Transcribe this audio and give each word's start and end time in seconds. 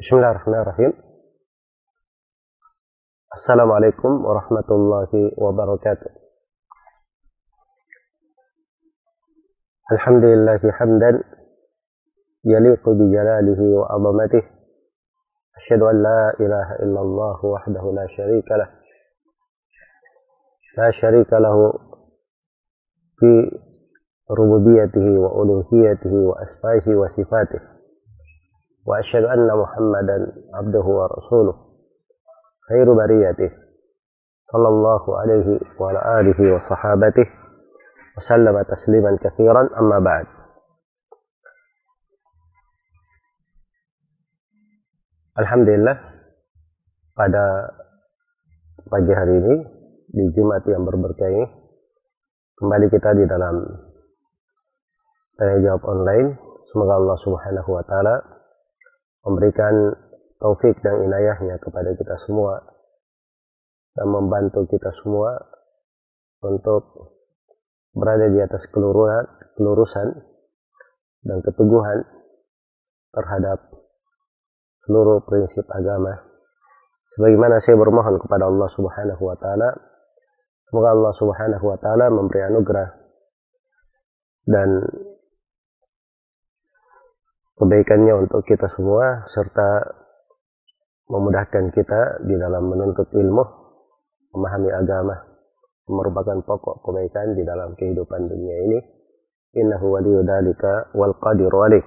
بسم 0.00 0.16
الله 0.16 0.30
الرحمن 0.30 0.54
الرحيم 0.54 0.92
السلام 3.34 3.72
عليكم 3.72 4.24
ورحمة 4.24 4.64
الله 4.70 5.08
وبركاته 5.38 6.10
الحمد 9.92 10.24
لله 10.24 10.72
حمدا 10.72 11.22
يليق 12.44 12.88
بجلاله 12.88 13.60
وعظمته 13.78 14.42
أشهد 15.56 15.82
أن 15.82 16.02
لا 16.02 16.32
إله 16.40 16.72
إلا 16.82 17.00
الله 17.00 17.44
وحده 17.44 17.92
لا 17.92 18.06
شريك 18.16 18.50
له 18.50 18.68
لا 20.78 20.90
شريك 20.90 21.32
له 21.32 21.72
في 23.18 23.50
ربوبيته 24.30 25.06
وألوهيته 25.20 26.12
وأسمائه 26.12 26.96
وصفاته 26.96 27.77
وأشهد 28.87 29.23
أن 29.23 29.47
محمدا 29.57 30.33
عبده 30.53 30.85
ورسوله 30.85 31.55
خير 32.69 32.93
بريته 32.93 33.51
صلى 34.51 34.67
الله 34.67 35.19
عليه 35.19 35.59
وعلى 35.79 36.19
آله 36.19 36.55
وصحابته 36.55 37.27
وسلم 38.17 38.61
تسليما 38.61 39.17
كثيرا 39.21 39.69
أما 39.79 39.99
بعد 39.99 40.27
Alhamdulillah 45.33 45.97
pada 47.17 47.73
pagi 48.85 49.13
hari 49.17 49.33
ini 49.33 49.55
di 50.13 50.29
Jumat 50.29 50.61
yang 50.69 50.85
berberkah 50.85 51.25
ini 51.25 51.41
kembali 52.61 52.85
kita 52.93 53.17
di 53.17 53.25
dalam 53.25 53.65
tanya 55.33 55.57
jawab 55.65 55.81
online 55.89 56.37
semoga 56.69 57.01
Allah 57.01 57.17
Subhanahu 57.17 57.69
wa 57.73 57.81
taala 57.81 58.15
memberikan 59.26 59.74
taufik 60.38 60.78
dan 60.82 61.02
inayahnya 61.02 61.58
kepada 61.58 61.94
kita 61.94 62.14
semua 62.26 62.62
dan 63.98 64.06
membantu 64.14 64.62
kita 64.70 64.94
semua 65.02 65.34
untuk 66.46 67.18
berada 67.98 68.30
di 68.30 68.38
atas 68.38 68.62
kelurusan, 68.70 70.06
dan 71.26 71.38
keteguhan 71.42 72.06
terhadap 73.10 73.58
seluruh 74.86 75.18
prinsip 75.26 75.66
agama. 75.74 76.14
Sebagaimana 77.18 77.58
saya 77.58 77.74
bermohon 77.74 78.22
kepada 78.22 78.46
Allah 78.46 78.68
Subhanahu 78.70 79.22
wa 79.26 79.36
taala, 79.42 79.74
semoga 80.70 80.94
Allah 80.94 81.12
Subhanahu 81.18 81.64
wa 81.66 81.78
taala 81.82 82.06
memberi 82.14 82.46
anugerah 82.46 82.88
dan 84.46 84.68
kebaikannya 87.58 88.14
untuk 88.14 88.46
kita 88.46 88.70
semua 88.78 89.26
serta 89.34 89.82
memudahkan 91.10 91.74
kita 91.74 92.22
di 92.22 92.38
dalam 92.38 92.70
menuntut 92.70 93.10
ilmu, 93.10 93.44
memahami 94.36 94.70
agama, 94.70 95.16
merupakan 95.90 96.38
pokok 96.44 96.86
kebaikan 96.86 97.34
di 97.34 97.42
dalam 97.42 97.74
kehidupan 97.74 98.30
dunia 98.30 98.56
ini. 98.68 98.78
Innahu 99.58 99.96
waliyu 99.96 100.22
dalika 100.22 100.92
wal 100.92 101.16
qadiru 101.16 101.64
alaih. 101.64 101.84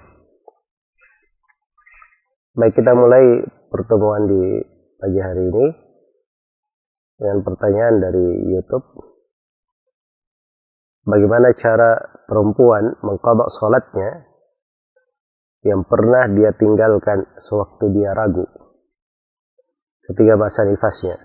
Baik 2.58 2.74
kita 2.76 2.92
mulai 2.98 3.46
pertemuan 3.70 4.28
di 4.28 4.60
pagi 4.98 5.20
hari 5.22 5.46
ini 5.46 5.66
dengan 7.22 7.46
pertanyaan 7.46 7.96
dari 8.02 8.28
YouTube. 8.50 8.86
Bagaimana 11.06 11.54
cara 11.54 12.02
perempuan 12.26 12.98
mengqadha 13.06 13.46
salatnya 13.62 14.31
yang 15.62 15.86
pernah 15.86 16.26
dia 16.34 16.54
tinggalkan 16.58 17.26
sewaktu 17.38 17.86
dia 17.94 18.12
ragu 18.18 18.46
ketika 20.12 20.34
masa 20.36 20.68
nifasnya. 20.68 21.18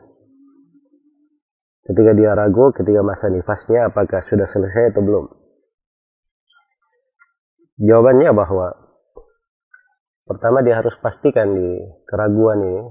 Ketika 1.87 2.13
dia 2.19 2.35
ragu, 2.35 2.75
ketika 2.75 3.01
masa 3.03 3.31
nifasnya, 3.31 3.91
apakah 3.91 4.19
sudah 4.27 4.47
selesai 4.51 4.91
atau 4.91 5.03
belum? 5.07 5.27
Jawabannya 7.79 8.31
bahwa 8.35 8.75
pertama 10.27 10.67
dia 10.67 10.83
harus 10.83 10.99
pastikan 10.99 11.55
di 11.55 11.79
keraguan 12.11 12.59
ini, 12.59 12.83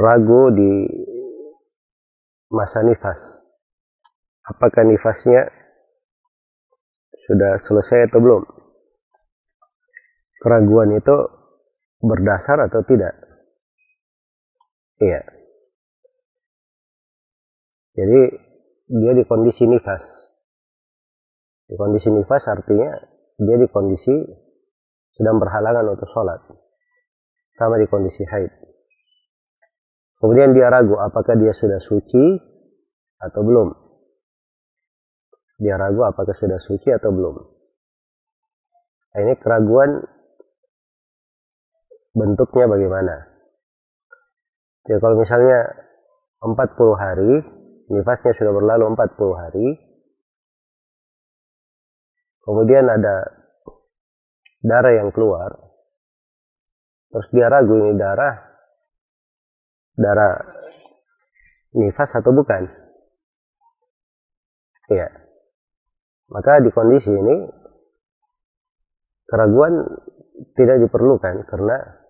ragu 0.00 0.48
di 0.56 0.72
masa 2.48 2.80
nifas. 2.88 3.20
Apakah 4.46 4.88
nifasnya 4.88 5.52
sudah 7.28 7.60
selesai 7.68 8.08
atau 8.08 8.20
belum? 8.22 8.42
Keraguan 10.40 10.96
itu 10.96 11.16
berdasar 12.00 12.60
atau 12.68 12.84
tidak? 12.84 13.16
Iya. 15.00 15.22
Jadi 17.96 18.20
dia 18.92 19.12
di 19.16 19.24
kondisi 19.24 19.64
nifas. 19.64 20.04
Di 21.66 21.74
kondisi 21.74 22.12
nifas 22.12 22.44
artinya 22.46 22.92
dia 23.36 23.56
di 23.56 23.68
kondisi 23.68 24.14
sedang 25.16 25.40
berhalangan 25.40 25.96
untuk 25.96 26.08
sholat. 26.12 26.40
Sama 27.56 27.80
di 27.80 27.88
kondisi 27.88 28.24
haid. 28.24 28.52
Kemudian 30.20 30.52
dia 30.56 30.68
ragu 30.72 30.96
apakah 30.96 31.36
dia 31.36 31.52
sudah 31.52 31.80
suci 31.80 32.24
atau 33.20 33.40
belum. 33.44 33.68
Dia 35.56 35.80
ragu 35.80 36.04
apakah 36.04 36.36
sudah 36.36 36.60
suci 36.60 36.92
atau 36.92 37.12
belum. 37.12 37.36
Nah, 39.16 39.20
ini 39.24 39.34
keraguan 39.40 40.04
bentuknya 42.16 42.64
bagaimana. 42.64 43.16
Ya 44.88 44.96
kalau 44.96 45.20
misalnya 45.20 45.60
40 46.40 46.56
hari, 46.96 47.32
nifasnya 47.92 48.32
sudah 48.40 48.52
berlalu 48.56 48.96
40 48.96 49.34
hari, 49.36 49.68
kemudian 52.40 52.88
ada 52.88 53.16
darah 54.64 54.94
yang 54.96 55.12
keluar, 55.12 55.52
terus 57.12 57.28
dia 57.36 57.52
ragu 57.52 57.76
ini 57.76 57.92
darah, 58.00 58.34
darah 59.98 60.40
nifas 61.76 62.16
atau 62.16 62.32
bukan. 62.32 62.64
Ya, 64.86 65.10
maka 66.30 66.62
di 66.62 66.70
kondisi 66.70 67.10
ini 67.10 67.50
keraguan 69.26 69.82
tidak 70.54 70.78
diperlukan 70.86 71.42
karena 71.50 72.05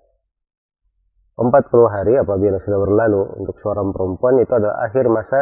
40 1.37 1.53
hari 1.93 2.17
apabila 2.17 2.57
sudah 2.65 2.81
berlalu 2.81 3.21
untuk 3.45 3.61
seorang 3.61 3.93
perempuan 3.93 4.41
itu 4.41 4.53
adalah 4.57 4.89
akhir 4.89 5.05
masa 5.13 5.41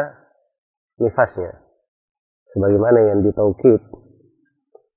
nifasnya. 0.99 1.55
Sebagaimana 2.51 3.15
yang 3.15 3.19
ditaukid 3.23 3.79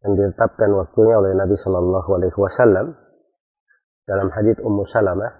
yang 0.02 0.12
ditetapkan 0.14 0.70
waktunya 0.74 1.14
oleh 1.14 1.38
Nabi 1.38 1.54
Shallallahu 1.58 2.10
Alaihi 2.18 2.38
Wasallam 2.38 2.98
dalam 4.10 4.28
hadits 4.34 4.62
Ummu 4.62 4.86
Salamah 4.90 5.32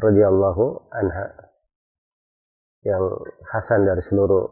radhiyallahu 0.00 0.64
anha 0.92 1.26
yang 2.84 3.04
hasan 3.44 3.84
dari 3.84 4.00
seluruh 4.08 4.48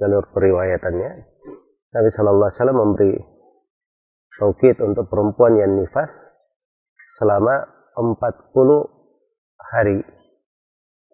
jalur 0.00 0.24
periwayatannya 0.32 1.10
Nabi 1.92 2.08
Shallallahu 2.08 2.48
Alaihi 2.48 2.56
Wasallam 2.56 2.80
memberi 2.80 3.14
taukid 4.40 4.80
untuk 4.80 5.12
perempuan 5.12 5.60
yang 5.60 5.76
nifas 5.76 6.08
selama 7.20 7.68
40 7.94 8.93
hari. 9.58 10.02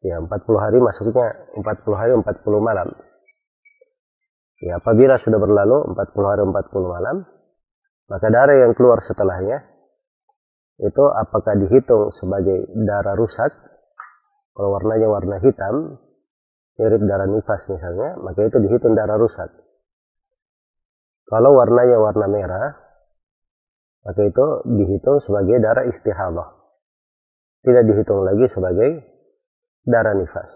Ya, 0.01 0.17
40 0.17 0.33
hari 0.57 0.81
maksudnya 0.81 1.27
40 1.61 1.93
hari 1.93 2.13
40 2.17 2.25
malam. 2.61 2.89
Ya, 4.61 4.77
apabila 4.77 5.17
sudah 5.21 5.41
berlalu 5.41 5.93
40 5.97 6.29
hari 6.29 6.43
40 6.45 6.53
malam, 6.89 7.17
maka 8.09 8.27
darah 8.29 8.57
yang 8.57 8.73
keluar 8.77 9.01
setelahnya 9.01 9.65
itu 10.81 11.05
apakah 11.05 11.57
dihitung 11.61 12.13
sebagai 12.17 12.69
darah 12.85 13.17
rusak? 13.17 13.53
Kalau 14.57 14.77
warnanya 14.77 15.09
warna 15.09 15.37
hitam, 15.41 15.97
mirip 16.77 17.01
darah 17.05 17.29
nifas 17.29 17.65
misalnya, 17.69 18.21
maka 18.21 18.45
itu 18.45 18.57
dihitung 18.61 18.97
darah 18.97 19.17
rusak. 19.17 19.49
Kalau 21.29 21.57
warnanya 21.57 21.97
warna 22.01 22.27
merah, 22.29 22.77
maka 24.05 24.21
itu 24.25 24.47
dihitung 24.77 25.21
sebagai 25.25 25.61
darah 25.61 25.89
istihadah 25.89 26.60
tidak 27.61 27.83
dihitung 27.85 28.25
lagi 28.25 28.45
sebagai 28.49 28.91
darah 29.85 30.17
nifas. 30.17 30.51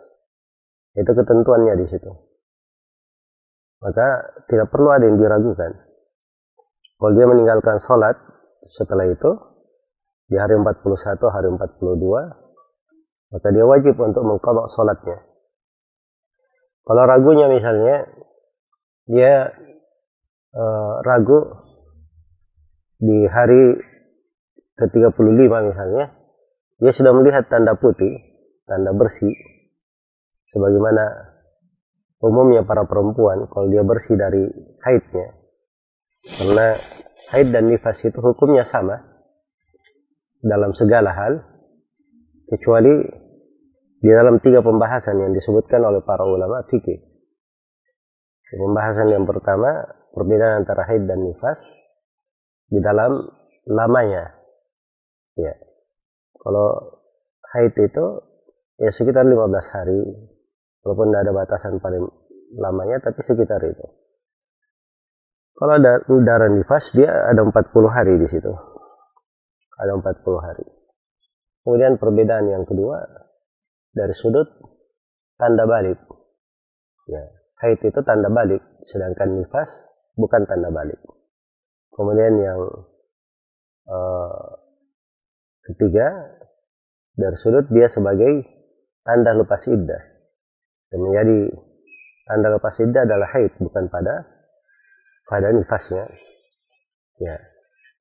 Itu 0.94 1.10
ketentuannya 1.10 1.74
di 1.80 1.86
situ. 1.90 2.12
Maka 3.84 4.08
tidak 4.48 4.72
perlu 4.72 4.88
ada 4.94 5.04
yang 5.04 5.20
diragukan. 5.20 5.72
Kalau 6.96 7.12
dia 7.12 7.26
meninggalkan 7.28 7.82
sholat 7.84 8.16
setelah 8.80 9.04
itu, 9.10 9.30
di 10.30 10.40
hari 10.40 10.56
41, 10.56 11.20
hari 11.28 11.52
42, 11.52 12.00
maka 13.34 13.48
dia 13.52 13.64
wajib 13.68 13.98
untuk 14.00 14.24
mengkodok 14.24 14.72
sholatnya. 14.72 15.20
Kalau 16.84 17.02
ragunya 17.04 17.50
misalnya, 17.52 18.08
dia 19.04 19.52
uh, 20.56 20.92
ragu 21.04 21.44
di 23.04 23.28
hari 23.28 23.76
ke-35 24.80 25.52
misalnya, 25.68 26.23
dia 26.84 26.92
sudah 26.92 27.16
melihat 27.16 27.48
tanda 27.48 27.80
putih, 27.80 28.12
tanda 28.68 28.92
bersih, 28.92 29.32
sebagaimana 30.52 31.32
umumnya 32.20 32.60
para 32.68 32.84
perempuan 32.84 33.48
kalau 33.48 33.72
dia 33.72 33.80
bersih 33.80 34.20
dari 34.20 34.44
haidnya. 34.84 35.32
Karena 36.24 36.76
haid 37.32 37.48
dan 37.56 37.72
nifas 37.72 38.04
itu 38.04 38.20
hukumnya 38.20 38.68
sama 38.68 39.00
dalam 40.44 40.76
segala 40.76 41.16
hal, 41.16 41.40
kecuali 42.52 43.00
di 44.04 44.10
dalam 44.12 44.36
tiga 44.44 44.60
pembahasan 44.60 45.24
yang 45.24 45.32
disebutkan 45.32 45.80
oleh 45.80 46.04
para 46.04 46.28
ulama 46.28 46.68
fikih. 46.68 47.00
Pembahasan 48.60 49.08
yang 49.08 49.24
pertama, 49.24 49.88
perbedaan 50.12 50.68
antara 50.68 50.84
haid 50.84 51.08
dan 51.08 51.24
nifas 51.24 51.56
di 52.68 52.76
dalam 52.84 53.24
lamanya. 53.72 54.36
Ya. 55.40 55.56
Kalau 56.44 57.00
haid 57.56 57.72
itu 57.72 58.04
ya 58.76 58.92
sekitar 58.92 59.24
15 59.24 59.48
hari, 59.72 60.00
walaupun 60.84 61.08
tidak 61.08 61.22
ada 61.24 61.32
batasan 61.32 61.80
paling 61.80 62.04
lamanya, 62.60 63.00
tapi 63.00 63.24
sekitar 63.24 63.64
itu. 63.64 63.86
Kalau 65.54 65.80
darah 66.26 66.50
nifas, 66.50 66.92
dia 66.92 67.08
ada 67.08 67.40
40 67.46 67.54
hari 67.88 68.20
di 68.20 68.28
situ. 68.28 68.52
Ada 69.80 69.96
40 69.96 70.38
hari. 70.42 70.66
Kemudian 71.64 71.96
perbedaan 71.96 72.50
yang 72.50 72.68
kedua, 72.68 73.00
dari 73.94 74.12
sudut 74.18 74.50
tanda 75.38 75.64
balik. 75.64 75.96
Ya, 77.08 77.22
haid 77.64 77.80
itu 77.80 78.00
tanda 78.04 78.28
balik, 78.28 78.60
sedangkan 78.90 79.40
nifas 79.40 79.70
bukan 80.18 80.44
tanda 80.44 80.68
balik. 80.74 80.98
Kemudian 81.94 82.34
yang 82.42 82.60
uh, 83.86 84.63
ketiga, 85.70 86.06
dari 87.14 87.36
sudut 87.40 87.66
dia 87.70 87.86
sebagai 87.92 88.44
tanda 89.06 89.32
lepas 89.36 89.62
iddah. 89.70 90.02
Dan 90.90 90.98
menjadi 91.04 91.38
tanda 92.26 92.48
lepas 92.54 92.74
iddah 92.80 93.02
adalah 93.06 93.28
haid, 93.34 93.52
bukan 93.60 93.86
pada 93.88 94.24
pada 95.28 95.48
nifasnya. 95.52 96.10
Ya. 97.20 97.36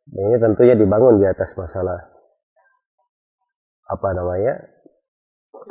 Dan 0.04 0.22
ini 0.34 0.38
tentunya 0.42 0.76
dibangun 0.76 1.24
di 1.24 1.26
atas 1.30 1.56
masalah 1.56 2.12
apa 3.84 4.10
namanya 4.16 4.56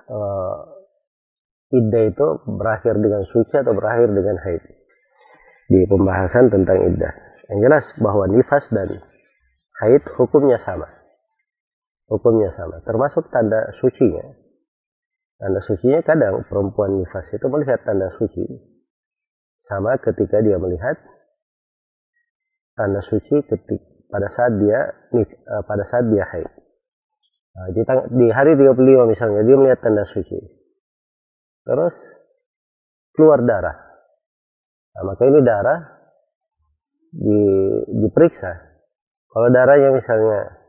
uh, 0.08 0.56
iddah 1.72 2.12
itu 2.12 2.26
berakhir 2.44 2.96
dengan 3.00 3.24
suci 3.28 3.56
atau 3.56 3.72
berakhir 3.72 4.12
dengan 4.12 4.36
haid 4.40 4.62
di 5.68 5.80
pembahasan 5.88 6.52
tentang 6.52 6.80
iddah. 6.84 7.12
Yang 7.52 7.58
jelas 7.68 7.84
bahwa 8.00 8.24
nifas 8.28 8.64
dan 8.72 9.00
haid 9.84 10.04
hukumnya 10.16 10.60
sama. 10.64 11.01
Hukumnya 12.10 12.50
sama. 12.54 12.82
Termasuk 12.82 13.30
tanda 13.30 13.70
sucinya. 13.78 14.26
Tanda 15.38 15.60
sucinya 15.62 16.00
kadang 16.06 16.46
perempuan 16.46 16.98
nifas 16.98 17.30
itu 17.34 17.46
melihat 17.50 17.82
tanda 17.82 18.10
suci. 18.18 18.44
Sama 19.62 19.98
ketika 20.02 20.42
dia 20.42 20.58
melihat 20.58 20.98
tanda 22.74 23.02
suci 23.06 23.46
ketika 23.46 23.92
pada 24.12 24.28
saat 24.28 24.52
dia 24.60 24.92
uh, 25.16 25.62
pada 25.64 25.88
saat 25.88 26.04
dia 26.12 26.28
haid. 26.28 26.52
Nah, 27.52 27.68
di, 27.72 27.80
di 28.16 28.26
hari 28.28 28.56
35 28.60 29.08
misalnya 29.08 29.40
dia 29.40 29.56
melihat 29.56 29.80
tanda 29.80 30.04
suci. 30.04 30.36
Terus 31.64 31.96
keluar 33.16 33.40
darah. 33.40 33.76
Nah, 34.92 35.02
maka 35.08 35.22
ini 35.24 35.40
darah 35.40 35.80
di, 37.12 37.40
diperiksa. 38.04 38.52
Kalau 39.32 39.48
darahnya 39.48 39.96
misalnya 39.96 40.60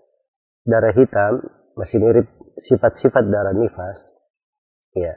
darah 0.63 0.95
hitam 0.95 1.43
masih 1.75 1.99
mirip 1.99 2.27
sifat-sifat 2.69 3.23
darah 3.27 3.51
nifas, 3.51 3.97
ya, 4.95 5.13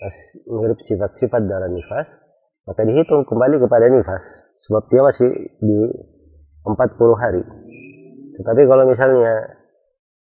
masih 0.00 0.26
mirip 0.50 0.78
sifat-sifat 0.82 1.42
darah 1.46 1.70
nifas, 1.70 2.08
maka 2.66 2.82
dihitung 2.86 3.26
kembali 3.28 3.60
kepada 3.62 3.86
nifas, 3.90 4.24
sebab 4.66 4.82
dia 4.90 5.02
masih 5.02 5.30
di 5.60 5.80
40 6.66 7.14
hari. 7.18 7.42
Tetapi 8.38 8.62
kalau 8.66 8.84
misalnya 8.88 9.34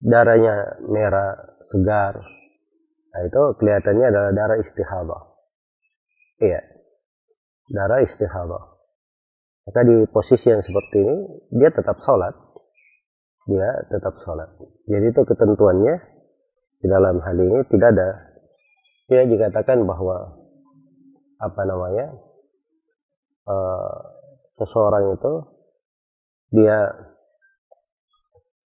darahnya 0.02 0.82
merah, 0.90 1.38
segar, 1.62 2.18
nah 3.12 3.20
itu 3.22 3.42
kelihatannya 3.62 4.06
adalah 4.10 4.30
darah 4.34 4.58
istihadah. 4.58 5.22
Iya, 6.42 6.60
darah 7.70 8.02
istihadah. 8.02 8.64
Maka 9.62 9.80
di 9.86 9.96
posisi 10.10 10.50
yang 10.50 10.58
seperti 10.58 10.98
ini, 10.98 11.16
dia 11.54 11.70
tetap 11.70 12.02
sholat. 12.02 12.34
Dia 13.50 13.68
tetap 13.90 14.14
sholat. 14.22 14.48
Jadi 14.86 15.06
itu 15.10 15.22
ketentuannya 15.26 15.94
di 16.82 16.86
dalam 16.86 17.18
hal 17.22 17.36
ini 17.38 17.58
tidak 17.70 17.88
ada. 17.94 18.08
Tidak 19.10 19.26
dikatakan 19.28 19.82
bahwa 19.82 20.38
apa 21.42 21.62
namanya 21.66 22.06
uh, 23.50 23.98
seseorang 24.62 25.18
itu 25.18 25.32
dia 26.54 26.86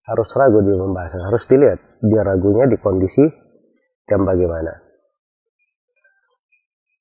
harus 0.07 0.29
ragu 0.35 0.59
di 0.63 0.71
pembahasan, 0.71 1.23
harus 1.23 1.43
dilihat 1.47 1.79
dia 2.03 2.21
ragunya 2.23 2.67
di 2.67 2.79
kondisi 2.79 3.23
yang 4.07 4.23
bagaimana. 4.23 4.71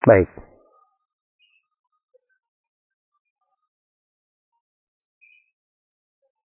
Baik. 0.07 0.31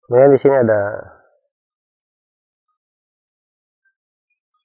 Kemudian 0.08 0.32
di 0.32 0.40
sini 0.40 0.56
ada 0.56 0.82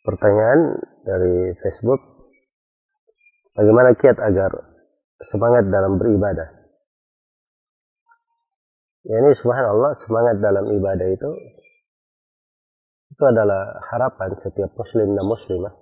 pertanyaan 0.06 0.79
dari 1.03 1.50
Facebook. 1.59 1.99
Bagaimana 3.59 3.99
kiat 3.99 4.23
agar 4.23 4.55
semangat 5.19 5.67
dalam 5.67 5.99
beribadah? 5.99 6.47
Ya 9.03 9.19
ini 9.19 9.35
subhanallah 9.35 9.99
semangat 10.06 10.39
dalam 10.39 10.71
ibadah 10.79 11.11
itu 11.11 11.31
itu 13.12 13.23
adalah 13.27 13.83
harapan 13.91 14.38
setiap 14.38 14.71
muslim 14.79 15.19
dan 15.19 15.27
muslimah 15.27 15.75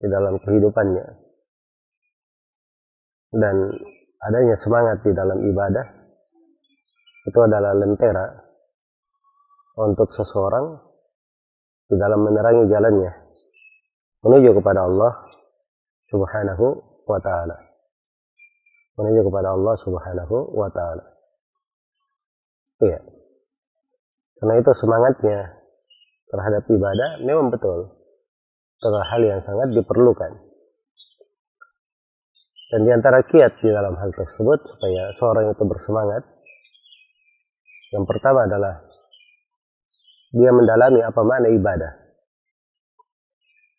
di 0.00 0.08
dalam 0.08 0.40
kehidupannya. 0.40 1.06
Dan 3.36 3.56
adanya 4.24 4.56
semangat 4.64 5.04
di 5.04 5.12
dalam 5.12 5.44
ibadah 5.44 5.97
itu 7.28 7.38
adalah 7.44 7.76
lentera 7.76 8.26
untuk 9.76 10.08
seseorang 10.16 10.80
di 11.88 11.96
dalam 12.00 12.24
menerangi 12.24 12.64
jalannya 12.72 13.12
menuju 14.24 14.50
kepada 14.58 14.88
Allah 14.88 15.12
Subhanahu 16.08 16.66
wa 17.06 17.20
taala. 17.20 17.56
Menuju 18.98 19.20
kepada 19.30 19.54
Allah 19.54 19.74
Subhanahu 19.84 20.36
wa 20.56 20.68
taala. 20.72 21.04
Iya. 22.82 23.00
Karena 24.38 24.54
itu 24.62 24.70
semangatnya 24.78 25.38
terhadap 26.30 26.62
ibadah 26.70 27.10
memang 27.26 27.50
betul. 27.50 27.98
Itu 28.78 28.88
hal 28.94 29.22
yang 29.26 29.42
sangat 29.42 29.74
diperlukan. 29.74 30.32
Dan 32.68 32.84
di 32.84 32.90
antara 32.92 33.24
kiat 33.24 33.58
di 33.64 33.72
dalam 33.72 33.96
hal 33.96 34.12
tersebut 34.12 34.60
supaya 34.60 35.16
seorang 35.16 35.56
itu 35.56 35.64
bersemangat, 35.64 36.22
yang 37.92 38.04
pertama 38.04 38.44
adalah 38.44 38.84
dia 40.32 40.50
mendalami 40.52 41.00
apa 41.00 41.20
makna 41.24 41.48
ibadah. 41.48 41.92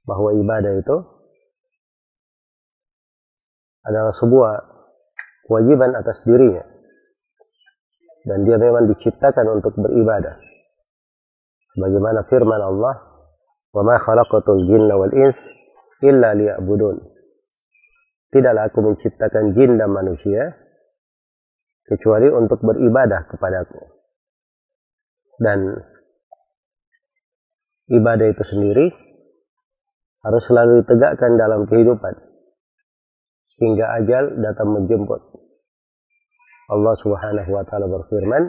Bahwa 0.05 0.33
ibadah 0.33 0.73
itu 0.73 0.97
adalah 3.85 4.13
sebuah 4.17 4.53
kewajiban 5.45 5.93
atas 5.93 6.21
dirinya 6.25 6.65
dan 8.25 8.45
dia 8.45 8.57
memang 8.57 8.89
diciptakan 8.89 9.61
untuk 9.61 9.77
beribadah. 9.77 10.37
Sebagaimana 11.77 12.25
firman 12.25 12.61
Allah, 12.61 12.95
"Wa 13.73 13.81
ma 13.85 14.01
khalaqatul 14.01 14.65
jinna 14.65 14.97
wal 14.97 15.13
ins 15.13 15.37
illa 16.01 16.33
liya'budun." 16.33 16.97
Tidaklah 18.29 18.69
aku 18.69 18.79
menciptakan 18.85 19.57
jin 19.57 19.77
dan 19.77 19.89
manusia 19.89 20.53
kecuali 21.89 22.29
untuk 22.29 22.61
beribadah 22.61 23.25
kepadaku. 23.25 23.98
Dan 25.39 25.59
ibadah 27.89 28.27
itu 28.27 28.43
sendiri 28.43 28.91
harus 30.19 30.43
selalu 30.51 30.83
ditegakkan 30.83 31.39
dalam 31.39 31.63
kehidupan 31.63 32.11
hingga 33.59 33.85
ajal 34.03 34.23
datang 34.39 34.69
menjemput. 34.75 35.19
Allah 36.69 36.95
Subhanahu 37.01 37.49
wa 37.49 37.63
taala 37.65 37.87
berfirman, 37.87 38.43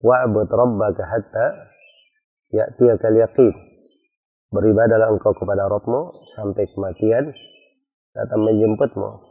"Wa'bud 0.00 0.48
rabbaka 0.48 1.02
hatta 1.02 1.46
ya'tiyakal 2.54 3.18
yaqin." 3.18 3.54
Beribadalah 4.48 5.12
engkau 5.12 5.36
kepada 5.36 5.68
Rabbmu 5.68 6.00
sampai 6.32 6.64
kematian 6.72 7.36
datang 8.16 8.40
menjemputmu. 8.48 9.28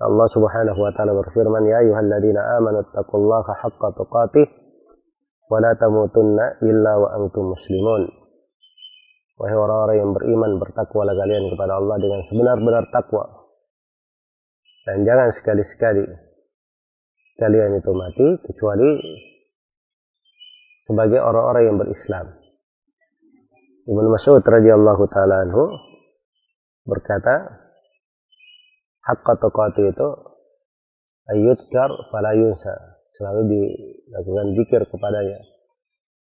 Allah 0.00 0.26
Subhanahu 0.32 0.80
wa 0.80 0.92
taala 0.96 1.12
berfirman, 1.12 1.68
"Ya 1.68 1.84
ayyuhalladzina 1.84 2.40
amanu 2.56 2.80
taqullaha 2.96 3.52
haqqa 3.60 3.92
tuqatih 4.00 4.59
wala 5.50 5.74
tamutunna 5.74 6.62
illa 6.62 6.92
wa 6.94 7.08
antum 7.18 7.50
muslimun. 7.50 8.06
Wahai 9.34 9.56
orang-orang 9.56 9.96
yang 9.98 10.10
beriman 10.14 10.52
bertakwalah 10.62 11.16
kalian 11.16 11.50
kepada 11.50 11.82
Allah 11.82 11.96
dengan 11.98 12.20
sebenar-benar 12.30 12.86
takwa. 12.94 13.50
Dan 14.86 15.02
jangan 15.02 15.34
sekali-sekali 15.34 16.06
kalian 17.40 17.82
itu 17.82 17.90
mati 17.96 18.26
kecuali 18.46 18.88
sebagai 20.86 21.18
orang-orang 21.18 21.62
yang 21.66 21.76
berislam. 21.80 22.26
Ibnu 23.90 24.06
Mas'ud 24.12 24.44
radhiyallahu 24.44 25.02
taala 25.08 25.48
anhu 25.48 25.72
berkata 26.84 27.64
haqqa 29.08 29.34
taqati 29.40 29.82
itu 29.88 30.08
ayyudkar 31.32 31.90
fala 32.12 32.36
yunsa 32.36 32.99
selalu 33.16 33.40
dilakukan 33.50 34.46
zikir 34.58 34.82
kepadanya. 34.86 35.38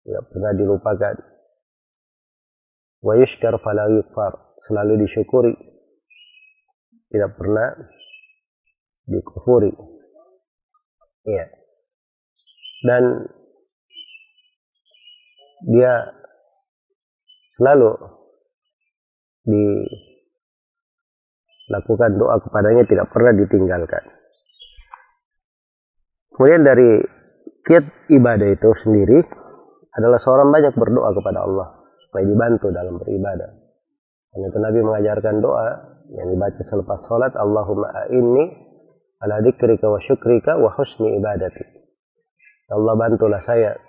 Tidak 0.06 0.24
pernah 0.30 0.52
dilupakan. 0.54 1.16
Wa 3.02 3.14
yushkar 3.18 3.58
fala 3.62 3.90
selalu 4.66 5.06
disyukuri. 5.06 5.54
Tidak 7.10 7.32
pernah 7.38 7.74
dikufuri. 9.10 9.74
Ya 11.26 11.46
dan 12.86 13.26
dia 15.66 16.14
selalu 17.58 17.98
dilakukan 21.66 22.12
doa 22.22 22.38
kepadanya 22.46 22.86
tidak 22.86 23.10
pernah 23.10 23.34
ditinggalkan 23.34 24.06
Kemudian 26.36 26.68
dari 26.68 27.00
kiat 27.64 28.12
ibadah 28.12 28.48
itu 28.52 28.70
sendiri 28.84 29.24
adalah 29.96 30.20
seorang 30.20 30.52
banyak 30.52 30.76
berdoa 30.76 31.16
kepada 31.16 31.40
Allah 31.48 31.68
supaya 32.04 32.28
dibantu 32.28 32.68
dalam 32.76 33.00
beribadah. 33.00 33.50
Karena 34.36 34.46
itu 34.52 34.60
Nabi 34.60 34.80
mengajarkan 34.84 35.36
doa 35.40 35.68
yang 36.12 36.28
dibaca 36.28 36.60
selepas 36.60 37.00
sholat, 37.08 37.32
Allahumma 37.40 37.88
a'inni 38.04 38.52
ala 39.24 39.40
dikrika 39.40 39.88
wa 39.88 40.00
syukrika 40.04 40.60
wa 40.60 40.76
husni 40.76 41.16
ibadati. 41.16 41.64
Allah 42.68 42.94
bantulah 43.00 43.40
saya 43.40 43.80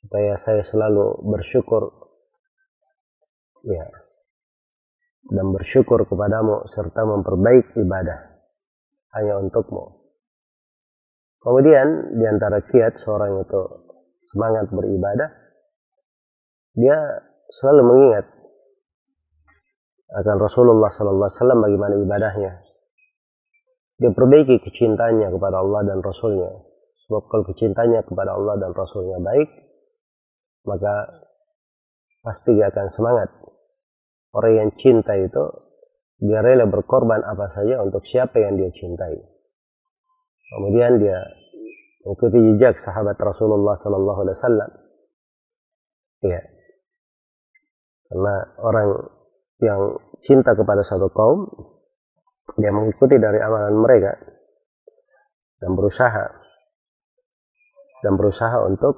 supaya 0.00 0.40
saya 0.40 0.64
selalu 0.64 1.28
bersyukur 1.28 1.90
ya 3.66 3.84
dan 5.28 5.46
bersyukur 5.52 6.06
kepadamu 6.08 6.64
serta 6.72 7.04
memperbaik 7.04 7.76
ibadah 7.76 8.40
hanya 9.18 9.42
untukmu. 9.44 9.97
Kemudian 11.38 12.18
di 12.18 12.24
antara 12.26 12.58
kiat 12.66 12.98
seorang 13.02 13.46
itu 13.46 13.62
semangat 14.34 14.66
beribadah, 14.74 15.30
dia 16.74 16.98
selalu 17.62 17.82
mengingat 17.86 18.26
akan 20.08 20.36
Rasulullah 20.40 20.88
Sallallahu 20.88 21.28
Alaihi 21.28 21.38
Wasallam 21.40 21.60
bagaimana 21.60 21.94
ibadahnya. 22.00 22.52
Dia 23.98 24.10
perbaiki 24.14 24.62
kecintanya 24.62 25.28
kepada 25.28 25.60
Allah 25.60 25.84
dan 25.84 25.98
Rasulnya. 26.00 26.48
Sebab 27.06 27.22
kalau 27.28 27.44
kecintanya 27.50 28.06
kepada 28.06 28.36
Allah 28.36 28.56
dan 28.56 28.72
Rasulnya 28.72 29.18
baik, 29.20 29.48
maka 30.64 30.94
pasti 32.22 32.56
dia 32.56 32.70
akan 32.72 32.88
semangat. 32.94 33.28
Orang 34.32 34.54
yang 34.54 34.70
cinta 34.78 35.16
itu, 35.18 35.44
dia 36.20 36.40
rela 36.44 36.68
berkorban 36.68 37.24
apa 37.24 37.48
saja 37.52 37.80
untuk 37.82 38.04
siapa 38.06 38.38
yang 38.38 38.60
dia 38.60 38.70
cintai. 38.70 39.18
Kemudian 40.48 40.96
dia 40.96 41.18
mengikuti 42.04 42.38
jejak 42.40 42.80
sahabat 42.80 43.20
Rasulullah 43.20 43.76
Sallallahu 43.76 44.20
Alaihi 44.24 44.36
Wasallam. 44.40 44.70
Ya, 46.24 46.42
karena 48.08 48.34
orang 48.58 48.86
yang 49.60 49.80
cinta 50.24 50.56
kepada 50.56 50.80
satu 50.82 51.12
kaum, 51.12 51.46
dia 52.56 52.72
mengikuti 52.72 53.20
dari 53.20 53.38
amalan 53.38 53.76
mereka 53.76 54.16
dan 55.60 55.76
berusaha 55.76 56.26
dan 58.00 58.12
berusaha 58.16 58.56
untuk 58.64 58.96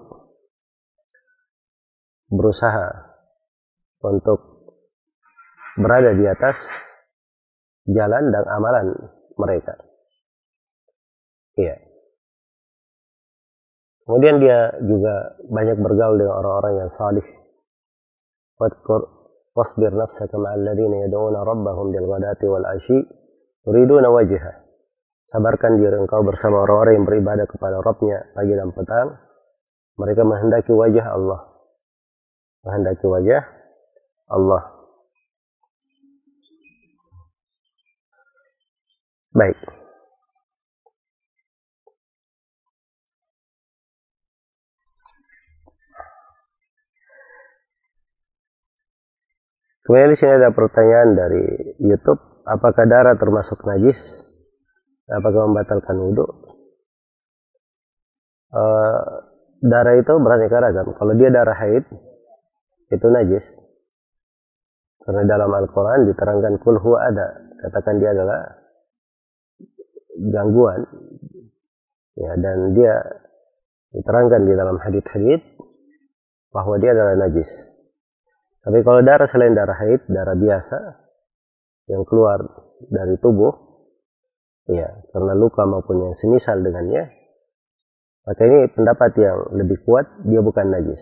berusaha 2.30 2.87
untuk 4.07 4.71
berada 5.75 6.14
di 6.14 6.25
atas 6.30 6.57
jalan 7.90 8.30
dan 8.30 8.45
amalan 8.47 8.87
mereka. 9.35 9.89
Iya. 11.60 11.76
Kemudian 14.08 14.40
dia 14.42 14.74
juga 14.80 15.38
banyak 15.46 15.76
bergaul 15.78 16.16
dengan 16.18 16.34
orang-orang 16.40 16.74
yang 16.82 16.90
salih. 16.90 17.26
Wadkur 18.58 19.06
wasbir 19.54 19.92
nafsaka 19.92 20.34
ma'al 20.40 20.66
yad'una 20.66 21.44
rabbahum 21.44 21.92
bil 21.92 22.08
ghadati 22.08 22.46
wal 22.48 22.66
ashi 22.66 22.98
yuriduna 23.68 24.08
wajha. 24.08 24.66
Sabarkan 25.30 25.78
diri 25.78 25.94
engkau 25.94 26.26
bersama 26.26 26.66
orang-orang 26.66 26.98
yang 26.98 27.06
beribadah 27.06 27.46
kepada 27.46 27.78
Rabbnya 27.78 28.34
pagi 28.34 28.50
dan 28.50 28.74
petang. 28.74 29.08
Mereka 29.94 30.26
menghendaki 30.26 30.74
wajah 30.74 31.06
Allah. 31.06 31.40
Menghendaki 32.66 33.06
wajah 33.06 33.42
Allah. 34.26 34.62
Baik. 39.30 39.79
Kemudian 49.90 50.14
di 50.14 50.18
sini 50.23 50.38
ada 50.38 50.54
pertanyaan 50.54 51.18
dari 51.18 51.75
YouTube, 51.82 52.23
apakah 52.47 52.87
darah 52.87 53.18
termasuk 53.18 53.59
najis? 53.66 53.99
Apakah 55.11 55.50
membatalkan 55.50 55.99
wudhu? 55.99 56.30
Uh, 58.54 59.02
darah 59.59 59.99
itu 59.99 60.14
beraneka 60.14 60.62
ragam. 60.62 60.94
Kalau 60.94 61.11
dia 61.18 61.35
darah 61.35 61.59
haid, 61.59 61.90
itu 62.87 63.06
najis. 63.11 63.42
Karena 65.02 65.26
dalam 65.26 65.50
Al-Quran 65.59 66.06
diterangkan 66.06 66.62
kul 66.62 66.78
huwa 66.78 67.11
ada. 67.11 67.50
Katakan 67.59 67.99
dia 67.99 68.14
adalah 68.14 68.47
gangguan. 70.30 70.87
Ya, 72.14 72.38
dan 72.38 72.78
dia 72.78 72.94
diterangkan 73.90 74.47
di 74.47 74.54
dalam 74.54 74.78
hadith-hadith 74.78 75.42
bahwa 76.54 76.78
dia 76.78 76.94
adalah 76.94 77.26
najis. 77.26 77.69
Tapi 78.60 78.78
kalau 78.84 79.00
darah 79.00 79.24
selain 79.24 79.56
darah 79.56 79.76
haid, 79.76 80.04
darah 80.12 80.36
biasa 80.36 80.78
yang 81.88 82.04
keluar 82.04 82.44
dari 82.92 83.16
tubuh, 83.16 83.56
ya 84.68 85.00
karena 85.16 85.32
luka 85.32 85.64
maupun 85.64 86.04
yang 86.04 86.12
semisal 86.12 86.60
dengannya, 86.60 87.08
maka 88.28 88.42
ini 88.44 88.68
pendapat 88.68 89.16
yang 89.16 89.38
lebih 89.56 89.80
kuat 89.88 90.04
dia 90.28 90.44
bukan 90.44 90.76
najis. 90.76 91.00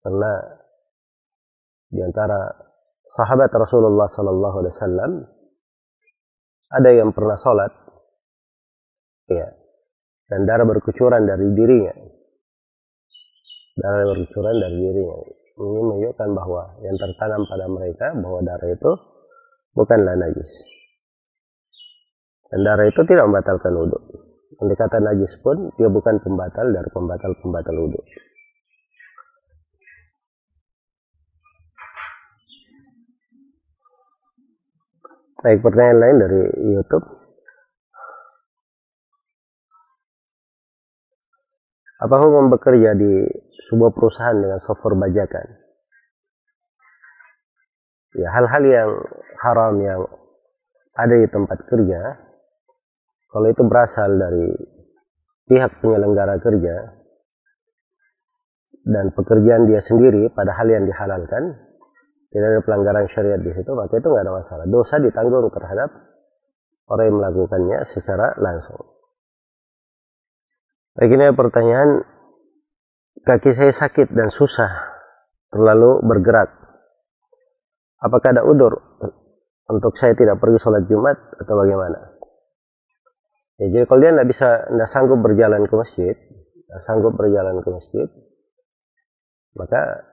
Karena 0.00 0.32
di 1.92 2.00
antara 2.00 2.40
sahabat 3.04 3.52
Rasulullah 3.52 4.08
Sallallahu 4.08 4.56
Alaihi 4.64 4.74
Wasallam 4.74 5.12
ada 6.72 6.90
yang 6.90 7.12
pernah 7.12 7.36
sholat, 7.36 7.72
ya, 9.28 9.52
dan 10.32 10.48
darah 10.48 10.64
berkucuran 10.64 11.28
dari 11.28 11.52
dirinya, 11.52 11.92
darah 13.76 14.08
berkucuran 14.08 14.56
dari 14.56 14.76
dirinya 14.80 15.43
ini 15.54 15.80
menunjukkan 15.86 16.28
bahwa 16.34 16.74
yang 16.82 16.98
tertanam 16.98 17.46
pada 17.46 17.66
mereka 17.70 18.10
bahwa 18.18 18.42
darah 18.42 18.70
itu 18.74 18.92
bukanlah 19.78 20.18
najis. 20.18 20.50
Dan 22.50 22.66
darah 22.66 22.86
itu 22.90 23.00
tidak 23.06 23.30
membatalkan 23.30 23.70
wudhu. 23.74 23.98
Yang 24.58 24.78
kata 24.78 24.98
najis 24.98 25.32
pun 25.42 25.70
dia 25.78 25.86
bukan 25.90 26.18
pembatal 26.22 26.70
dari 26.74 26.88
pembatal-pembatal 26.90 27.74
wudhu. 27.74 28.02
Baik, 35.44 35.60
pertanyaan 35.60 35.98
lain 36.00 36.16
dari 36.24 36.42
YouTube. 36.72 37.04
Apa 42.00 42.16
hukum 42.20 42.48
bekerja 42.48 42.96
di 42.96 43.28
sebuah 43.70 43.90
perusahaan 43.96 44.36
dengan 44.36 44.60
software 44.60 44.98
bajakan. 44.98 45.46
Ya, 48.14 48.28
hal-hal 48.30 48.62
yang 48.62 48.90
haram 49.42 49.74
yang 49.82 50.00
ada 50.94 51.14
di 51.18 51.26
tempat 51.26 51.66
kerja, 51.66 52.00
kalau 53.34 53.50
itu 53.50 53.62
berasal 53.66 54.14
dari 54.14 54.54
pihak 55.50 55.82
penyelenggara 55.82 56.38
kerja 56.38 56.94
dan 58.86 59.10
pekerjaan 59.10 59.66
dia 59.66 59.82
sendiri 59.82 60.30
pada 60.30 60.54
hal 60.54 60.70
yang 60.70 60.86
dihalalkan, 60.86 61.58
tidak 62.30 62.46
ada 62.46 62.60
pelanggaran 62.62 63.06
syariat 63.10 63.40
di 63.42 63.50
situ, 63.50 63.70
maka 63.74 63.98
itu 63.98 64.06
nggak 64.06 64.22
ada 64.22 64.34
masalah. 64.38 64.64
Dosa 64.70 65.02
ditanggung 65.02 65.50
terhadap 65.50 65.90
orang 66.86 67.04
yang 67.10 67.16
melakukannya 67.18 67.78
secara 67.90 68.36
langsung. 68.38 68.78
Baik 70.94 71.10
ini 71.10 71.34
pertanyaan 71.34 72.06
kaki 73.24 73.56
saya 73.56 73.72
sakit 73.72 74.12
dan 74.12 74.28
susah 74.28 74.70
terlalu 75.48 76.04
bergerak. 76.04 76.52
Apakah 78.04 78.36
ada 78.36 78.44
udur 78.44 79.00
untuk 79.72 79.96
saya 79.96 80.12
tidak 80.12 80.36
pergi 80.36 80.60
sholat 80.60 80.84
Jumat 80.84 81.16
atau 81.40 81.54
bagaimana? 81.56 82.20
Ya, 83.56 83.70
jadi 83.70 83.84
kalau 83.88 84.00
dia 84.02 84.12
tidak 84.12 84.28
bisa, 84.28 84.48
tidak 84.68 84.88
sanggup 84.92 85.18
berjalan 85.24 85.62
ke 85.64 85.74
masjid, 85.78 86.14
tidak 86.18 86.80
sanggup 86.84 87.14
berjalan 87.16 87.64
ke 87.64 87.68
masjid, 87.70 88.08
maka 89.56 90.04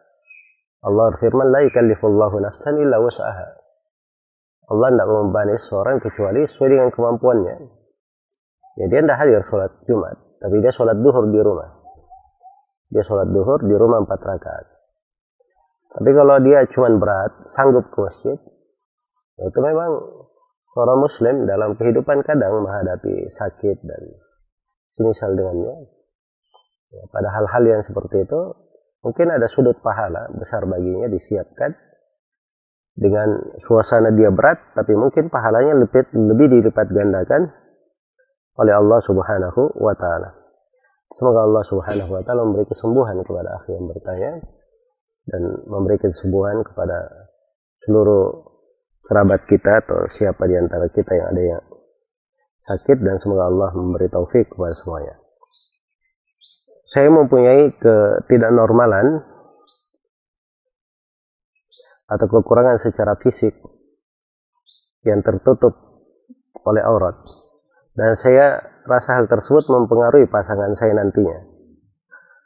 Allah 0.86 1.18
firman, 1.18 1.50
La 1.50 1.66
ikallifullahu 1.66 2.38
nafsan 2.38 2.80
illa 2.80 3.02
wasaha. 3.02 3.60
Allah 4.72 4.88
tidak 4.94 5.10
membani 5.10 5.58
seorang 5.68 5.98
kecuali 6.00 6.48
sesuai 6.48 6.70
dengan 6.70 6.90
kemampuannya. 6.96 7.56
Ya, 8.80 8.86
dia 8.88 9.00
tidak 9.04 9.20
hadir 9.20 9.42
sholat 9.52 9.74
Jumat, 9.84 10.16
tapi 10.40 10.64
dia 10.64 10.72
sholat 10.72 10.96
duhur 11.02 11.28
di 11.28 11.42
rumah. 11.44 11.81
Dia 12.92 13.04
sholat 13.08 13.32
duhur 13.32 13.64
di 13.64 13.76
rumah 13.76 14.04
empat 14.04 14.20
rakaat. 14.20 14.66
Tapi 15.92 16.10
kalau 16.16 16.40
dia 16.44 16.64
cuma 16.72 16.88
berat, 16.96 17.32
sanggup 17.52 17.88
ke 17.92 18.00
masjid, 18.00 18.40
ya 19.40 19.44
itu 19.48 19.60
memang 19.60 19.92
seorang 20.72 20.98
muslim 21.04 21.36
dalam 21.48 21.76
kehidupan 21.76 22.24
kadang 22.24 22.64
menghadapi 22.64 23.28
sakit 23.28 23.78
dan 23.84 24.02
semisal 24.96 25.36
dengannya. 25.36 25.88
Ya, 26.92 27.04
pada 27.12 27.32
hal-hal 27.32 27.64
yang 27.64 27.82
seperti 27.84 28.28
itu, 28.28 28.42
mungkin 29.04 29.32
ada 29.32 29.48
sudut 29.52 29.80
pahala 29.80 30.28
besar 30.36 30.68
baginya 30.68 31.08
disiapkan 31.08 31.76
dengan 32.96 33.56
suasana 33.64 34.12
dia 34.12 34.32
berat, 34.32 34.60
tapi 34.76 34.96
mungkin 35.00 35.32
pahalanya 35.32 35.80
lebih, 35.80 36.12
lebih 36.12 36.48
dilipat 36.60 36.92
gandakan 36.92 37.52
oleh 38.60 38.74
Allah 38.76 39.00
Subhanahu 39.00 39.80
wa 39.80 39.96
Ta'ala. 39.96 40.41
Semoga 41.20 41.44
Allah 41.44 41.64
Subhanahu 41.68 42.10
wa 42.16 42.22
Ta'ala 42.24 42.48
memberi 42.48 42.66
kesembuhan 42.72 43.20
kepada 43.28 43.60
akhir 43.60 43.72
yang 43.76 43.88
bertanya 43.92 44.32
dan 45.28 45.42
memberi 45.68 46.00
kesembuhan 46.00 46.64
kepada 46.64 47.28
seluruh 47.84 48.48
kerabat 49.04 49.44
kita 49.50 49.84
atau 49.84 50.08
siapa 50.16 50.48
di 50.48 50.56
antara 50.56 50.88
kita 50.88 51.12
yang 51.12 51.28
ada 51.36 51.44
yang 51.44 51.64
sakit 52.64 52.98
dan 53.04 53.20
semoga 53.20 53.52
Allah 53.52 53.70
memberi 53.76 54.08
taufik 54.08 54.48
kepada 54.48 54.78
semuanya. 54.80 55.20
Saya 56.92 57.08
mempunyai 57.12 57.76
ketidaknormalan 57.80 59.24
atau 62.12 62.28
kekurangan 62.28 62.80
secara 62.84 63.16
fisik 63.20 63.56
yang 65.08 65.24
tertutup 65.24 65.76
oleh 66.68 66.84
aurat 66.84 67.16
dan 67.96 68.16
saya 68.16 68.62
rasa 68.88 69.20
hal 69.22 69.26
tersebut 69.28 69.68
mempengaruhi 69.68 70.28
pasangan 70.32 70.74
saya 70.80 70.96
nantinya. 70.96 71.48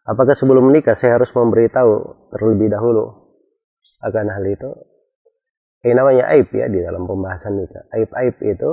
Apakah 0.06 0.38
sebelum 0.38 0.70
menikah 0.70 0.94
saya 0.94 1.18
harus 1.18 1.34
memberitahu 1.34 1.94
terlebih 2.34 2.70
dahulu 2.70 3.34
akan 4.06 4.25
hal 4.30 4.46
itu 4.46 4.70
ini 5.86 5.94
namanya 5.94 6.25
aib 6.34 6.50
ya 6.50 6.66
di 6.66 6.82
dalam 6.82 7.06
pembahasan 7.06 7.62
nikah. 7.62 7.86
Aib-aib 7.94 8.42
itu 8.42 8.72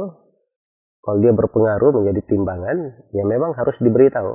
kalau 1.05 1.19
dia 1.21 1.37
berpengaruh 1.37 1.93
menjadi 1.93 2.25
timbangan, 2.25 3.05
ya 3.13 3.25
memang 3.29 3.53
harus 3.53 3.77
diberitahu 3.85 4.33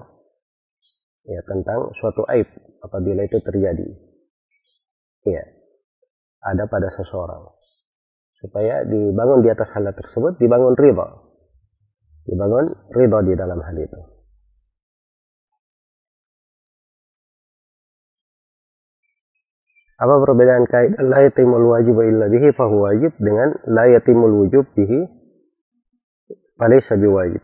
ya 1.28 1.42
tentang 1.44 1.90
suatu 1.98 2.22
aib 2.30 2.46
apabila 2.86 3.26
itu 3.26 3.42
terjadi. 3.42 3.90
Ya, 5.26 5.44
ada 6.46 6.70
pada 6.70 6.88
seseorang 6.94 7.50
supaya 8.38 8.86
dibangun 8.86 9.42
di 9.42 9.50
atas 9.50 9.74
hal 9.74 9.90
tersebut, 9.90 10.38
dibangun 10.38 10.78
riba, 10.78 11.27
dibangun 12.28 12.76
riba 12.92 13.20
di 13.24 13.34
dalam 13.40 13.60
hal 13.64 13.78
itu. 13.80 14.00
Apa 19.98 20.14
perbedaan 20.22 20.70
kaidah 20.70 21.02
la 21.02 21.26
yatimul 21.26 21.74
wajib 21.74 21.98
illa 22.06 22.30
bihi 22.30 22.54
fahuwa 22.54 22.94
wajib 22.94 23.18
dengan 23.18 23.58
la 23.66 23.90
yatimul 23.90 24.46
wujub 24.46 24.70
bihi 24.78 25.10
falaysa 26.54 27.02
biwajib. 27.02 27.42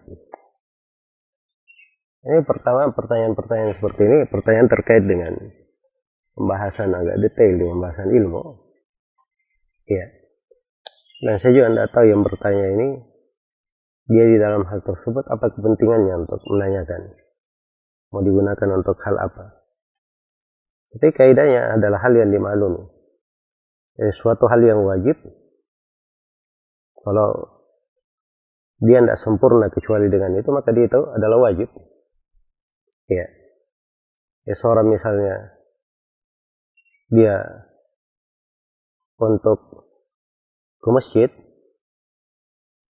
Ini 2.24 2.46
pertama 2.46 2.94
pertanyaan-pertanyaan 2.94 3.74
seperti 3.74 4.02
ini 4.06 4.18
pertanyaan 4.30 4.70
terkait 4.70 5.04
dengan 5.04 5.34
pembahasan 6.38 6.94
agak 6.94 7.18
detail 7.26 7.58
di 7.58 7.66
pembahasan 7.66 8.10
ilmu. 8.14 8.44
Ya. 9.90 10.06
Dan 11.26 11.36
saya 11.42 11.52
juga 11.58 11.68
tidak 11.74 11.90
tahu 11.90 12.06
yang 12.06 12.22
bertanya 12.22 12.66
ini 12.70 12.88
dia 14.12 14.24
di 14.28 14.38
dalam 14.40 14.68
hal 14.68 14.84
tersebut 14.84 15.24
apa 15.32 15.52
kepentingannya 15.56 16.28
untuk 16.28 16.44
menanyakan 16.52 17.24
mau 18.14 18.22
digunakan 18.22 18.70
untuk 18.78 19.02
hal 19.02 19.18
apa. 19.18 19.66
Tapi 20.94 21.10
kaidahnya 21.18 21.82
adalah 21.82 22.06
hal 22.06 22.14
yang 22.14 22.30
dimaklumi. 22.30 22.86
Jadi 23.98 24.14
suatu 24.22 24.46
hal 24.46 24.62
yang 24.62 24.86
wajib, 24.86 25.18
kalau 27.02 27.30
dia 28.78 29.02
tidak 29.02 29.18
sempurna 29.18 29.74
kecuali 29.74 30.14
dengan 30.14 30.38
itu, 30.38 30.50
maka 30.54 30.70
dia 30.70 30.86
itu 30.86 31.02
adalah 31.02 31.50
wajib. 31.50 31.66
Ya. 33.10 33.26
Ya 34.46 34.56
seorang 34.62 34.94
misalnya, 34.94 35.58
dia 37.10 37.42
untuk 39.18 39.90
ke 40.78 40.90
masjid, 40.94 41.30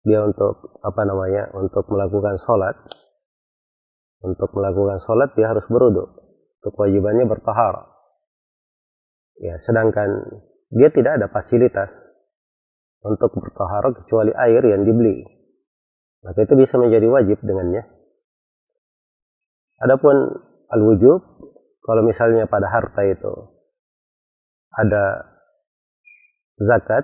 dia 0.02 0.18
untuk 0.22 0.78
apa 0.82 1.02
namanya, 1.06 1.54
untuk 1.54 1.86
melakukan 1.86 2.38
sholat, 2.42 2.74
untuk 4.22 4.50
melakukan 4.54 4.98
sholat 5.02 5.34
dia 5.34 5.50
harus 5.50 5.66
beruduk. 5.70 6.10
Kewajibannya 6.62 7.26
bertahara. 7.26 7.90
Ya, 9.42 9.58
sedangkan 9.66 10.38
dia 10.70 10.94
tidak 10.94 11.18
ada 11.18 11.26
fasilitas 11.26 11.90
untuk 13.02 13.34
bertohara 13.34 13.90
kecuali 13.90 14.30
air 14.30 14.62
yang 14.62 14.86
dibeli. 14.86 15.26
Maka 16.22 16.46
itu 16.46 16.54
bisa 16.54 16.78
menjadi 16.78 17.10
wajib 17.10 17.42
dengannya. 17.42 17.82
Adapun 19.82 20.14
al-wujub, 20.70 21.18
kalau 21.82 22.02
misalnya 22.06 22.46
pada 22.46 22.70
harta 22.70 23.02
itu 23.02 23.34
ada 24.78 25.26
zakat, 26.62 27.02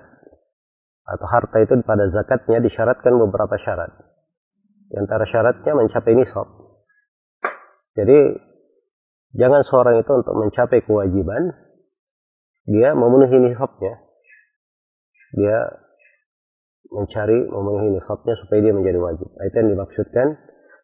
atau 1.09 1.25
harta 1.25 1.57
itu 1.65 1.73
pada 1.81 2.05
zakatnya 2.13 2.61
disyaratkan 2.61 3.17
beberapa 3.17 3.57
syarat. 3.57 3.89
Di 4.89 4.95
antara 4.97 5.25
syaratnya 5.25 5.73
mencapai 5.73 6.13
nisab. 6.13 6.45
Jadi, 7.97 8.37
jangan 9.33 9.61
seorang 9.65 10.01
itu 10.01 10.11
untuk 10.13 10.35
mencapai 10.37 10.85
kewajiban, 10.85 11.53
dia 12.69 12.93
memenuhi 12.93 13.37
nisabnya. 13.49 13.97
Dia 15.33 15.57
mencari 16.89 17.45
memenuhi 17.49 17.97
nisabnya 17.97 18.33
supaya 18.45 18.59
dia 18.65 18.73
menjadi 18.73 18.97
wajib. 19.01 19.29
Itu 19.29 19.55
yang 19.57 19.69
dimaksudkan 19.73 20.27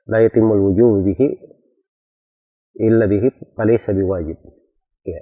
la 0.09 0.21
yatimul 0.21 0.69
wujub 0.69 1.01
bihi 1.01 1.27
illa 2.81 3.05
bihi 3.09 3.29
falaysa 3.57 3.93
biwajib. 3.93 4.37
Ya. 5.05 5.21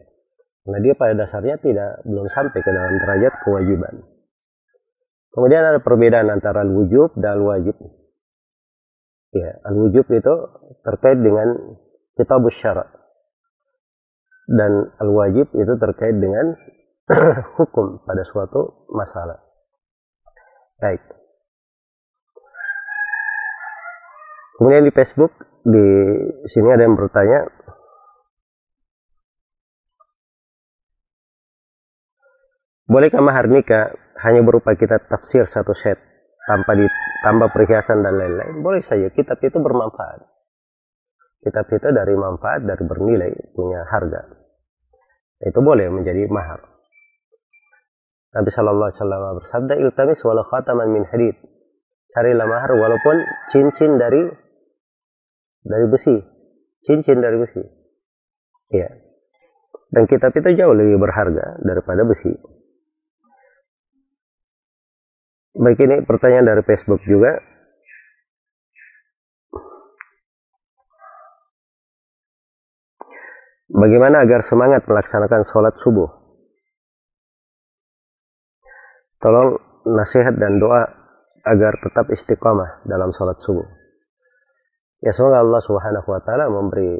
Karena 0.63 0.79
dia 0.79 0.93
pada 0.95 1.13
dasarnya 1.15 1.59
tidak 1.59 2.03
belum 2.07 2.27
sampai 2.31 2.59
ke 2.63 2.71
dalam 2.71 2.95
derajat 2.99 3.33
kewajiban. 3.43 4.12
Kemudian 5.33 5.65
ada 5.65 5.81
perbedaan 5.81 6.29
antara 6.29 6.61
al-wujub 6.61 7.17
dan 7.17 7.41
al-wajib. 7.41 7.73
Ya, 9.33 9.57
al-wujub 9.65 10.05
itu 10.13 10.33
terkait 10.85 11.17
dengan 11.17 11.77
kitab 12.13 12.45
syarat 12.61 12.85
dan 14.45 14.93
al-wajib 15.01 15.49
itu 15.55 15.73
terkait 15.81 16.15
dengan 16.21 16.53
hukum 17.57 18.05
pada 18.05 18.21
suatu 18.29 18.85
masalah. 18.93 19.41
Baik. 20.77 21.01
Kemudian 24.59 24.85
di 24.85 24.93
Facebook 24.93 25.33
di 25.65 25.87
sini 26.51 26.69
ada 26.69 26.85
yang 26.85 26.93
bertanya 26.93 27.49
Bolehkah 32.83 33.23
mahar 33.23 33.47
nikah 33.47 33.95
hanya 34.21 34.45
berupa 34.45 34.77
kitab 34.77 35.09
tafsir 35.09 35.49
satu 35.49 35.73
set 35.73 35.97
tanpa 36.45 36.77
ditambah 36.77 37.49
perhiasan 37.49 38.05
dan 38.05 38.13
lain-lain? 38.19 38.61
Boleh 38.61 38.85
saja, 38.85 39.09
kitab 39.09 39.41
itu 39.41 39.57
bermanfaat. 39.57 40.27
Kitab 41.43 41.67
itu 41.73 41.87
dari 41.91 42.15
manfaat, 42.15 42.63
dari 42.63 42.83
bernilai, 42.87 43.31
punya 43.51 43.83
harga. 43.89 44.21
Itu 45.43 45.59
boleh 45.59 45.91
menjadi 45.91 46.23
mahar. 46.31 46.63
Nabi 48.33 48.49
Shallallahu 48.49 48.89
Alaihi 48.89 48.99
Wasallam 49.03 49.21
bersabda, 49.43 49.73
"Iltamis 49.77 50.19
walau 50.23 50.47
khataman 50.47 50.89
min 50.89 51.03
hadid." 51.05 51.37
Carilah 52.13 52.45
mahar 52.45 52.71
walaupun 52.77 53.25
cincin 53.49 53.97
dari 53.97 54.21
dari 55.65 55.85
besi, 55.89 56.15
cincin 56.85 57.19
dari 57.19 57.37
besi. 57.41 57.63
Ya. 58.69 58.89
Dan 59.93 60.05
kitab 60.09 60.33
itu 60.33 60.49
jauh 60.57 60.73
lebih 60.73 60.97
berharga 61.01 61.57
daripada 61.61 62.05
besi. 62.05 62.33
Baik 65.53 65.85
ini 65.85 66.01
pertanyaan 66.01 66.49
dari 66.49 66.65
Facebook 66.65 67.05
juga. 67.05 67.37
Bagaimana 73.69 74.25
agar 74.25 74.41
semangat 74.45 74.85
melaksanakan 74.89 75.45
sholat 75.49 75.77
subuh? 75.81 76.09
Tolong 79.21 79.61
nasihat 79.93 80.33
dan 80.41 80.57
doa 80.57 80.89
agar 81.45 81.73
tetap 81.85 82.09
istiqamah 82.09 82.81
dalam 82.89 83.13
sholat 83.13 83.37
subuh. 83.45 83.65
Ya 85.05 85.13
semoga 85.13 85.45
Allah 85.45 85.61
Subhanahu 85.61 86.07
wa 86.09 86.21
taala 86.25 86.49
memberi 86.49 86.97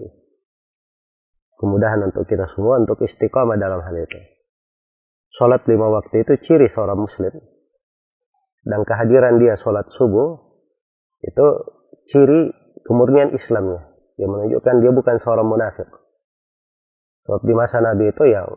kemudahan 1.58 2.06
untuk 2.06 2.30
kita 2.30 2.46
semua 2.54 2.78
untuk 2.84 3.02
istiqamah 3.02 3.58
dalam 3.58 3.82
hal 3.82 3.96
itu. 3.98 4.20
Sholat 5.42 5.66
lima 5.66 5.89
waktu 5.89 6.22
itu 6.22 6.38
ciri 6.46 6.70
seorang 6.70 7.02
muslim. 7.02 7.53
Dan 8.63 8.88
kehadiran 8.88 9.39
dia 9.43 9.60
sholat 9.60 9.88
subuh 9.91 10.39
itu 11.23 11.47
ciri 12.12 12.52
kemurnian 12.88 13.36
Islamnya. 13.36 13.91
Yang 14.15 14.30
menunjukkan 14.30 14.76
dia 14.80 14.91
bukan 14.91 15.15
seorang 15.19 15.47
munafik. 15.47 15.89
Sebab 17.28 17.41
di 17.43 17.54
masa 17.56 17.80
Nabi 17.80 18.12
itu 18.12 18.23
yang 18.28 18.47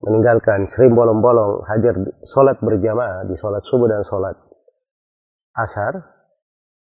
meninggalkan 0.00 0.66
sering 0.70 0.96
bolong-bolong 0.96 1.66
hadir 1.68 1.94
sholat 2.30 2.58
berjamaah 2.58 3.28
di 3.28 3.36
sholat 3.36 3.62
subuh 3.68 3.86
dan 3.86 4.02
sholat 4.06 4.36
asar 5.54 6.20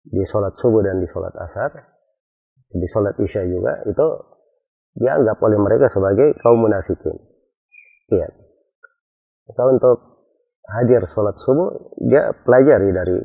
di 0.04 0.22
sholat 0.28 0.52
subuh 0.60 0.84
dan 0.84 1.00
di 1.00 1.08
sholat 1.08 1.32
asar, 1.32 1.72
di 2.68 2.86
sholat 2.92 3.16
isya 3.16 3.48
juga, 3.48 3.80
itu 3.88 4.06
dianggap 5.00 5.40
oleh 5.40 5.56
mereka 5.56 5.88
sebagai 5.88 6.36
kaum 6.44 6.60
munafikin. 6.60 7.16
Iya. 8.12 8.28
Maka 9.48 9.62
untuk 9.72 9.96
hadir 10.69 11.01
sholat 11.09 11.35
subuh, 11.41 11.97
dia 12.05 12.31
pelajari 12.45 12.89
dari 12.93 13.17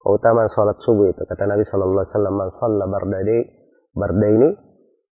keutamaan 0.00 0.48
sholat 0.48 0.80
subuh 0.80 1.12
itu. 1.12 1.22
Kata 1.28 1.44
Nabi 1.44 1.64
Shallallahu 1.68 2.00
Alaihi 2.00 2.12
Wasallam, 2.16 2.34
"Man 2.34 2.50
shalla 2.56 2.84
bardai 2.88 3.38
bardaini 3.92 4.48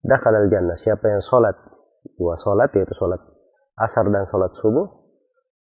dakal 0.00 0.34
al 0.34 0.48
jannah." 0.48 0.76
Siapa 0.80 1.04
yang 1.04 1.22
sholat 1.24 1.56
dua 2.16 2.34
sholat 2.40 2.72
yaitu 2.72 2.96
sholat 2.96 3.20
asar 3.76 4.08
dan 4.08 4.24
sholat 4.28 4.52
subuh, 4.60 4.88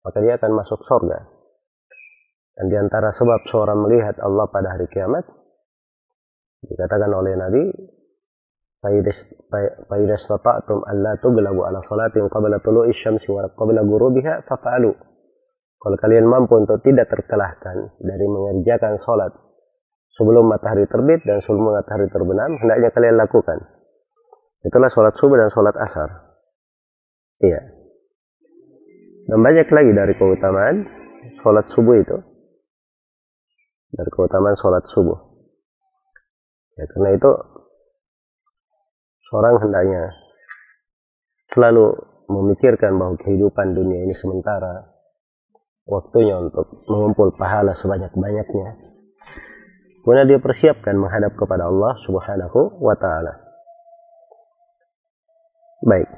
maka 0.07 0.17
dia 0.23 0.39
akan 0.39 0.51
masuk 0.55 0.79
surga. 0.87 1.19
Dan 2.59 2.65
di 2.67 2.75
antara 2.75 3.15
sebab 3.15 3.47
seorang 3.47 3.79
melihat 3.87 4.19
Allah 4.19 4.47
pada 4.51 4.75
hari 4.75 4.87
kiamat, 4.91 5.23
dikatakan 6.63 7.11
oleh 7.15 7.39
Nabi, 7.39 7.63
فَإِذَا 8.79 10.15
اسْتَطَعْتُمْ 10.15 10.77
أَلَّا 10.87 11.19
تُغْلَبُوا 11.19 11.63
عَلَى 11.67 11.79
صَلَاةٍ 11.83 12.15
قَبْلَ 12.31 12.51
طُلُوعِ 12.63 12.87
الشَّمْسِ 12.95 13.29
وَقَبْلَ 13.29 13.75
غُرُوبِهَا 13.75 14.47
فَفَعَلُوا 14.47 14.93
kalau 15.84 16.00
kalian 16.00 16.24
mampu 16.24 16.56
untuk 16.56 16.80
tidak 16.80 17.12
terkelahkan 17.12 17.92
dari 18.00 18.24
mengerjakan 18.24 18.96
sholat 19.04 19.36
sebelum 20.16 20.48
matahari 20.48 20.88
terbit 20.88 21.20
dan 21.28 21.44
sebelum 21.44 21.76
matahari 21.76 22.08
terbenam, 22.08 22.56
hendaknya 22.56 22.88
kalian 22.88 23.20
lakukan. 23.20 23.60
Itulah 24.64 24.88
sholat 24.88 25.12
subuh 25.20 25.36
dan 25.36 25.52
sholat 25.52 25.76
asar. 25.76 26.08
Iya. 27.44 27.60
Dan 29.28 29.44
banyak 29.44 29.68
lagi 29.68 29.92
dari 29.92 30.16
keutamaan 30.16 30.88
sholat 31.44 31.68
subuh 31.76 32.00
itu 32.00 32.16
dari 33.92 34.08
keutamaan 34.08 34.56
sholat 34.56 34.88
subuh. 34.88 35.20
Ya, 36.80 36.88
karena 36.96 37.12
itu 37.12 37.30
seorang 39.28 39.60
hendaknya 39.60 40.16
selalu 41.52 41.92
memikirkan 42.32 42.96
bahwa 42.96 43.20
kehidupan 43.20 43.76
dunia 43.76 44.08
ini 44.08 44.16
sementara, 44.16 44.93
waktunya 45.84 46.40
untuk 46.40 46.84
mengumpul 46.88 47.32
pahala 47.36 47.76
sebanyak-banyaknya. 47.76 48.68
Kemudian 50.04 50.28
dia 50.28 50.40
persiapkan 50.40 50.96
menghadap 51.00 51.32
kepada 51.36 51.68
Allah 51.68 51.96
Subhanahu 52.04 52.80
wa 52.80 52.96
taala. 52.96 53.40
Baik. 55.84 56.08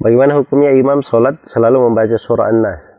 Bagaimana 0.00 0.36
hukumnya 0.36 0.76
imam 0.76 1.00
sholat 1.00 1.40
selalu 1.48 1.88
membaca 1.88 2.16
surah 2.20 2.52
An-Nas? 2.52 2.94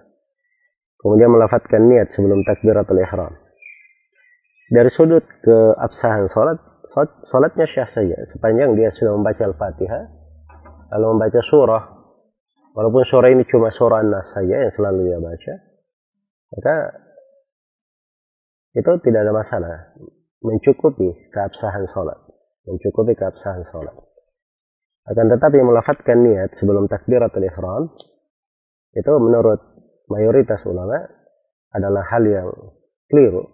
kemudian 1.06 1.30
melafatkan 1.30 1.86
niat 1.86 2.10
sebelum 2.18 2.42
takbiratul 2.42 2.98
ihram. 2.98 3.38
Dari 4.74 4.90
sudut 4.90 5.22
keabsahan 5.46 6.26
sholat, 6.26 6.58
sholatnya 7.30 7.70
syah 7.70 7.86
saja 7.86 8.18
sepanjang 8.34 8.74
dia 8.74 8.90
sudah 8.90 9.14
membaca 9.14 9.46
Al-Fatihah, 9.46 10.10
lalu 10.98 11.06
membaca 11.14 11.42
surah, 11.46 11.84
walaupun 12.76 13.08
surah 13.08 13.32
ini 13.32 13.48
cuma 13.48 13.72
An-Nas 13.72 14.36
saja 14.36 14.68
yang 14.68 14.74
selalu 14.76 15.00
dia 15.08 15.20
baca, 15.24 15.54
maka 16.52 16.76
itu 18.76 18.92
tidak 19.08 19.20
ada 19.24 19.32
masalah, 19.32 19.96
mencukupi 20.44 21.32
keabsahan 21.32 21.88
sholat, 21.88 22.20
mencukupi 22.68 23.16
keabsahan 23.16 23.64
sholat. 23.72 23.96
Akan 25.08 25.32
tetapi 25.32 25.64
melafatkan 25.64 26.28
niat 26.28 26.60
sebelum 26.60 26.92
takbiratul 26.92 27.48
ihram, 27.48 27.94
itu 28.92 29.12
menurut 29.22 29.64
mayoritas 30.12 30.60
ulama 30.68 30.98
adalah 31.72 32.04
hal 32.12 32.24
yang 32.28 32.50
keliru 33.08 33.48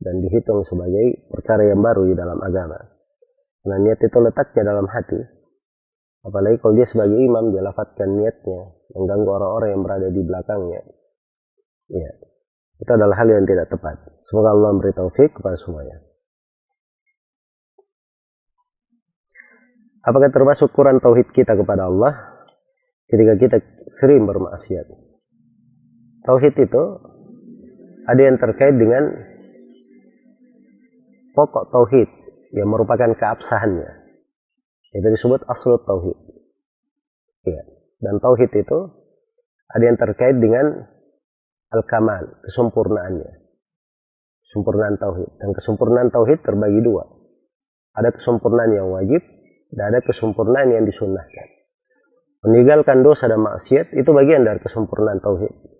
dan 0.00 0.20
dihitung 0.20 0.64
sebagai 0.68 1.28
perkara 1.32 1.72
yang 1.72 1.80
baru 1.80 2.04
di 2.08 2.14
dalam 2.18 2.36
agama. 2.44 2.76
Karena 3.64 3.76
niat 3.82 4.00
itu 4.04 4.18
letaknya 4.20 4.62
dalam 4.68 4.86
hati. 4.90 5.20
Apalagi 6.22 6.56
kalau 6.62 6.74
dia 6.78 6.86
sebagai 6.88 7.18
imam, 7.18 7.50
dia 7.52 7.62
lafatkan 7.62 8.16
niatnya, 8.16 8.72
mengganggu 8.94 9.30
orang-orang 9.30 9.68
yang 9.74 9.82
berada 9.82 10.08
di 10.10 10.22
belakangnya. 10.22 10.82
Ya, 11.86 12.10
itu 12.82 12.90
adalah 12.92 13.16
hal 13.16 13.28
yang 13.30 13.46
tidak 13.48 13.72
tepat. 13.72 13.96
Semoga 14.28 14.52
Allah 14.52 14.70
memberi 14.74 14.92
taufik 14.92 15.32
kepada 15.36 15.56
semuanya. 15.56 16.02
Apakah 20.06 20.30
termasuk 20.30 20.70
ukuran 20.70 21.02
tauhid 21.02 21.34
kita 21.34 21.58
kepada 21.58 21.90
Allah 21.90 22.14
ketika 23.10 23.34
kita 23.34 23.56
sering 23.90 24.22
bermaksiat? 24.22 24.86
Tauhid 26.22 26.54
itu 26.62 26.82
ada 28.06 28.22
yang 28.22 28.38
terkait 28.38 28.78
dengan 28.78 29.02
pokok 31.34 31.74
tauhid 31.74 32.06
yang 32.54 32.70
merupakan 32.70 33.18
keabsahannya. 33.18 34.05
Itu 34.96 35.08
disebut 35.12 35.44
aslut 35.44 35.84
tauhid. 35.84 36.16
Ya. 37.44 37.62
Dan 38.00 38.16
tauhid 38.20 38.48
itu 38.56 38.78
ada 39.68 39.84
yang 39.84 40.00
terkait 40.00 40.40
dengan 40.40 40.88
al-kamal, 41.68 42.40
kesempurnaannya. 42.48 43.44
Kesempurnaan 44.48 44.96
tauhid. 44.96 45.30
Dan 45.36 45.52
kesempurnaan 45.52 46.08
tauhid 46.08 46.40
terbagi 46.40 46.80
dua. 46.80 47.04
Ada 47.92 48.16
kesempurnaan 48.16 48.72
yang 48.72 48.88
wajib 48.88 49.20
dan 49.76 49.92
ada 49.92 50.00
kesempurnaan 50.00 50.72
yang 50.72 50.84
disunnahkan. 50.88 51.48
Meninggalkan 52.46 53.04
dosa 53.04 53.28
dan 53.28 53.42
maksiat 53.44 53.92
itu 53.92 54.10
bagian 54.12 54.48
dari 54.48 54.60
kesempurnaan 54.64 55.20
tauhid 55.20 55.76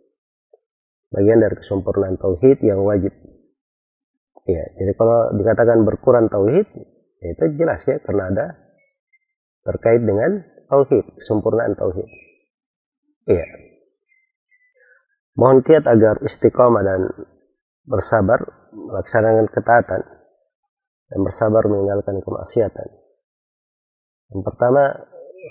bagian 1.16 1.38
dari 1.38 1.56
kesempurnaan 1.56 2.18
tauhid 2.18 2.58
yang 2.60 2.82
wajib. 2.82 3.12
Ya, 4.46 4.62
jadi 4.78 4.92
kalau 4.94 5.34
dikatakan 5.34 5.82
berkurang 5.82 6.30
tauhid, 6.30 6.66
ya 7.18 7.28
itu 7.34 7.44
jelas 7.58 7.82
ya 7.82 7.98
karena 8.04 8.30
ada 8.30 8.46
terkait 9.66 10.02
dengan 10.06 10.46
tauhid, 10.70 11.02
kesempurnaan 11.18 11.74
tauhid. 11.74 12.06
Iya. 13.26 13.46
Mohon 15.34 15.66
kiat 15.66 15.84
agar 15.84 16.22
istiqomah 16.22 16.86
dan 16.86 17.00
bersabar 17.84 18.70
melaksanakan 18.72 19.50
ketaatan 19.50 20.02
dan 21.10 21.18
bersabar 21.20 21.66
meninggalkan 21.66 22.22
kemaksiatan. 22.22 22.88
Yang 24.32 24.42
pertama, 24.42 24.82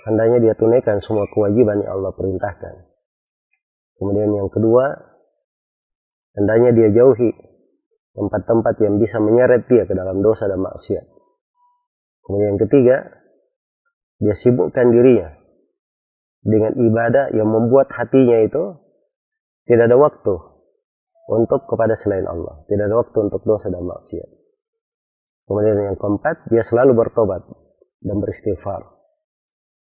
hendaknya 0.10 0.40
dia 0.42 0.54
tunaikan 0.56 1.04
semua 1.04 1.28
kewajiban 1.30 1.84
yang 1.84 2.00
Allah 2.02 2.12
perintahkan. 2.16 2.88
Kemudian 4.00 4.32
yang 4.36 4.50
kedua, 4.52 5.16
Hendaknya 6.36 6.76
dia 6.76 6.90
jauhi 6.92 7.32
tempat-tempat 8.12 8.76
yang 8.84 9.00
bisa 9.00 9.24
menyeret 9.24 9.72
dia 9.72 9.88
ke 9.88 9.96
dalam 9.96 10.20
dosa 10.20 10.52
dan 10.52 10.60
maksiat. 10.60 11.06
Kemudian 12.28 12.56
yang 12.56 12.62
ketiga, 12.68 12.96
dia 14.22 14.36
sibukkan 14.38 14.92
dirinya 14.96 15.36
dengan 16.46 16.78
ibadah 16.78 17.34
yang 17.34 17.50
membuat 17.50 17.90
hatinya 17.90 18.38
itu 18.46 18.78
tidak 19.66 19.90
ada 19.90 19.98
waktu 19.98 20.36
untuk 21.26 21.66
kepada 21.66 21.98
selain 21.98 22.30
Allah. 22.30 22.62
Tidak 22.70 22.86
ada 22.86 23.02
waktu 23.02 23.18
untuk 23.18 23.42
dosa 23.42 23.74
dan 23.74 23.82
maksiat. 23.82 24.30
Kemudian 25.50 25.78
yang 25.78 25.98
keempat, 25.98 26.50
dia 26.54 26.62
selalu 26.62 26.94
bertobat 26.94 27.42
dan 28.02 28.18
beristighfar. 28.22 28.82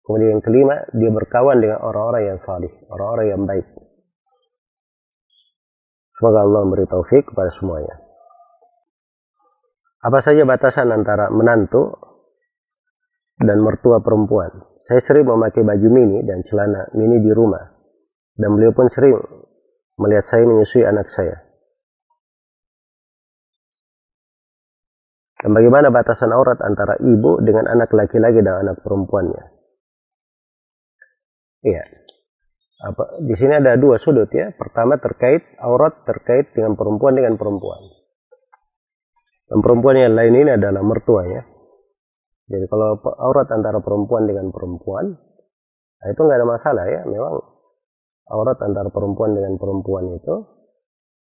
Kemudian 0.04 0.39
yang 0.39 0.44
kelima, 0.44 0.84
dia 0.92 1.12
berkawan 1.12 1.63
dengan 1.63 1.80
orang-orang 1.80 2.36
yang 2.36 2.39
salih, 2.39 2.72
orang-orang 2.92 3.28
yang 3.32 3.42
baik. 3.48 3.68
Semoga 6.20 6.44
Allah 6.44 6.62
memberi 6.68 6.84
taufik 6.92 7.32
kepada 7.32 7.52
semuanya. 7.56 7.96
Apa 10.04 10.20
saja 10.20 10.44
batasan 10.44 10.92
antara 10.92 11.32
menantu 11.32 11.96
dan 13.39 13.58
mertua 13.63 14.04
perempuan? 14.04 14.52
Saya 14.84 14.99
sering 14.99 15.28
memakai 15.28 15.63
baju 15.63 15.88
mini 15.88 16.23
dan 16.28 16.43
celana 16.43 16.91
mini 16.95 17.23
di 17.23 17.32
rumah. 17.32 17.63
Dan 18.36 18.56
beliau 18.56 18.71
pun 18.71 18.88
sering 18.88 19.15
melihat 19.99 20.23
saya 20.23 20.43
menyusui 20.47 20.84
anak 20.84 21.08
saya. 21.12 21.49
Dan 25.39 25.56
bagaimana 25.56 25.88
batasan 25.88 26.36
aurat 26.36 26.60
antara 26.60 26.99
ibu 26.99 27.39
dengan 27.39 27.71
anak 27.71 27.95
laki-laki 27.95 28.43
dan 28.43 28.60
anak 28.60 28.84
perempuannya? 28.84 29.43
Iya. 31.63 31.84
Apa, 32.80 33.23
di 33.23 33.36
sini 33.36 33.60
ada 33.60 33.75
dua 33.75 33.99
sudut 33.99 34.32
ya. 34.32 34.52
Pertama 34.56 34.99
terkait 34.99 35.43
aurat 35.60 36.04
terkait 36.08 36.52
dengan 36.56 36.80
perempuan 36.80 37.15
dengan 37.15 37.36
perempuan. 37.36 37.80
Dan 39.52 39.60
perempuan 39.60 39.95
yang 39.99 40.15
lain 40.15 40.34
ini 40.43 40.52
adalah 40.56 40.84
mertuanya. 40.84 41.43
Jadi 42.50 42.66
kalau 42.66 42.98
aurat 43.22 43.46
antara 43.54 43.78
perempuan 43.78 44.26
dengan 44.26 44.50
perempuan, 44.50 45.14
nah 46.02 46.08
itu 46.10 46.22
nggak 46.26 46.38
ada 46.42 46.48
masalah 46.50 46.86
ya. 46.90 47.06
Memang 47.06 47.38
aurat 48.34 48.58
antara 48.66 48.90
perempuan 48.90 49.38
dengan 49.38 49.54
perempuan 49.62 50.10
itu, 50.18 50.36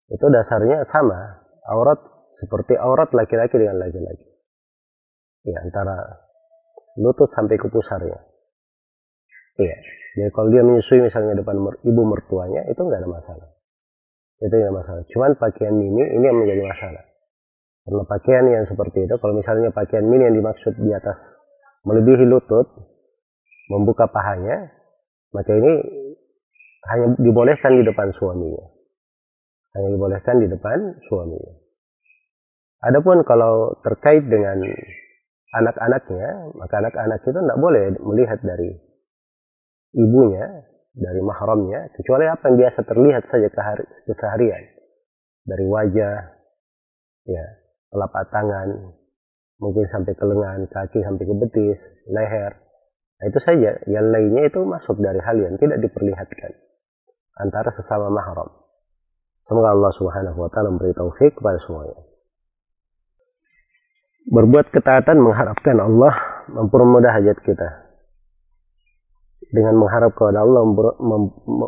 itu 0.10 0.26
dasarnya 0.34 0.82
sama. 0.90 1.46
Aurat 1.70 2.02
seperti 2.42 2.74
aurat 2.74 3.14
laki-laki 3.14 3.54
dengan 3.54 3.78
laki-laki. 3.78 4.26
Ya, 5.46 5.62
antara 5.62 6.26
lutut 6.98 7.30
sampai 7.38 7.62
ke 7.62 7.70
pusarnya. 7.70 8.18
Iya. 9.62 9.78
Jadi 10.12 10.30
kalau 10.34 10.50
dia 10.50 10.66
menyusui 10.66 11.06
misalnya 11.06 11.38
depan 11.38 11.56
ibu 11.86 12.02
mertuanya, 12.04 12.66
itu 12.66 12.82
nggak 12.82 12.98
ada 12.98 13.10
masalah. 13.10 13.50
Itu 14.42 14.52
nggak 14.52 14.74
masalah. 14.74 15.04
Cuman 15.14 15.32
pakaian 15.38 15.78
mini 15.78 16.02
ini 16.02 16.26
yang 16.26 16.38
menjadi 16.42 16.66
masalah. 16.66 17.04
Karena 17.82 18.04
pakaian 18.06 18.46
yang 18.46 18.66
seperti 18.70 19.10
itu, 19.10 19.16
kalau 19.18 19.34
misalnya 19.34 19.74
pakaian 19.74 20.06
mini 20.06 20.30
yang 20.30 20.38
dimaksud 20.38 20.78
di 20.78 20.94
atas 20.94 21.18
melebihi 21.82 22.30
lutut, 22.30 22.70
membuka 23.74 24.06
pahanya, 24.06 24.70
maka 25.34 25.52
ini 25.58 25.74
hanya 26.94 27.08
dibolehkan 27.18 27.82
di 27.82 27.84
depan 27.88 28.14
suaminya. 28.14 28.66
Hanya 29.74 29.90
dibolehkan 29.98 30.36
di 30.44 30.48
depan 30.52 30.78
suaminya. 31.10 31.54
Adapun 32.82 33.22
kalau 33.26 33.78
terkait 33.86 34.26
dengan 34.26 34.62
anak-anaknya, 35.54 36.54
maka 36.58 36.82
anak-anak 36.82 37.22
itu 37.22 37.32
tidak 37.34 37.60
boleh 37.62 37.94
melihat 38.02 38.42
dari 38.42 38.74
ibunya, 39.94 40.66
dari 40.92 41.22
mahramnya, 41.22 41.94
kecuali 41.94 42.26
apa 42.28 42.52
yang 42.52 42.58
biasa 42.66 42.80
terlihat 42.84 43.24
saja 43.30 43.48
keseharian. 44.06 44.64
Dari 45.46 45.66
wajah, 45.66 46.18
ya, 47.26 47.46
telapak 47.92 48.32
tangan, 48.32 48.96
mungkin 49.62 49.86
sampai 49.86 50.18
ke 50.18 50.26
lengan, 50.26 50.66
kaki 50.72 51.04
sampai 51.06 51.24
ke 51.28 51.36
betis, 51.38 51.80
leher. 52.10 52.58
Nah, 53.22 53.26
itu 53.30 53.40
saja. 53.44 53.78
Yang 53.86 54.06
lainnya 54.10 54.44
itu 54.50 54.60
masuk 54.66 54.98
dari 54.98 55.22
hal 55.22 55.38
yang 55.38 55.56
tidak 55.62 55.78
diperlihatkan 55.86 56.58
antara 57.38 57.70
sesama 57.70 58.10
mahram. 58.10 58.50
Semoga 59.46 59.78
Allah 59.78 59.94
Subhanahu 59.94 60.38
wa 60.42 60.50
taala 60.50 60.74
memberi 60.74 60.98
taufik 60.98 61.38
kepada 61.38 61.62
semuanya. 61.62 62.02
Berbuat 64.26 64.74
ketaatan 64.74 65.18
mengharapkan 65.22 65.78
Allah 65.82 66.14
mempermudah 66.50 67.14
hajat 67.14 67.38
kita. 67.46 67.70
Dengan 69.52 69.76
mengharap 69.78 70.16
kepada 70.16 70.42
Allah 70.42 70.64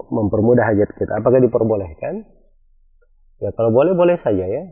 mempermudah 0.10 0.64
hajat 0.64 0.90
kita. 0.96 1.20
Apakah 1.20 1.44
diperbolehkan? 1.44 2.26
Ya 3.42 3.52
kalau 3.58 3.74
boleh 3.74 3.94
boleh 3.98 4.16
saja 4.18 4.46
ya. 4.46 4.64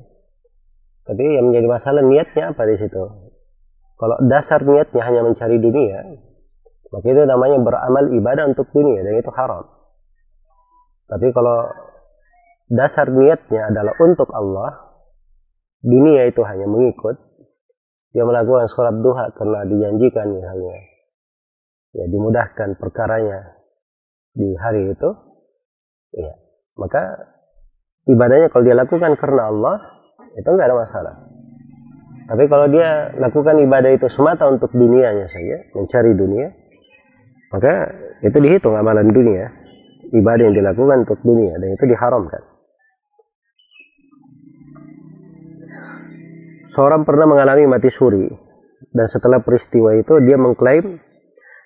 Tapi 1.02 1.22
yang 1.22 1.50
menjadi 1.50 1.68
masalah 1.68 2.02
niatnya 2.06 2.54
apa 2.54 2.62
di 2.70 2.76
situ? 2.78 3.04
Kalau 3.98 4.18
dasar 4.26 4.62
niatnya 4.66 5.02
hanya 5.06 5.22
mencari 5.26 5.58
dunia, 5.62 6.00
maka 6.90 7.06
itu 7.06 7.22
namanya 7.26 7.58
beramal 7.62 8.06
ibadah 8.14 8.46
untuk 8.50 8.70
dunia 8.74 9.02
dan 9.06 9.14
itu 9.18 9.32
haram. 9.34 9.66
Tapi 11.10 11.28
kalau 11.34 11.70
dasar 12.70 13.10
niatnya 13.10 13.70
adalah 13.74 13.94
untuk 14.02 14.30
Allah, 14.34 14.98
dunia 15.82 16.30
itu 16.30 16.42
hanya 16.46 16.66
mengikut, 16.66 17.18
dia 18.12 18.24
melakukan 18.28 18.68
sholat 18.68 18.96
duha 19.00 19.32
karena 19.36 19.64
dijanjikan 19.68 20.28
misalnya 20.36 20.76
ya 21.96 22.06
dimudahkan 22.08 22.80
perkaranya 22.80 23.56
di 24.36 24.56
hari 24.56 24.96
itu 24.96 25.10
ya 26.16 26.32
maka 26.80 27.04
ibadahnya 28.08 28.48
kalau 28.52 28.64
dia 28.64 28.76
lakukan 28.76 29.16
karena 29.20 29.52
Allah 29.52 29.76
itu 30.38 30.48
nggak 30.48 30.68
ada 30.68 30.78
masalah 30.78 31.16
tapi 32.32 32.48
kalau 32.48 32.72
dia 32.72 33.12
lakukan 33.20 33.60
ibadah 33.60 33.92
itu 33.92 34.08
semata 34.14 34.48
untuk 34.48 34.72
dunianya 34.72 35.28
saja 35.28 35.58
mencari 35.76 36.12
dunia 36.16 36.48
maka 37.52 37.74
itu 38.24 38.38
dihitung 38.40 38.76
amalan 38.78 39.12
dunia 39.12 39.52
ibadah 40.12 40.44
yang 40.48 40.56
dilakukan 40.56 41.08
untuk 41.08 41.20
dunia 41.24 41.60
dan 41.60 41.76
itu 41.76 41.84
diharamkan 41.88 42.42
seorang 46.76 47.04
pernah 47.04 47.28
mengalami 47.28 47.68
mati 47.68 47.92
suri 47.92 48.28
dan 48.92 49.08
setelah 49.08 49.44
peristiwa 49.44 49.96
itu 49.96 50.20
dia 50.24 50.36
mengklaim 50.40 51.00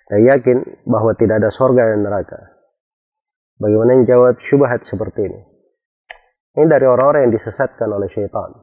dan 0.05 0.19
yakin 0.21 0.57
bahwa 0.85 1.17
tidak 1.17 1.41
ada 1.41 1.49
sorga 1.49 1.93
dan 1.93 2.05
neraka. 2.05 2.37
Bagaimana 3.57 3.97
yang 3.97 4.05
jawab 4.05 4.35
syubhat 4.45 4.85
seperti 4.85 5.31
ini? 5.31 5.41
Ini 6.55 6.71
dari 6.71 6.87
orang-orang 6.87 7.27
yang 7.27 7.33
disesatkan 7.35 7.91
oleh 7.91 8.07
syaitan. 8.07 8.55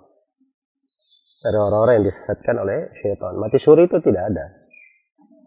Dari 1.44 1.56
orang-orang 1.60 2.00
yang 2.00 2.06
disesatkan 2.08 2.56
oleh 2.64 2.88
syaitan. 3.04 3.36
Mati 3.36 3.60
suri 3.60 3.84
itu 3.84 4.00
tidak 4.00 4.32
ada. 4.32 4.46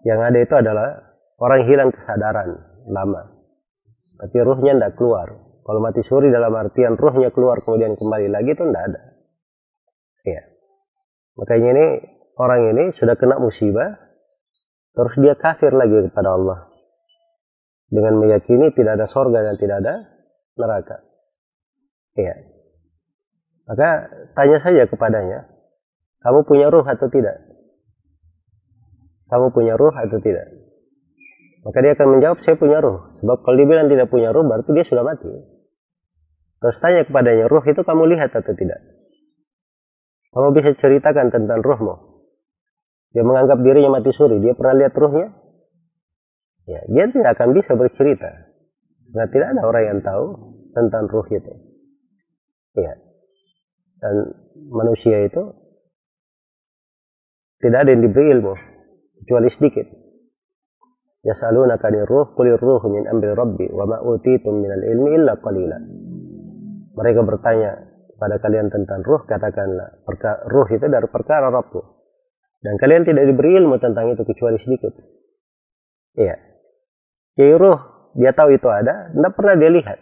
Yang 0.05 0.19
ada 0.21 0.37
itu 0.37 0.53
adalah 0.53 0.87
orang 1.41 1.61
hilang 1.65 1.89
kesadaran 1.89 2.49
lama. 2.85 3.33
Tapi 4.21 4.37
ruhnya 4.45 4.77
tidak 4.77 4.93
keluar. 4.93 5.27
Kalau 5.65 5.79
mati 5.81 6.05
suri 6.05 6.29
dalam 6.29 6.53
artian 6.53 6.93
ruhnya 6.93 7.33
keluar 7.33 7.65
kemudian 7.65 7.97
kembali 7.97 8.29
lagi 8.29 8.53
itu 8.53 8.61
tidak 8.61 8.83
ada. 8.93 9.01
Iya. 10.29 10.43
Makanya 11.41 11.69
ini 11.73 11.85
orang 12.37 12.61
ini 12.69 12.83
sudah 13.01 13.17
kena 13.17 13.41
musibah, 13.41 13.97
terus 14.93 15.17
dia 15.17 15.33
kafir 15.33 15.73
lagi 15.73 16.13
kepada 16.13 16.37
Allah. 16.37 16.69
Dengan 17.89 18.21
meyakini 18.21 18.69
tidak 18.77 19.01
ada 19.01 19.09
sorga 19.09 19.41
dan 19.41 19.57
tidak 19.57 19.81
ada 19.81 19.93
neraka. 20.61 21.14
Iya. 22.15 22.35
Maka 23.65 23.89
tanya 24.37 24.57
saja 24.63 24.87
kepadanya, 24.87 25.51
kamu 26.23 26.47
punya 26.47 26.67
ruh 26.71 26.85
atau 26.85 27.11
tidak? 27.11 27.43
Kamu 29.27 29.51
punya 29.51 29.75
ruh 29.75 29.91
atau 29.91 30.21
tidak? 30.21 30.47
Maka 31.65 31.77
dia 31.81 31.97
akan 31.97 32.07
menjawab, 32.17 32.37
saya 32.45 32.55
punya 32.61 32.77
ruh. 32.77 33.17
Sebab 33.25 33.41
kalau 33.41 33.57
dia 33.57 33.67
bilang 33.67 33.89
tidak 33.89 34.07
punya 34.13 34.29
ruh, 34.29 34.45
berarti 34.45 34.69
dia 34.69 34.85
sudah 34.85 35.01
mati. 35.01 35.33
Terus 36.61 36.77
tanya 36.77 37.09
kepadanya, 37.09 37.49
ruh 37.49 37.65
itu 37.65 37.81
kamu 37.81 38.03
lihat 38.15 38.31
atau 38.37 38.53
tidak? 38.53 38.79
Kamu 40.29 40.53
bisa 40.53 40.77
ceritakan 40.77 41.33
tentang 41.33 41.65
ruhmu. 41.65 41.95
Dia 43.17 43.23
menganggap 43.25 43.65
dirinya 43.65 43.97
mati 43.97 44.13
suri. 44.13 44.43
Dia 44.45 44.53
pernah 44.53 44.75
lihat 44.85 44.93
ruhnya? 44.93 45.31
Ya, 46.69 46.81
dia 46.85 47.05
tidak 47.09 47.39
akan 47.39 47.55
bisa 47.55 47.73
bercerita. 47.73 48.29
Karena 49.09 49.25
tidak 49.31 49.47
ada 49.55 49.61
orang 49.63 49.83
yang 49.89 49.99
tahu 50.05 50.25
tentang 50.75 51.07
ruh 51.09 51.25
itu. 51.31 51.74
Ya. 52.75 52.93
Dan 54.03 54.15
manusia 54.69 55.23
itu 55.25 55.55
tidak 57.63 57.87
ada 57.87 57.89
yang 57.95 58.03
diberi 58.03 58.35
ilmu 58.35 58.53
kecuali 59.23 59.49
sedikit. 59.49 59.87
Yas'alunaka 61.25 61.89
ruh 62.05 62.37
kulir 62.37 62.61
ruh 62.61 62.83
min 62.85 63.09
amri 63.09 63.33
rabbi 63.33 63.65
wa 63.73 63.89
ma 63.89 63.97
utitum 64.05 64.61
minal 64.61 64.83
ilmi 64.83 65.09
illa 65.17 65.33
qalila. 65.41 65.79
Mereka 66.95 67.19
bertanya 67.25 67.95
pada 68.15 68.39
kalian 68.39 68.71
tentang 68.71 69.03
ruh, 69.03 69.27
katakanlah, 69.27 69.99
ruh 70.47 70.67
itu 70.71 70.85
dari 70.87 71.07
perkara 71.11 71.51
Rabbku. 71.51 71.81
Dan 72.63 72.79
kalian 72.79 73.03
tidak 73.03 73.27
diberi 73.27 73.59
ilmu 73.59 73.77
tentang 73.83 74.15
itu 74.15 74.23
kecuali 74.23 74.57
sedikit. 74.63 74.95
Iya. 76.15 76.39
Jadi 77.35 77.51
ruh, 77.59 77.79
dia 78.15 78.31
tahu 78.31 78.55
itu 78.55 78.67
ada, 78.71 79.11
tidak 79.11 79.33
pernah 79.35 79.55
dia 79.59 79.69
lihat. 79.69 79.99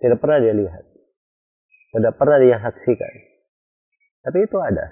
Tidak 0.00 0.18
pernah 0.18 0.38
dia 0.40 0.54
lihat. 0.56 0.84
Tidak 1.92 2.14
pernah 2.20 2.38
dia 2.40 2.60
saksikan. 2.60 3.14
Tapi 4.24 4.38
itu 4.44 4.56
ada. 4.60 4.86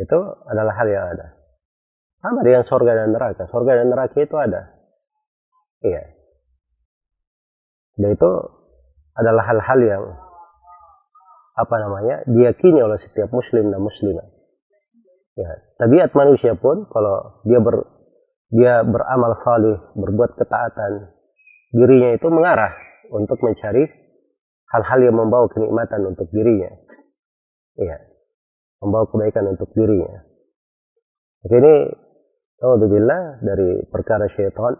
Itu 0.00 0.18
adalah 0.48 0.72
hal 0.80 0.88
yang 0.88 1.06
ada. 1.12 1.36
Sama 2.22 2.40
dengan 2.46 2.64
sorga 2.64 2.96
dan 2.96 3.12
neraka. 3.12 3.50
Sorga 3.52 3.76
dan 3.76 3.92
neraka 3.92 4.16
itu 4.16 4.36
ada. 4.38 4.72
Iya. 5.82 6.02
Dan 7.98 8.16
itu 8.16 8.30
adalah 9.12 9.44
hal-hal 9.44 9.80
yang 9.84 10.02
apa 11.52 11.76
namanya 11.76 12.24
diyakini 12.24 12.80
oleh 12.80 12.96
setiap 12.96 13.28
muslim 13.28 13.68
dan 13.68 13.80
muslimah. 13.84 14.24
Ya, 15.36 15.48
tabiat 15.76 16.12
manusia 16.16 16.56
pun 16.56 16.88
kalau 16.88 17.44
dia 17.44 17.60
ber 17.60 17.84
dia 18.52 18.84
beramal 18.84 19.32
salih, 19.40 19.80
berbuat 19.96 20.36
ketaatan, 20.36 21.08
dirinya 21.72 22.12
itu 22.12 22.28
mengarah 22.28 22.72
untuk 23.08 23.40
mencari 23.40 23.88
hal-hal 24.72 25.00
yang 25.04 25.16
membawa 25.16 25.46
kenikmatan 25.52 26.08
untuk 26.08 26.32
dirinya. 26.32 26.72
Ya, 27.76 28.00
membawa 28.80 29.08
kebaikan 29.08 29.52
untuk 29.52 29.68
dirinya. 29.76 30.24
Oke, 31.44 31.56
ini 31.58 31.74
Alhamdulillah 32.62 33.42
dari 33.42 33.84
perkara 33.90 34.30
syaitan 34.30 34.78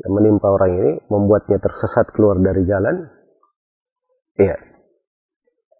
yang 0.00 0.12
menimpa 0.16 0.48
orang 0.48 0.72
ini 0.80 0.92
membuatnya 1.10 1.58
tersesat 1.60 2.08
keluar 2.14 2.40
dari 2.40 2.64
jalan. 2.64 3.10
Iya. 4.38 4.56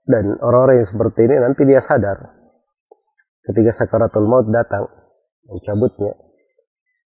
Dan 0.04 0.36
orang-orang 0.42 0.82
yang 0.82 0.88
seperti 0.90 1.20
ini 1.30 1.36
nanti 1.38 1.62
dia 1.64 1.78
sadar 1.78 2.40
ketika 3.46 3.72
sakaratul 3.72 4.26
maut 4.28 4.50
datang 4.50 4.90
mencabutnya 5.48 6.12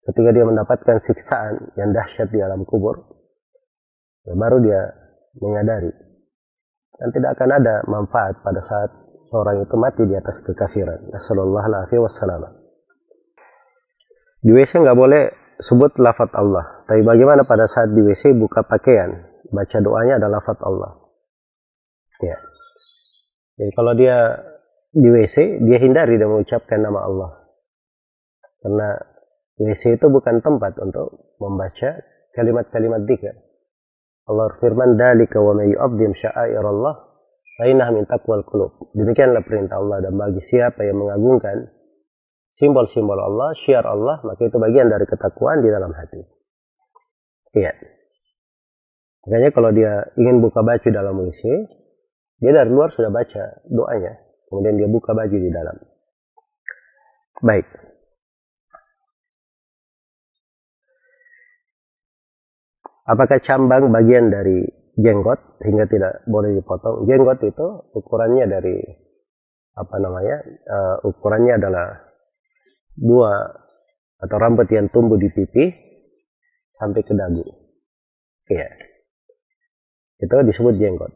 ketika 0.06 0.30
dia 0.34 0.46
mendapatkan 0.46 0.98
siksaan 1.02 1.74
yang 1.78 1.94
dahsyat 1.94 2.30
di 2.30 2.40
alam 2.42 2.66
kubur 2.66 3.10
ya 4.26 4.34
baru 4.38 4.62
dia 4.62 4.82
menyadari 5.40 5.92
dan 6.96 7.10
tidak 7.12 7.36
akan 7.36 7.50
ada 7.60 7.76
manfaat 7.92 8.40
pada 8.40 8.62
saat 8.64 8.90
seorang 9.28 9.68
itu 9.68 9.76
mati 9.76 10.04
di 10.08 10.16
atas 10.16 10.40
kekafiran. 10.48 11.12
Nasallallahu 11.12 11.92
wassalam. 12.00 12.56
Di 14.40 14.52
WC 14.54 14.80
nggak 14.80 14.96
boleh 14.96 15.24
sebut 15.60 15.98
lafat 16.00 16.32
Allah. 16.38 16.88
Tapi 16.88 17.02
bagaimana 17.04 17.44
pada 17.44 17.68
saat 17.68 17.92
di 17.92 18.00
WC 18.00 18.38
buka 18.38 18.64
pakaian, 18.64 19.12
baca 19.52 19.78
doanya 19.82 20.22
adalah 20.22 20.40
lafat 20.40 20.60
Allah. 20.64 20.92
Ya. 22.24 22.38
Jadi 23.60 23.72
kalau 23.76 23.92
dia 23.96 24.40
di 24.96 25.10
WC, 25.12 25.60
dia 25.68 25.80
hindari 25.84 26.16
dan 26.16 26.32
mengucapkan 26.32 26.80
nama 26.80 27.04
Allah. 27.04 27.32
Karena 28.64 28.90
WC 29.60 30.00
itu 30.00 30.08
bukan 30.08 30.40
tempat 30.40 30.80
untuk 30.80 31.36
membaca 31.40 32.00
kalimat-kalimat 32.36 33.04
dikir. 33.04 33.36
Allah 34.26 34.48
firman 34.58 34.98
dalika 34.98 35.38
wa 35.38 35.54
may 35.54 35.70
yu'azzim 35.70 36.12
Allah 36.66 36.96
fainah 37.62 37.88
min 37.94 38.04
taqwal 38.10 38.44
qulub. 38.44 38.92
Demikianlah 38.98 39.46
perintah 39.48 39.80
Allah 39.80 40.04
dan 40.04 40.14
bagi 40.18 40.42
siapa 40.44 40.84
yang 40.84 41.00
mengagungkan 41.00 41.72
simbol-simbol 42.60 43.20
Allah, 43.20 43.52
syiar 43.64 43.84
Allah, 43.84 44.20
maka 44.24 44.48
itu 44.48 44.58
bagian 44.60 44.88
dari 44.88 45.06
ketakwaan 45.08 45.64
di 45.64 45.70
dalam 45.72 45.92
hati. 45.92 46.24
Iya. 47.56 47.72
Makanya 49.26 49.50
kalau 49.56 49.72
dia 49.72 50.06
ingin 50.20 50.44
buka 50.44 50.62
baju 50.62 50.88
dalam 50.92 51.16
WC, 51.18 51.42
dia 52.44 52.52
dari 52.52 52.70
luar 52.70 52.92
sudah 52.94 53.10
baca 53.10 53.64
doanya, 53.68 54.14
kemudian 54.52 54.76
dia 54.78 54.88
buka 54.92 55.16
baju 55.16 55.34
di 55.34 55.50
dalam. 55.50 55.78
Baik. 57.42 57.68
Apakah 63.06 63.38
cambang 63.46 63.94
bagian 63.94 64.34
dari 64.34 64.66
jenggot 64.98 65.62
hingga 65.62 65.86
tidak 65.86 66.26
boleh 66.26 66.58
dipotong? 66.58 67.06
Jenggot 67.06 67.38
itu 67.46 67.68
ukurannya 67.94 68.50
dari 68.50 68.82
apa 69.78 69.96
namanya? 70.02 70.42
Uh, 70.66 71.14
ukurannya 71.14 71.62
adalah 71.62 72.02
dua 72.98 73.62
atau 74.26 74.38
rambut 74.42 74.66
yang 74.74 74.90
tumbuh 74.90 75.22
di 75.22 75.30
pipi 75.30 75.70
sampai 76.82 77.06
ke 77.06 77.14
dagu. 77.14 77.46
Iya. 78.50 78.70
Itu 80.26 80.36
disebut 80.42 80.74
jenggot. 80.82 81.14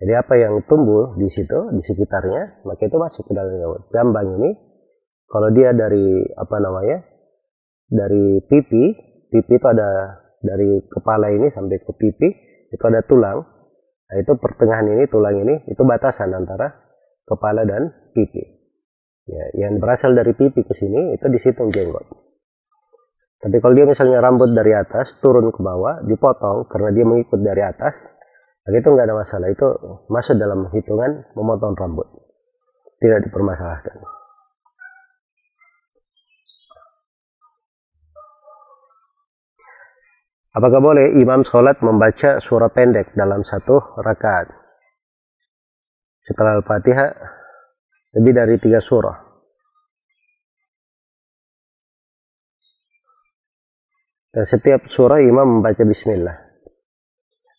Jadi 0.00 0.12
apa 0.16 0.34
yang 0.40 0.64
tumbuh 0.64 1.20
di 1.20 1.28
situ, 1.28 1.58
di 1.72 1.82
sekitarnya, 1.84 2.64
maka 2.64 2.82
itu 2.88 2.96
masuk 2.96 3.28
ke 3.28 3.32
dalam 3.36 3.60
jenggot. 3.60 3.82
Jambang 3.92 4.40
ini, 4.40 4.50
kalau 5.28 5.52
dia 5.52 5.76
dari 5.76 6.24
apa 6.32 6.56
namanya, 6.64 7.04
dari 7.92 8.40
pipi 8.48 9.13
pipi 9.34 9.58
itu 9.58 9.66
ada 9.66 10.22
dari 10.38 10.78
kepala 10.86 11.34
ini 11.34 11.50
sampai 11.50 11.82
ke 11.82 11.90
pipi 11.98 12.28
itu 12.70 12.84
ada 12.86 13.02
tulang. 13.02 13.42
Nah 14.04 14.16
itu 14.22 14.38
pertengahan 14.38 14.86
ini 14.86 15.10
tulang 15.10 15.42
ini 15.42 15.66
itu 15.66 15.82
batasan 15.82 16.30
antara 16.30 16.70
kepala 17.26 17.66
dan 17.66 17.90
pipi. 18.14 18.62
Ya, 19.26 19.66
yang 19.66 19.82
berasal 19.82 20.14
dari 20.14 20.36
pipi 20.38 20.62
ke 20.62 20.74
sini 20.76 21.18
itu 21.18 21.26
dihitung 21.26 21.74
jenggot. 21.74 22.06
Tapi 23.42 23.56
kalau 23.58 23.74
dia 23.74 23.88
misalnya 23.88 24.22
rambut 24.22 24.54
dari 24.54 24.72
atas 24.72 25.18
turun 25.18 25.50
ke 25.50 25.60
bawah 25.60 26.04
dipotong 26.06 26.70
karena 26.70 26.94
dia 26.94 27.04
mengikut 27.04 27.40
dari 27.42 27.60
atas 27.66 27.96
nah 28.64 28.72
itu 28.72 28.86
nggak 28.86 29.10
ada 29.10 29.16
masalah. 29.18 29.50
Itu 29.50 29.68
masuk 30.06 30.38
dalam 30.38 30.70
hitungan 30.70 31.26
memotong 31.34 31.74
rambut. 31.74 32.06
Tidak 33.02 33.26
dipermasalahkan 33.28 34.23
Apakah 40.54 40.78
boleh 40.78 41.18
imam 41.18 41.42
sholat 41.42 41.82
membaca 41.82 42.38
surah 42.38 42.70
pendek 42.70 43.10
dalam 43.18 43.42
satu 43.42 43.98
rakaat? 43.98 44.54
Setelah 46.22 46.62
Al-Fatihah, 46.62 47.10
lebih 48.14 48.32
dari 48.38 48.54
tiga 48.62 48.78
surah. 48.78 49.18
Dan 54.30 54.46
setiap 54.46 54.86
surah 54.94 55.18
imam 55.26 55.58
membaca 55.58 55.82
bismillah. 55.82 56.38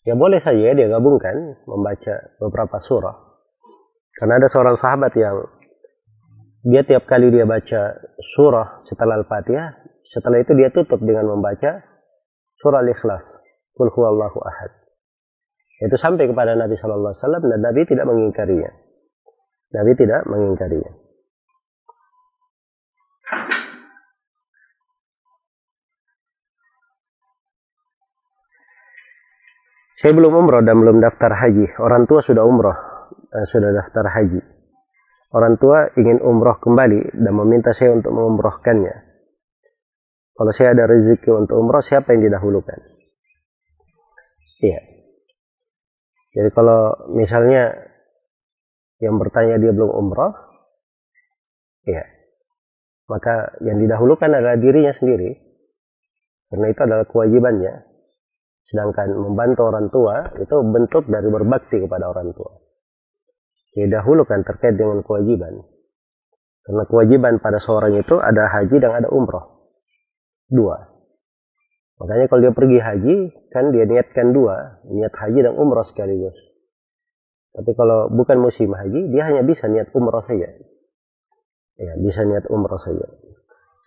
Ya 0.08 0.16
boleh 0.16 0.40
saja 0.40 0.72
dia 0.72 0.88
gabungkan 0.88 1.60
membaca 1.68 2.32
beberapa 2.40 2.80
surah. 2.80 3.16
Karena 4.16 4.40
ada 4.40 4.48
seorang 4.48 4.80
sahabat 4.80 5.12
yang 5.20 5.44
dia 6.64 6.80
tiap 6.80 7.04
kali 7.04 7.28
dia 7.28 7.44
baca 7.44 8.00
surah 8.32 8.88
setelah 8.88 9.20
Al-Fatihah, 9.20 9.84
setelah 10.16 10.40
itu 10.40 10.56
dia 10.56 10.72
tutup 10.72 11.04
dengan 11.04 11.28
membaca 11.28 11.95
surah 12.66 12.82
Al-Ikhlas. 12.82 13.22
Kul 13.78 13.94
huwallahu 13.94 14.42
ahad. 14.42 14.74
Itu 15.86 15.94
sampai 15.94 16.26
kepada 16.26 16.58
Nabi 16.58 16.74
Shallallahu 16.74 17.14
Alaihi 17.14 17.22
Wasallam 17.22 17.44
dan 17.46 17.60
Nabi 17.62 17.80
tidak 17.86 18.10
mengingkarinya. 18.10 18.70
Nabi 19.70 19.92
tidak 19.94 20.26
mengingkarinya. 20.26 20.92
Saya 29.96 30.12
belum 30.12 30.32
umroh 30.34 30.60
dan 30.66 30.76
belum 30.82 30.98
daftar 30.98 31.38
haji. 31.38 31.78
Orang 31.78 32.10
tua 32.10 32.20
sudah 32.20 32.42
umroh 32.42 32.76
dan 33.30 33.44
sudah 33.46 33.70
daftar 33.70 34.10
haji. 34.10 34.42
Orang 35.30 35.60
tua 35.60 35.92
ingin 35.94 36.18
umroh 36.18 36.58
kembali 36.58 37.14
dan 37.14 37.32
meminta 37.36 37.76
saya 37.76 37.94
untuk 37.94 38.10
mengumrohkannya. 38.10 39.05
Kalau 40.36 40.52
saya 40.52 40.76
ada 40.76 40.84
rezeki 40.84 41.32
untuk 41.32 41.56
umroh, 41.56 41.80
siapa 41.80 42.12
yang 42.12 42.28
didahulukan? 42.28 42.76
Iya. 44.60 44.80
Jadi 46.36 46.52
kalau 46.52 47.08
misalnya 47.16 47.72
yang 49.00 49.16
bertanya 49.16 49.56
dia 49.56 49.72
belum 49.72 49.88
umroh, 49.88 50.36
iya. 51.88 52.04
Maka 53.08 53.56
yang 53.64 53.80
didahulukan 53.80 54.28
adalah 54.28 54.60
dirinya 54.60 54.92
sendiri. 54.92 55.40
Karena 56.52 56.66
itu 56.68 56.80
adalah 56.84 57.06
kewajibannya. 57.08 57.74
Sedangkan 58.68 59.16
membantu 59.16 59.62
orang 59.72 59.88
tua 59.88 60.36
itu 60.36 60.56
bentuk 60.68 61.08
dari 61.08 61.32
berbakti 61.32 61.80
kepada 61.80 62.12
orang 62.12 62.36
tua. 62.36 62.60
Didahulukan 63.72 64.44
terkait 64.44 64.76
dengan 64.76 65.00
kewajiban. 65.00 65.64
Karena 66.66 66.82
kewajiban 66.84 67.40
pada 67.40 67.56
seorang 67.62 67.96
itu 67.96 68.20
ada 68.20 68.50
haji 68.52 68.76
dan 68.82 68.92
ada 69.00 69.08
umroh 69.08 69.55
dua. 70.50 70.96
Makanya 71.96 72.28
kalau 72.28 72.40
dia 72.44 72.52
pergi 72.52 72.78
haji, 72.78 73.16
kan 73.48 73.72
dia 73.72 73.88
niatkan 73.88 74.36
dua, 74.36 74.84
niat 74.84 75.14
haji 75.16 75.40
dan 75.48 75.56
umroh 75.56 75.86
sekaligus. 75.88 76.36
Tapi 77.56 77.72
kalau 77.72 78.12
bukan 78.12 78.36
musim 78.36 78.68
haji, 78.68 79.08
dia 79.08 79.24
hanya 79.24 79.40
bisa 79.40 79.64
niat 79.64 79.88
umroh 79.96 80.20
saja. 80.20 80.44
Ya, 81.80 81.92
bisa 81.96 82.20
niat 82.28 82.44
umroh 82.52 82.76
saja. 82.76 83.08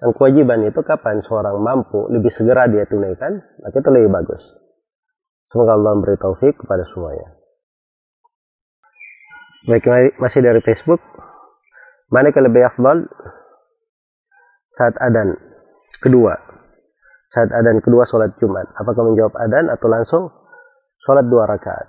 Dan 0.02 0.16
kewajiban 0.18 0.66
itu 0.66 0.82
kapan 0.82 1.22
seorang 1.22 1.62
mampu 1.62 2.10
lebih 2.10 2.34
segera 2.34 2.66
dia 2.66 2.90
tunaikan, 2.90 3.46
maka 3.62 3.78
itu 3.78 3.90
lebih 3.94 4.10
bagus. 4.10 4.42
Semoga 5.54 5.78
Allah 5.78 5.94
memberi 5.98 6.18
taufik 6.18 6.58
kepada 6.58 6.86
semuanya. 6.90 7.36
Baik, 9.70 10.18
masih 10.18 10.42
dari 10.42 10.62
Facebook. 10.66 11.02
Mana 12.10 12.34
yang 12.34 12.42
lebih 12.50 12.64
afdal 12.66 13.06
saat 14.74 14.98
adan 14.98 15.38
kedua 15.98 16.50
saat 17.30 17.54
adan 17.54 17.78
kedua 17.82 18.10
sholat 18.10 18.34
Jumat? 18.42 18.66
Apakah 18.74 19.06
menjawab 19.06 19.38
adan 19.38 19.70
atau 19.70 19.88
langsung 19.90 20.24
sholat 21.06 21.30
dua 21.30 21.46
rakaat? 21.46 21.88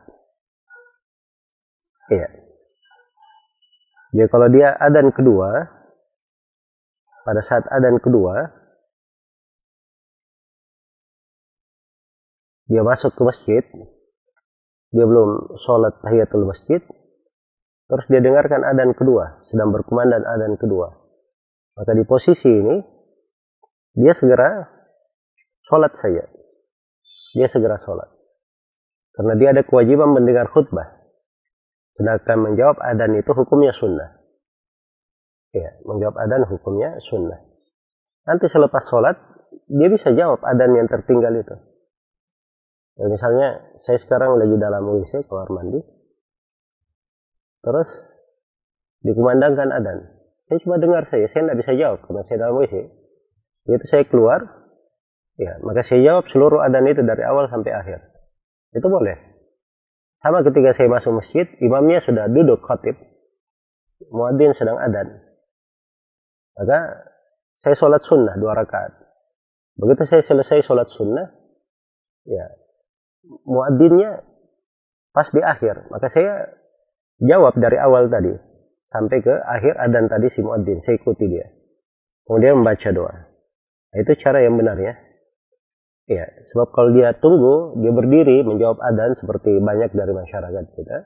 Iya. 2.12 2.28
Jadi 4.10 4.28
kalau 4.28 4.48
dia 4.52 4.74
adan 4.76 5.14
kedua, 5.14 5.48
pada 7.24 7.40
saat 7.40 7.64
adan 7.72 8.02
kedua, 8.02 8.52
dia 12.68 12.82
masuk 12.84 13.14
ke 13.16 13.22
masjid, 13.22 13.64
dia 14.92 15.04
belum 15.06 15.56
sholat 15.62 15.94
tahiyatul 16.04 16.44
masjid, 16.44 16.82
terus 17.86 18.06
dia 18.10 18.20
dengarkan 18.20 18.66
adan 18.66 18.92
kedua, 18.92 19.40
sedang 19.46 19.70
berkumandang 19.72 20.26
adan 20.26 20.58
kedua. 20.58 20.90
Maka 21.78 21.94
di 21.94 22.04
posisi 22.04 22.50
ini, 22.50 22.82
dia 23.94 24.12
segera 24.14 24.70
sholat 25.66 25.92
saja. 25.98 26.26
Dia 27.34 27.46
segera 27.46 27.78
sholat. 27.78 28.10
Karena 29.14 29.34
dia 29.38 29.48
ada 29.54 29.62
kewajiban 29.66 30.14
mendengar 30.14 30.50
khutbah. 30.50 31.00
Sedangkan 31.98 32.38
menjawab 32.40 32.78
adan 32.80 33.18
itu 33.18 33.30
hukumnya 33.34 33.74
sunnah. 33.76 34.16
Ya, 35.50 35.76
menjawab 35.82 36.16
adan 36.16 36.46
hukumnya 36.46 36.96
sunnah. 37.10 37.42
Nanti 38.24 38.46
selepas 38.46 38.86
sholat, 38.86 39.18
dia 39.66 39.88
bisa 39.90 40.14
jawab 40.14 40.40
adan 40.46 40.78
yang 40.78 40.86
tertinggal 40.86 41.34
itu. 41.34 41.56
Ya, 42.96 43.10
misalnya, 43.10 43.74
saya 43.82 43.98
sekarang 43.98 44.38
lagi 44.38 44.54
dalam 44.60 44.86
WC, 44.86 45.26
keluar 45.26 45.50
mandi. 45.50 45.82
Terus, 47.60 47.90
dikumandangkan 49.02 49.68
adan. 49.74 49.98
Saya 50.46 50.58
cuma 50.62 50.76
dengar 50.78 51.06
saya, 51.08 51.26
saya 51.30 51.50
tidak 51.50 51.58
bisa 51.62 51.72
jawab 51.76 51.98
karena 52.06 52.22
saya 52.26 52.38
dalam 52.46 52.56
WC. 52.60 52.99
Begitu 53.68 53.84
saya 53.88 54.04
keluar, 54.08 54.40
ya 55.36 55.60
maka 55.64 55.84
saya 55.84 56.00
jawab 56.04 56.24
seluruh 56.32 56.60
adan 56.64 56.88
itu 56.88 57.04
dari 57.04 57.22
awal 57.24 57.48
sampai 57.48 57.72
akhir. 57.72 58.00
Itu 58.72 58.86
boleh. 58.86 59.16
Sama 60.20 60.44
ketika 60.44 60.76
saya 60.76 60.88
masuk 60.92 61.16
masjid, 61.24 61.48
imamnya 61.64 62.04
sudah 62.04 62.28
duduk 62.28 62.60
khatib. 62.64 62.96
Muadzin 64.12 64.52
sedang 64.56 64.80
adan. 64.80 65.20
Maka 66.56 67.08
saya 67.60 67.76
sholat 67.76 68.04
sunnah 68.04 68.36
dua 68.36 68.52
rakaat. 68.56 68.96
Begitu 69.80 70.04
saya 70.08 70.22
selesai 70.24 70.64
sholat 70.64 70.88
sunnah, 70.92 71.32
ya 72.28 72.52
muadzinnya 73.48 74.24
pas 75.16 75.28
di 75.32 75.40
akhir. 75.40 75.88
Maka 75.88 76.12
saya 76.12 76.52
jawab 77.20 77.56
dari 77.56 77.80
awal 77.80 78.12
tadi 78.12 78.32
sampai 78.92 79.24
ke 79.24 79.34
akhir 79.40 79.76
adan 79.76 80.08
tadi 80.08 80.28
si 80.32 80.44
muadzin. 80.44 80.84
Saya 80.84 81.00
ikuti 81.00 81.28
dia. 81.28 81.48
Kemudian 82.28 82.60
membaca 82.60 82.88
doa. 82.92 83.29
Nah, 83.90 83.98
itu 84.02 84.12
cara 84.22 84.42
yang 84.42 84.54
benar 84.54 84.78
ya. 84.78 84.94
Ya, 86.10 86.26
sebab 86.50 86.74
kalau 86.74 86.90
dia 86.90 87.14
tunggu, 87.22 87.78
dia 87.78 87.94
berdiri 87.94 88.42
menjawab 88.42 88.82
adan 88.82 89.14
seperti 89.14 89.62
banyak 89.62 89.94
dari 89.94 90.10
masyarakat 90.10 90.64
kita. 90.74 90.98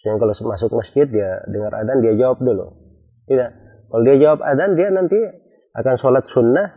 Sehingga 0.00 0.20
kalau 0.20 0.32
masuk 0.52 0.76
masjid 0.76 1.08
dia 1.08 1.40
dengar 1.48 1.72
adan 1.72 2.04
dia 2.04 2.16
jawab 2.16 2.40
dulu. 2.40 2.68
Tidak. 3.28 3.50
Kalau 3.88 4.02
dia 4.04 4.16
jawab 4.20 4.40
adan 4.44 4.76
dia 4.76 4.88
nanti 4.92 5.16
akan 5.76 5.94
sholat 6.00 6.24
sunnah 6.36 6.68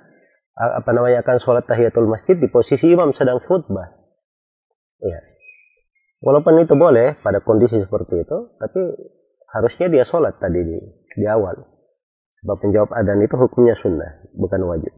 apa 0.53 0.89
namanya 0.93 1.25
akan 1.25 1.41
sholat 1.41 1.65
tahiyatul 1.65 2.07
masjid 2.07 2.37
di 2.37 2.47
posisi 2.47 2.87
imam 2.91 3.11
sedang 3.11 3.43
khutbah. 3.43 3.91
Ya. 5.03 5.19
Walaupun 6.23 6.63
itu 6.63 6.79
boleh 6.79 7.19
pada 7.19 7.43
kondisi 7.43 7.75
seperti 7.83 8.23
itu, 8.23 8.37
tapi 8.55 8.79
harusnya 9.51 9.87
dia 9.91 10.03
sholat 10.07 10.39
tadi 10.39 10.63
di, 10.63 10.79
di 11.19 11.25
awal. 11.27 11.59
Sebab 12.39 12.57
menjawab 12.63 12.91
adan 12.95 13.19
itu 13.19 13.35
hukumnya 13.35 13.75
sunnah, 13.83 14.23
bukan 14.31 14.63
wajib. 14.63 14.93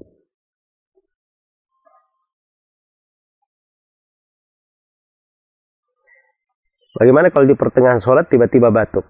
Bagaimana 6.96 7.28
kalau 7.28 7.44
di 7.44 7.60
pertengahan 7.60 8.00
sholat 8.00 8.32
tiba-tiba 8.32 8.72
batuk? 8.72 9.04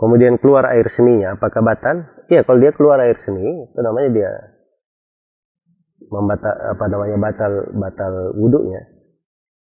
Kemudian 0.00 0.40
keluar 0.40 0.64
air 0.72 0.88
seninya, 0.88 1.36
apakah 1.36 1.60
batal? 1.60 2.08
Iya, 2.32 2.40
kalau 2.48 2.56
dia 2.56 2.72
keluar 2.72 3.04
air 3.04 3.20
seni, 3.20 3.68
itu 3.68 3.80
namanya 3.84 4.08
dia 4.16 4.32
membatal 6.08 6.56
apa 6.56 6.84
namanya 6.88 7.16
batal 7.20 7.52
batal 7.76 8.12
wudhunya. 8.32 8.80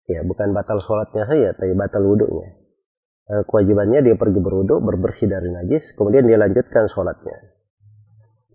Ya, 0.07 0.23
bukan 0.23 0.55
batal 0.55 0.79
sholatnya 0.79 1.27
saja, 1.27 1.51
tapi 1.59 1.75
batal 1.75 2.07
wudhunya. 2.07 2.55
Eh, 3.35 3.43
kewajibannya 3.51 3.99
dia 3.99 4.15
pergi 4.15 4.39
berwudhu, 4.39 4.79
berbersih 4.79 5.27
dari 5.27 5.51
najis, 5.51 5.91
kemudian 5.99 6.23
dia 6.23 6.39
lanjutkan 6.39 6.87
sholatnya. 6.87 7.35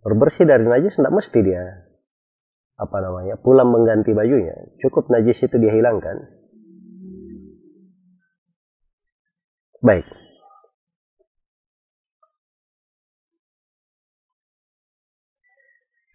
Berbersih 0.01 0.49
dari 0.49 0.65
najis 0.65 0.97
tidak 0.97 1.13
mesti 1.13 1.39
dia 1.45 1.88
apa 2.79 2.97
namanya 3.03 3.35
pulang 3.43 3.75
mengganti 3.75 4.15
bajunya 4.15 4.55
cukup 4.79 5.11
najis 5.11 5.43
itu 5.43 5.57
dia 5.59 5.75
hilangkan 5.75 6.31
baik 9.83 10.07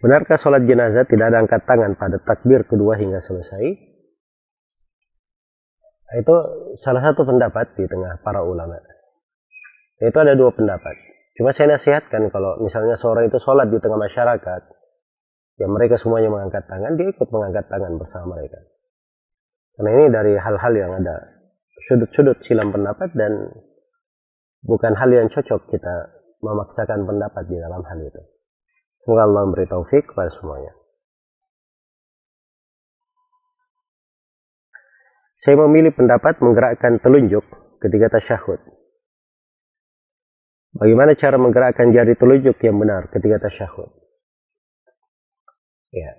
Benarkah 0.04 0.36
sholat 0.36 0.68
jenazah 0.68 1.08
tidak 1.08 1.32
ada 1.32 1.48
angkat 1.48 1.64
tangan 1.64 1.96
pada 1.96 2.20
takbir 2.20 2.68
kedua 2.68 3.00
hingga 3.00 3.24
selesai? 3.24 3.64
Itu 6.20 6.36
salah 6.84 7.00
satu 7.00 7.24
pendapat 7.24 7.80
di 7.80 7.88
tengah 7.88 8.20
para 8.20 8.44
ulama. 8.44 8.84
Itu 10.04 10.18
ada 10.20 10.36
dua 10.36 10.52
pendapat. 10.52 11.00
Cuma 11.40 11.56
saya 11.56 11.80
nasihatkan 11.80 12.28
kalau 12.36 12.60
misalnya 12.60 13.00
seorang 13.00 13.32
itu 13.32 13.40
sholat 13.40 13.72
di 13.72 13.80
tengah 13.80 13.96
masyarakat, 13.96 14.62
ya 15.58 15.68
mereka 15.70 16.02
semuanya 16.02 16.30
mengangkat 16.34 16.66
tangan, 16.66 16.98
dia 16.98 17.08
ikut 17.10 17.30
mengangkat 17.30 17.66
tangan 17.70 17.98
bersama 18.02 18.38
mereka. 18.38 18.60
Karena 19.74 19.90
ini 19.98 20.06
dari 20.14 20.34
hal-hal 20.38 20.74
yang 20.78 20.92
ada 21.02 21.16
sudut-sudut 21.90 22.38
silam 22.46 22.70
pendapat 22.70 23.10
dan 23.18 23.52
bukan 24.62 24.94
hal 24.94 25.10
yang 25.10 25.28
cocok 25.34 25.66
kita 25.70 25.96
memaksakan 26.44 27.10
pendapat 27.10 27.44
di 27.50 27.58
dalam 27.58 27.82
hal 27.82 28.00
itu. 28.00 28.22
Semoga 29.04 29.28
Allah 29.28 29.42
memberi 29.50 29.68
taufik 29.68 30.08
kepada 30.08 30.32
semuanya. 30.40 30.72
Saya 35.44 35.60
memilih 35.68 35.92
pendapat 35.92 36.40
menggerakkan 36.40 37.04
telunjuk 37.04 37.44
ketika 37.84 38.16
tasyahud. 38.16 38.64
Bagaimana 40.80 41.20
cara 41.20 41.36
menggerakkan 41.36 41.92
jari 41.92 42.16
telunjuk 42.16 42.56
yang 42.64 42.80
benar 42.80 43.12
ketika 43.12 43.52
tasyahud? 43.52 44.03
Ya. 45.94 46.12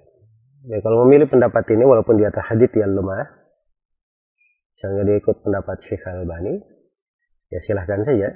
ya 0.70 0.78
kalau 0.80 1.02
memilih 1.04 1.26
pendapat 1.26 1.66
ini 1.74 1.82
walaupun 1.82 2.14
di 2.14 2.24
atas 2.24 2.46
hadith 2.46 2.70
yang 2.78 2.94
lemah, 2.94 3.26
misalnya 4.78 5.02
dia 5.10 5.16
ikut 5.18 5.36
pendapat 5.42 5.76
Syekh 5.82 6.06
Al-Bani, 6.06 6.54
ya 7.50 7.58
silahkan 7.58 8.06
saja. 8.06 8.30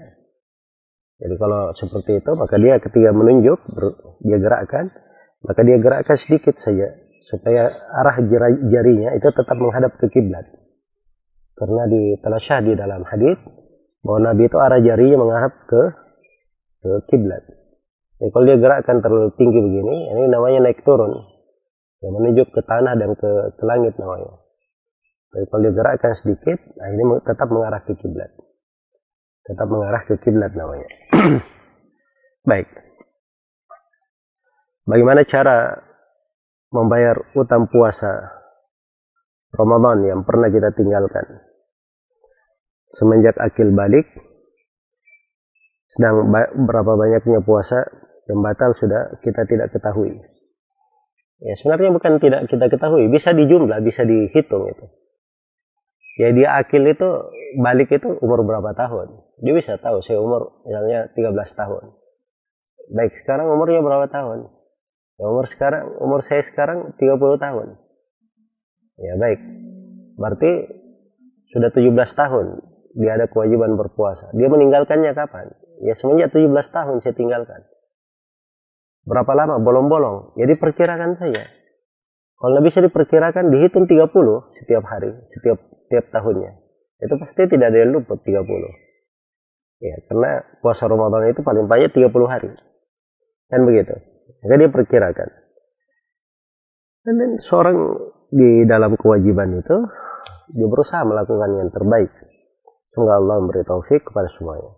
Jadi 1.18 1.34
kalau 1.34 1.74
seperti 1.78 2.22
itu, 2.22 2.30
maka 2.34 2.58
dia 2.58 2.78
ketika 2.82 3.10
menunjuk, 3.14 3.58
dia 4.22 4.38
gerakkan, 4.38 4.90
maka 5.46 5.60
dia 5.62 5.78
gerakkan 5.78 6.18
sedikit 6.18 6.58
saja 6.58 6.94
supaya 7.28 7.70
arah 7.70 8.16
jarinya 8.70 9.12
itu 9.14 9.28
tetap 9.30 9.56
menghadap 9.58 9.94
ke 9.98 10.06
kiblat. 10.10 10.46
Karena 11.58 11.90
di 11.90 12.16
syah 12.18 12.62
di 12.62 12.72
dalam 12.78 13.02
hadith 13.02 13.38
bahwa 14.02 14.30
Nabi 14.30 14.46
itu 14.46 14.56
arah 14.56 14.78
jarinya 14.78 15.16
menghadap 15.18 15.54
ke 15.66 15.82
ke 16.78 16.90
kiblat. 17.10 17.42
Jadi 18.18 18.30
kalau 18.34 18.44
dia 18.50 18.58
gerakkan 18.58 18.98
terlalu 18.98 19.30
tinggi 19.38 19.62
begini, 19.62 19.96
ini 20.10 20.22
namanya 20.26 20.58
naik 20.66 20.82
turun. 20.82 21.22
Yang 22.02 22.12
menunjuk 22.14 22.48
ke 22.50 22.60
tanah 22.66 22.94
dan 22.98 23.14
ke, 23.14 23.30
ke 23.54 23.62
langit 23.66 23.94
namanya. 23.98 24.42
Tapi 25.30 25.44
kalau 25.46 25.62
dia 25.62 25.74
gerakkan 25.74 26.12
sedikit, 26.18 26.58
nah 26.78 26.88
ini 26.90 27.02
tetap 27.22 27.46
mengarah 27.50 27.82
ke 27.86 27.94
kiblat. 27.94 28.30
Tetap 29.46 29.66
mengarah 29.70 30.02
ke 30.02 30.14
kiblat 30.18 30.50
namanya. 30.54 30.88
Baik. 32.50 32.68
Bagaimana 34.88 35.22
cara 35.22 35.78
membayar 36.74 37.22
utang 37.38 37.70
puasa 37.70 38.34
Ramadan 39.54 40.00
yang 40.06 40.20
pernah 40.26 40.50
kita 40.50 40.74
tinggalkan? 40.74 41.44
Semenjak 42.96 43.36
akil 43.36 43.68
balik, 43.76 44.08
sedang 45.92 46.32
berapa 46.64 46.96
banyaknya 46.96 47.44
puasa 47.44 47.84
yang 48.28 48.44
batal 48.44 48.76
sudah 48.76 49.18
kita 49.24 49.48
tidak 49.48 49.72
ketahui. 49.72 50.20
Ya 51.38 51.54
sebenarnya 51.56 51.94
bukan 51.94 52.20
tidak 52.20 52.50
kita 52.50 52.66
ketahui, 52.68 53.08
bisa 53.08 53.32
dijumlah, 53.32 53.80
bisa 53.80 54.04
dihitung 54.04 54.68
itu. 54.68 54.86
Ya 56.18 56.34
dia 56.34 56.48
akil 56.58 56.82
itu 56.82 57.08
balik 57.62 57.94
itu 57.94 58.18
umur 58.18 58.42
berapa 58.42 58.74
tahun? 58.74 59.22
Dia 59.38 59.54
bisa 59.54 59.78
tahu 59.78 60.02
saya 60.02 60.18
umur 60.18 60.66
misalnya 60.66 61.14
13 61.14 61.30
tahun. 61.54 61.94
Baik, 62.88 63.12
sekarang 63.22 63.46
umurnya 63.54 63.84
berapa 63.86 64.10
tahun? 64.10 64.50
Ya, 65.18 65.24
umur 65.30 65.46
sekarang 65.46 65.94
umur 66.02 66.26
saya 66.26 66.42
sekarang 66.42 66.98
30 66.98 67.38
tahun. 67.38 67.78
Ya 68.98 69.14
baik. 69.14 69.40
Berarti 70.18 70.52
sudah 71.54 71.70
17 71.70 71.94
tahun 72.18 72.46
dia 72.98 73.14
ada 73.14 73.30
kewajiban 73.30 73.78
berpuasa. 73.78 74.34
Dia 74.34 74.50
meninggalkannya 74.50 75.14
kapan? 75.14 75.54
Ya 75.86 75.94
semenjak 75.94 76.34
17 76.34 76.50
tahun 76.74 76.98
saya 77.06 77.14
tinggalkan. 77.14 77.62
Berapa 79.04 79.32
lama? 79.36 79.60
Bolong-bolong. 79.60 80.38
Jadi 80.38 80.58
perkirakan 80.58 81.18
saja. 81.20 81.46
Kalau 82.38 82.50
nggak 82.54 82.66
bisa 82.70 82.78
diperkirakan, 82.86 83.50
dihitung 83.50 83.90
30 83.90 84.14
setiap 84.62 84.84
hari, 84.86 85.10
setiap 85.34 85.58
tiap 85.90 86.06
tahunnya. 86.14 86.54
Itu 87.02 87.14
pasti 87.18 87.50
tidak 87.50 87.74
ada 87.74 87.78
yang 87.82 87.90
luput 87.98 88.22
30. 88.22 88.46
Ya, 89.78 89.94
karena 90.06 90.42
puasa 90.62 90.86
Ramadan 90.86 91.34
itu 91.34 91.42
paling 91.42 91.66
banyak 91.66 91.90
30 91.90 92.30
hari. 92.30 92.50
Kan 93.50 93.66
begitu. 93.66 93.94
Maka 94.42 94.54
dia 94.54 94.70
perkirakan. 94.70 95.28
Dan 97.02 97.42
seorang 97.42 97.76
di 98.30 98.68
dalam 98.70 98.94
kewajiban 98.94 99.58
itu, 99.58 99.76
dia 100.54 100.66
berusaha 100.68 101.02
melakukan 101.02 101.50
yang 101.58 101.70
terbaik. 101.74 102.12
Semoga 102.94 103.18
Allah 103.18 103.36
memberi 103.42 103.66
taufik 103.66 104.06
kepada 104.06 104.30
semuanya. 104.38 104.77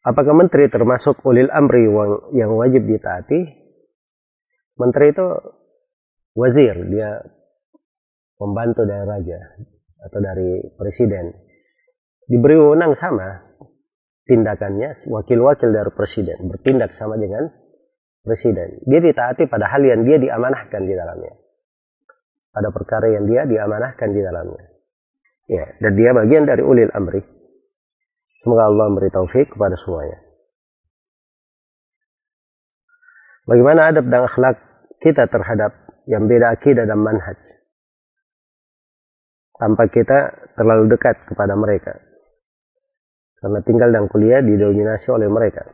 Apakah 0.00 0.32
menteri 0.32 0.72
termasuk 0.72 1.20
ulil 1.28 1.52
amri 1.52 1.84
yang 2.32 2.56
wajib 2.56 2.88
ditaati? 2.88 3.40
Menteri 4.80 5.12
itu 5.12 5.26
wazir, 6.32 6.72
dia 6.88 7.20
pembantu 8.40 8.88
dari 8.88 9.04
raja 9.04 9.40
atau 10.08 10.18
dari 10.24 10.72
presiden. 10.72 11.36
Diberi 12.24 12.56
wewenang 12.56 12.96
sama 12.96 13.44
tindakannya 14.24 15.04
wakil-wakil 15.04 15.68
dari 15.68 15.92
presiden 15.92 16.48
bertindak 16.48 16.96
sama 16.96 17.20
dengan 17.20 17.52
presiden. 18.24 18.80
Dia 18.88 19.04
ditaati 19.04 19.52
pada 19.52 19.68
hal 19.68 19.84
yang 19.84 20.08
dia 20.08 20.16
diamanahkan 20.16 20.80
di 20.80 20.94
dalamnya. 20.96 21.34
Pada 22.50 22.72
perkara 22.72 23.12
yang 23.12 23.28
dia 23.28 23.44
diamanahkan 23.44 24.08
di 24.16 24.20
dalamnya. 24.24 24.64
Ya, 25.50 25.66
dan 25.82 25.92
dia 25.98 26.10
bagian 26.14 26.46
dari 26.46 26.62
ulil 26.62 26.88
amri. 26.94 27.20
Semoga 28.40 28.72
Allah 28.72 28.86
memberi 28.88 29.12
taufik 29.12 29.52
kepada 29.52 29.76
semuanya. 29.84 30.18
Bagaimana 33.44 33.92
adab 33.92 34.08
dan 34.08 34.24
akhlak 34.24 34.56
kita 35.00 35.28
terhadap 35.28 35.72
yang 36.08 36.24
beda 36.30 36.54
akidah 36.54 36.88
dan 36.88 37.00
manhaj. 37.00 37.36
Tanpa 39.60 39.92
kita 39.92 40.48
terlalu 40.56 40.88
dekat 40.88 41.20
kepada 41.28 41.52
mereka. 41.52 42.00
Karena 43.40 43.60
tinggal 43.64 43.92
dan 43.92 44.08
kuliah 44.08 44.40
didominasi 44.40 45.08
oleh 45.12 45.28
mereka. 45.28 45.68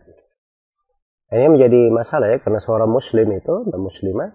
Ini 1.31 1.51
menjadi 1.51 1.91
masalah 1.91 2.31
ya, 2.35 2.39
karena 2.39 2.62
seorang 2.62 2.87
muslim 2.87 3.27
itu 3.35 3.55
dan 3.67 3.79
muslimah 3.83 4.31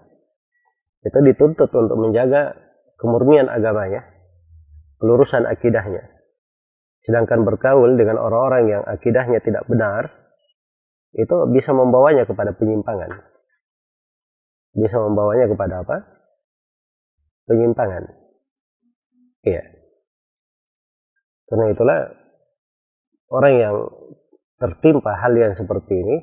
itu 1.02 1.18
dituntut 1.24 1.72
untuk 1.72 1.98
menjaga 1.98 2.54
kemurnian 3.00 3.48
agamanya, 3.48 4.06
pelurusan 5.00 5.48
akidahnya. 5.48 6.21
Sedangkan 7.02 7.42
bergaul 7.48 7.98
dengan 7.98 8.22
orang-orang 8.22 8.64
yang 8.70 8.84
akidahnya 8.86 9.42
tidak 9.42 9.66
benar, 9.66 10.14
itu 11.18 11.36
bisa 11.52 11.74
membawanya 11.74 12.30
kepada 12.30 12.54
penyimpangan. 12.54 13.26
Bisa 14.78 14.96
membawanya 15.02 15.50
kepada 15.50 15.84
apa? 15.84 15.98
Penyimpangan. 17.50 18.04
Iya. 19.44 19.64
Karena 21.50 21.66
itulah 21.74 22.00
orang 23.34 23.54
yang 23.58 23.76
tertimpa 24.62 25.18
hal 25.18 25.34
yang 25.36 25.58
seperti 25.58 25.94
ini 25.98 26.18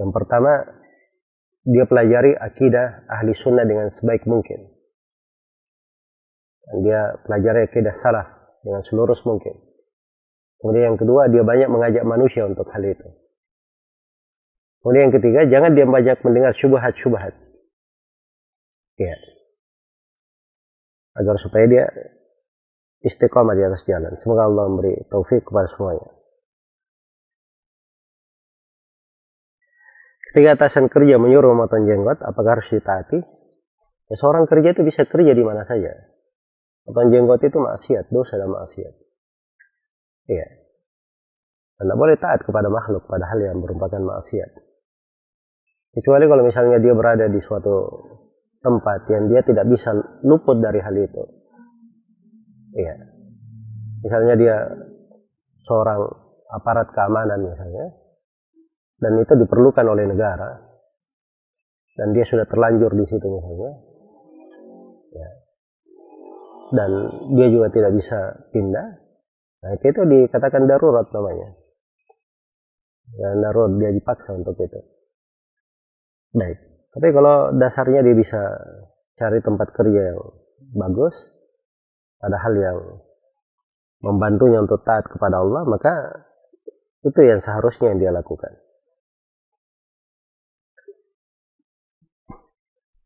yang 0.00 0.16
pertama, 0.16 0.64
dia 1.68 1.84
pelajari 1.84 2.32
akidah 2.32 3.04
ahli 3.04 3.36
sunnah 3.36 3.68
dengan 3.68 3.92
sebaik 3.92 4.24
mungkin. 4.24 4.72
Dan 6.64 6.76
dia 6.88 7.20
pelajari 7.28 7.68
akidah 7.68 7.92
salah 8.00 8.39
dengan 8.64 8.82
seluruh 8.84 9.16
mungkin. 9.24 9.56
Kemudian 10.60 10.92
yang 10.92 10.98
kedua, 11.00 11.32
dia 11.32 11.40
banyak 11.40 11.68
mengajak 11.72 12.04
manusia 12.04 12.44
untuk 12.44 12.68
hal 12.68 12.84
itu. 12.84 13.08
Kemudian 14.84 15.08
yang 15.08 15.14
ketiga, 15.16 15.40
jangan 15.48 15.72
dia 15.72 15.86
banyak 15.88 16.16
mendengar 16.24 16.52
syubhat-syubhat. 16.56 17.32
Ya. 19.00 19.16
Agar 21.16 21.36
supaya 21.40 21.64
dia 21.64 21.84
istiqomah 23.00 23.56
di 23.56 23.64
atas 23.64 23.84
jalan. 23.88 24.12
Semoga 24.20 24.48
Allah 24.48 24.64
memberi 24.68 25.00
taufik 25.08 25.48
kepada 25.48 25.68
semuanya. 25.72 26.08
Ketika 30.30 30.60
atasan 30.60 30.86
kerja 30.86 31.18
menyuruh 31.18 31.56
memotong 31.56 31.88
jenggot, 31.90 32.22
apakah 32.22 32.60
harus 32.60 32.68
ditaati? 32.70 33.18
Ya, 34.12 34.14
seorang 34.14 34.46
kerja 34.46 34.78
itu 34.78 34.86
bisa 34.86 35.02
kerja 35.08 35.32
di 35.34 35.42
mana 35.42 35.66
saja. 35.66 36.09
Potong 36.84 37.12
jenggot 37.12 37.40
itu 37.44 37.58
maksiat, 37.60 38.08
dosa 38.08 38.34
dan 38.40 38.50
maksiat. 38.50 38.94
Iya. 40.30 40.46
Anda 41.80 41.94
boleh 41.96 42.16
taat 42.20 42.44
kepada 42.44 42.68
makhluk 42.68 43.08
pada 43.08 43.24
hal 43.28 43.40
yang 43.40 43.60
merupakan 43.60 44.00
maksiat. 44.00 44.50
Kecuali 45.96 46.24
kalau 46.28 46.44
misalnya 46.46 46.78
dia 46.78 46.94
berada 46.94 47.26
di 47.26 47.40
suatu 47.42 48.04
tempat 48.60 49.08
yang 49.10 49.32
dia 49.32 49.40
tidak 49.42 49.66
bisa 49.66 49.96
luput 50.22 50.60
dari 50.60 50.78
hal 50.78 50.94
itu. 50.94 51.24
Iya. 52.76 52.94
Misalnya 54.04 54.34
dia 54.36 54.56
seorang 55.64 56.00
aparat 56.50 56.92
keamanan 56.92 57.40
misalnya, 57.42 58.00
dan 59.00 59.16
itu 59.16 59.32
diperlukan 59.32 59.86
oleh 59.88 60.04
negara 60.04 60.60
dan 61.96 62.12
dia 62.12 62.24
sudah 62.28 62.44
terlanjur 62.46 62.92
di 62.92 63.04
situ 63.08 63.26
misalnya 63.26 63.60
ya. 63.64 63.72
Dan 66.70 66.90
dia 67.34 67.48
juga 67.50 67.68
tidak 67.74 67.92
bisa 67.98 68.18
pindah. 68.54 68.88
Nah 69.60 69.70
itu 69.76 70.02
dikatakan 70.06 70.64
darurat 70.70 71.06
namanya. 71.10 71.48
Dan 73.10 73.42
darurat 73.42 73.74
dia 73.76 73.90
dipaksa 73.90 74.38
untuk 74.38 74.54
itu. 74.56 74.80
Baik. 76.30 76.58
Tapi 76.90 77.08
kalau 77.14 77.54
dasarnya 77.54 78.06
dia 78.06 78.14
bisa 78.14 78.40
cari 79.18 79.38
tempat 79.42 79.68
kerja 79.74 80.14
yang 80.14 80.20
bagus 80.74 81.12
ada 82.22 82.38
hal 82.40 82.54
yang 82.54 82.78
membantunya 84.00 84.62
untuk 84.62 84.80
taat 84.86 85.04
kepada 85.10 85.42
Allah 85.42 85.66
maka 85.66 85.92
itu 87.04 87.20
yang 87.20 87.42
seharusnya 87.42 87.94
yang 87.94 88.00
dia 88.00 88.12
lakukan. 88.14 88.52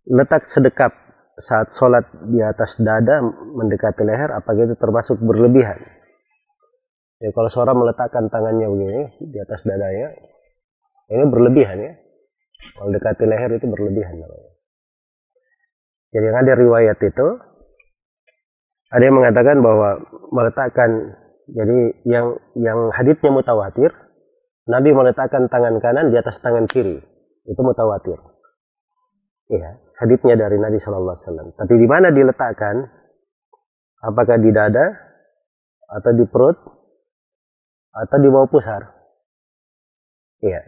Letak 0.04 0.52
sedekap 0.52 1.03
saat 1.38 1.74
sholat 1.74 2.06
di 2.30 2.38
atas 2.38 2.78
dada 2.78 3.18
mendekati 3.58 4.06
leher 4.06 4.30
apakah 4.30 4.70
itu 4.70 4.76
termasuk 4.78 5.18
berlebihan. 5.18 5.78
Ya 7.18 7.30
kalau 7.34 7.50
seorang 7.50 7.78
meletakkan 7.78 8.30
tangannya 8.30 8.70
begini 8.70 9.02
di 9.32 9.38
atas 9.42 9.62
dadanya 9.66 10.14
ini 11.10 11.24
berlebihan 11.26 11.78
ya. 11.78 11.92
Kalau 12.78 12.90
dekati 12.94 13.24
leher 13.28 13.50
itu 13.60 13.66
berlebihan 13.66 14.14
namanya. 14.18 14.50
Jadi 16.14 16.24
yang 16.30 16.38
ada 16.38 16.52
riwayat 16.54 16.98
itu 17.02 17.26
ada 18.94 19.02
yang 19.02 19.16
mengatakan 19.18 19.58
bahwa 19.58 19.98
meletakkan 20.30 21.18
jadi 21.50 21.78
yang 22.06 22.26
yang 22.56 22.78
haditsnya 22.94 23.34
mutawatir 23.34 23.90
Nabi 24.64 24.96
meletakkan 24.96 25.50
tangan 25.52 25.76
kanan 25.82 26.08
di 26.08 26.16
atas 26.16 26.40
tangan 26.40 26.64
kiri. 26.70 27.02
Itu 27.44 27.60
mutawatir. 27.60 28.16
Ya 29.52 29.83
haditsnya 29.98 30.34
dari 30.34 30.58
Nabi 30.58 30.78
Shallallahu 30.82 31.14
Alaihi 31.14 31.26
Wasallam. 31.26 31.48
Tapi 31.54 31.74
di 31.78 31.86
mana 31.86 32.08
diletakkan? 32.10 32.76
Apakah 34.04 34.36
di 34.36 34.52
dada 34.52 34.92
atau 35.88 36.12
di 36.12 36.28
perut 36.28 36.58
atau 37.94 38.16
di 38.20 38.28
bawah 38.28 38.50
pusar? 38.52 38.84
Iya. 40.44 40.60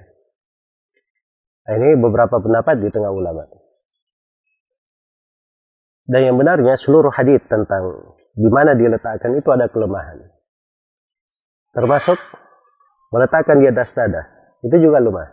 Nah, 1.67 1.75
ini 1.77 2.01
beberapa 2.01 2.41
pendapat 2.41 2.81
di 2.81 2.89
tengah 2.89 3.13
ulama. 3.13 3.45
Dan 6.07 6.33
yang 6.33 6.37
benarnya 6.39 6.79
seluruh 6.81 7.11
hadis 7.11 7.43
tentang 7.51 8.15
di 8.33 8.49
mana 8.49 8.79
diletakkan 8.79 9.35
itu 9.37 9.49
ada 9.51 9.67
kelemahan. 9.67 10.23
Termasuk 11.75 12.17
meletakkan 13.11 13.61
di 13.61 13.67
atas 13.69 13.93
dada. 13.93 14.23
Itu 14.65 14.81
juga 14.81 15.03
lemah. 15.03 15.29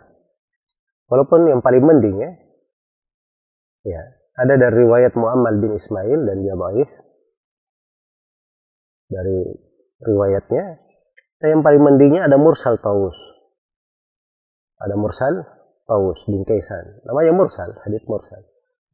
Walaupun 1.08 1.46
yang 1.48 1.64
paling 1.64 1.80
mending 1.80 2.16
ya, 2.20 2.30
Ya, 3.84 4.00
ada 4.40 4.56
dari 4.56 4.82
riwayat 4.82 5.12
Muhammad 5.14 5.60
bin 5.60 5.76
Ismail 5.76 6.20
dan 6.24 6.36
dia 6.40 6.56
baik 6.56 6.88
dari 9.12 9.38
riwayatnya. 10.02 10.64
Dan 11.38 11.48
yang 11.60 11.62
paling 11.62 11.82
mendingnya 11.84 12.24
ada 12.24 12.40
Mursal 12.40 12.80
Taus. 12.80 13.14
Ada 14.80 14.96
Mursal 14.96 15.44
Taus 15.84 16.18
bin 16.24 16.42
Kaisan. 16.48 17.04
Namanya 17.04 17.36
Mursal, 17.36 17.76
hadits 17.84 18.08
Mursal. 18.08 18.42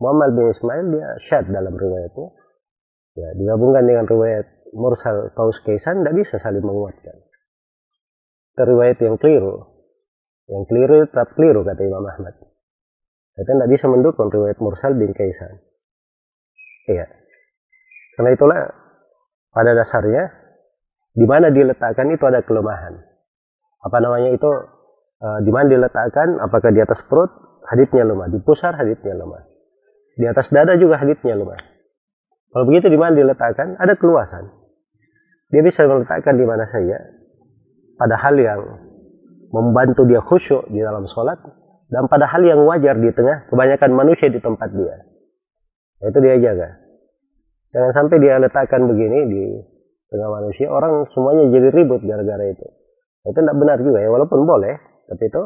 Muhammad 0.02 0.34
bin 0.34 0.50
Ismail 0.50 0.84
dia 0.90 1.08
syad 1.30 1.46
dalam 1.46 1.78
riwayatnya. 1.78 2.28
Ya, 3.14 3.28
digabungkan 3.38 3.86
dengan 3.86 4.10
riwayat 4.10 4.46
Mursal 4.74 5.30
Taus 5.38 5.62
Kaisan 5.62 6.02
tidak 6.02 6.18
bisa 6.18 6.42
saling 6.42 6.66
menguatkan. 6.66 7.14
Riwayat 8.58 8.98
yang 8.98 9.16
keliru. 9.16 9.70
Yang 10.50 10.62
keliru 10.66 10.96
tetap 11.06 11.28
keliru 11.38 11.62
kata 11.62 11.80
Imam 11.86 12.02
Ahmad. 12.02 12.49
Kita 13.34 13.50
tidak 13.56 13.70
bisa 13.70 13.86
mendukung 13.86 14.28
riwayat 14.28 14.58
Mursal 14.58 14.98
bin 14.98 15.14
Kaisan. 15.14 15.62
Iya. 16.90 17.06
Karena 18.18 18.30
itulah 18.34 18.60
pada 19.54 19.72
dasarnya 19.72 20.28
di 21.14 21.26
mana 21.26 21.50
diletakkan 21.50 22.10
itu 22.10 22.24
ada 22.26 22.42
kelemahan. 22.42 23.00
Apa 23.80 23.96
namanya 24.02 24.34
itu 24.34 24.50
e, 25.18 25.28
di 25.46 25.50
mana 25.50 25.66
diletakkan 25.70 26.36
apakah 26.42 26.70
di 26.74 26.80
atas 26.82 27.00
perut 27.06 27.30
haditnya 27.64 28.04
lemah, 28.06 28.28
di 28.28 28.38
pusar 28.42 28.76
haditnya 28.76 29.14
lemah. 29.16 29.46
Di 30.18 30.26
atas 30.26 30.52
dada 30.52 30.76
juga 30.76 31.00
haditnya 31.00 31.38
lemah. 31.38 31.60
Kalau 32.50 32.64
begitu 32.66 32.90
di 32.90 32.98
mana 32.98 33.14
diletakkan 33.14 33.78
ada 33.78 33.94
keluasan. 33.94 34.50
Dia 35.50 35.62
bisa 35.66 35.86
meletakkan 35.86 36.38
di 36.38 36.46
mana 36.46 36.66
saja 36.66 36.98
pada 37.98 38.14
hal 38.20 38.38
yang 38.38 38.60
membantu 39.50 40.06
dia 40.06 40.22
khusyuk 40.22 40.70
di 40.70 40.78
dalam 40.78 41.10
sholat 41.10 41.42
dan 41.90 42.06
pada 42.06 42.30
hal 42.30 42.42
yang 42.46 42.62
wajar 42.64 42.94
di 42.96 43.10
tengah 43.10 43.50
kebanyakan 43.50 43.90
manusia 43.92 44.30
di 44.30 44.38
tempat 44.38 44.70
dia. 44.70 44.96
Itu 46.06 46.18
dia 46.22 46.38
jaga. 46.38 46.80
Jangan 47.74 47.90
sampai 47.94 48.16
dia 48.22 48.38
letakkan 48.38 48.86
begini 48.86 49.18
di 49.30 49.44
tengah 50.10 50.30
manusia, 50.30 50.66
orang 50.70 51.06
semuanya 51.14 51.50
jadi 51.50 51.68
ribut 51.70 52.02
gara-gara 52.02 52.46
itu. 52.50 52.66
Itu 53.26 53.38
tidak 53.38 53.56
benar 53.58 53.78
juga 53.78 53.98
ya, 54.02 54.08
walaupun 54.10 54.42
boleh, 54.42 54.74
tapi 55.06 55.22
itu 55.28 55.42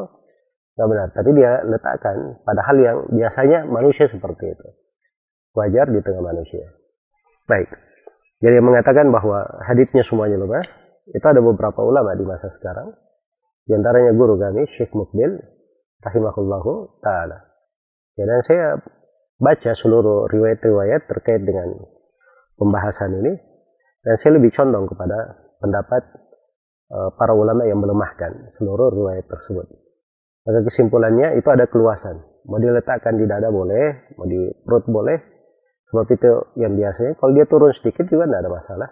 tidak 0.73 0.87
benar. 0.89 1.07
Tapi 1.13 1.29
dia 1.37 1.51
letakkan 1.65 2.15
pada 2.45 2.61
hal 2.65 2.77
yang 2.81 2.97
biasanya 3.13 3.69
manusia 3.69 4.09
seperti 4.09 4.53
itu. 4.53 4.67
Wajar 5.53 5.89
di 5.89 5.99
tengah 6.01 6.23
manusia. 6.23 6.65
Baik. 7.45 7.69
Jadi 8.41 8.57
mengatakan 8.59 9.09
bahwa 9.13 9.45
haditsnya 9.65 10.03
semuanya 10.03 10.37
lemah, 10.41 10.65
itu 11.13 11.25
ada 11.25 11.39
beberapa 11.39 11.81
ulama 11.85 12.17
di 12.17 12.25
masa 12.25 12.49
sekarang. 12.57 12.93
Di 13.65 13.73
antaranya 13.73 14.13
guru 14.13 14.37
kami, 14.37 14.65
Syekh 14.77 14.93
Mukbil, 14.93 15.41
rahimahullahu 16.05 17.01
taala. 17.01 17.49
Ya, 18.15 18.23
dan 18.29 18.39
saya 18.45 18.65
baca 19.41 19.71
seluruh 19.75 20.31
riwayat-riwayat 20.31 21.09
terkait 21.11 21.43
dengan 21.43 21.75
pembahasan 22.55 23.19
ini 23.19 23.35
dan 24.05 24.15
saya 24.21 24.39
lebih 24.39 24.53
condong 24.55 24.87
kepada 24.87 25.35
pendapat 25.59 26.03
uh, 26.93 27.09
para 27.17 27.33
ulama 27.35 27.65
yang 27.67 27.81
melemahkan 27.81 28.55
seluruh 28.55 28.93
riwayat 28.93 29.25
tersebut. 29.27 29.67
Maka 30.45 30.61
kesimpulannya 30.69 31.41
itu 31.41 31.49
ada 31.49 31.65
keluasan. 31.65 32.21
Mau 32.45 32.61
diletakkan 32.61 33.17
di 33.17 33.25
dada 33.25 33.49
boleh, 33.49 34.13
mau 34.13 34.29
di 34.29 34.53
perut 34.61 34.85
boleh. 34.85 35.17
Sebab 35.89 36.05
itu 36.13 36.31
yang 36.61 36.77
biasanya 36.77 37.17
kalau 37.17 37.33
dia 37.33 37.45
turun 37.49 37.73
sedikit 37.73 38.05
juga 38.05 38.29
tidak 38.29 38.45
ada 38.45 38.51
masalah. 38.53 38.89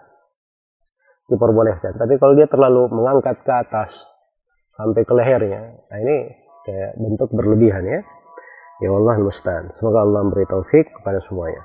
Diperbolehkan. 1.30 1.94
Tapi 1.94 2.18
kalau 2.18 2.34
dia 2.34 2.50
terlalu 2.50 2.90
mengangkat 2.90 3.46
ke 3.46 3.52
atas 3.54 3.94
sampai 4.74 5.06
ke 5.06 5.14
lehernya, 5.14 5.62
nah 5.86 5.98
ini 6.02 6.43
kayak 6.64 6.96
bentuk 6.98 7.30
berlebihan 7.30 7.84
ya. 7.84 8.00
Ya 8.82 8.90
Allah 8.90 9.16
musta'an. 9.22 9.70
Semoga 9.78 10.02
Allah 10.02 10.20
memberi 10.26 10.48
taufik 10.50 10.90
kepada 10.90 11.22
semuanya. 11.30 11.62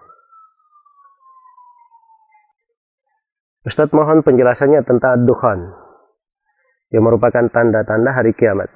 Ustadz 3.66 3.92
mohon 3.92 4.24
penjelasannya 4.24 4.88
tentang 4.88 5.28
dukhan 5.28 5.74
yang 6.96 7.04
merupakan 7.04 7.50
tanda-tanda 7.52 8.16
hari 8.16 8.32
kiamat. 8.38 8.72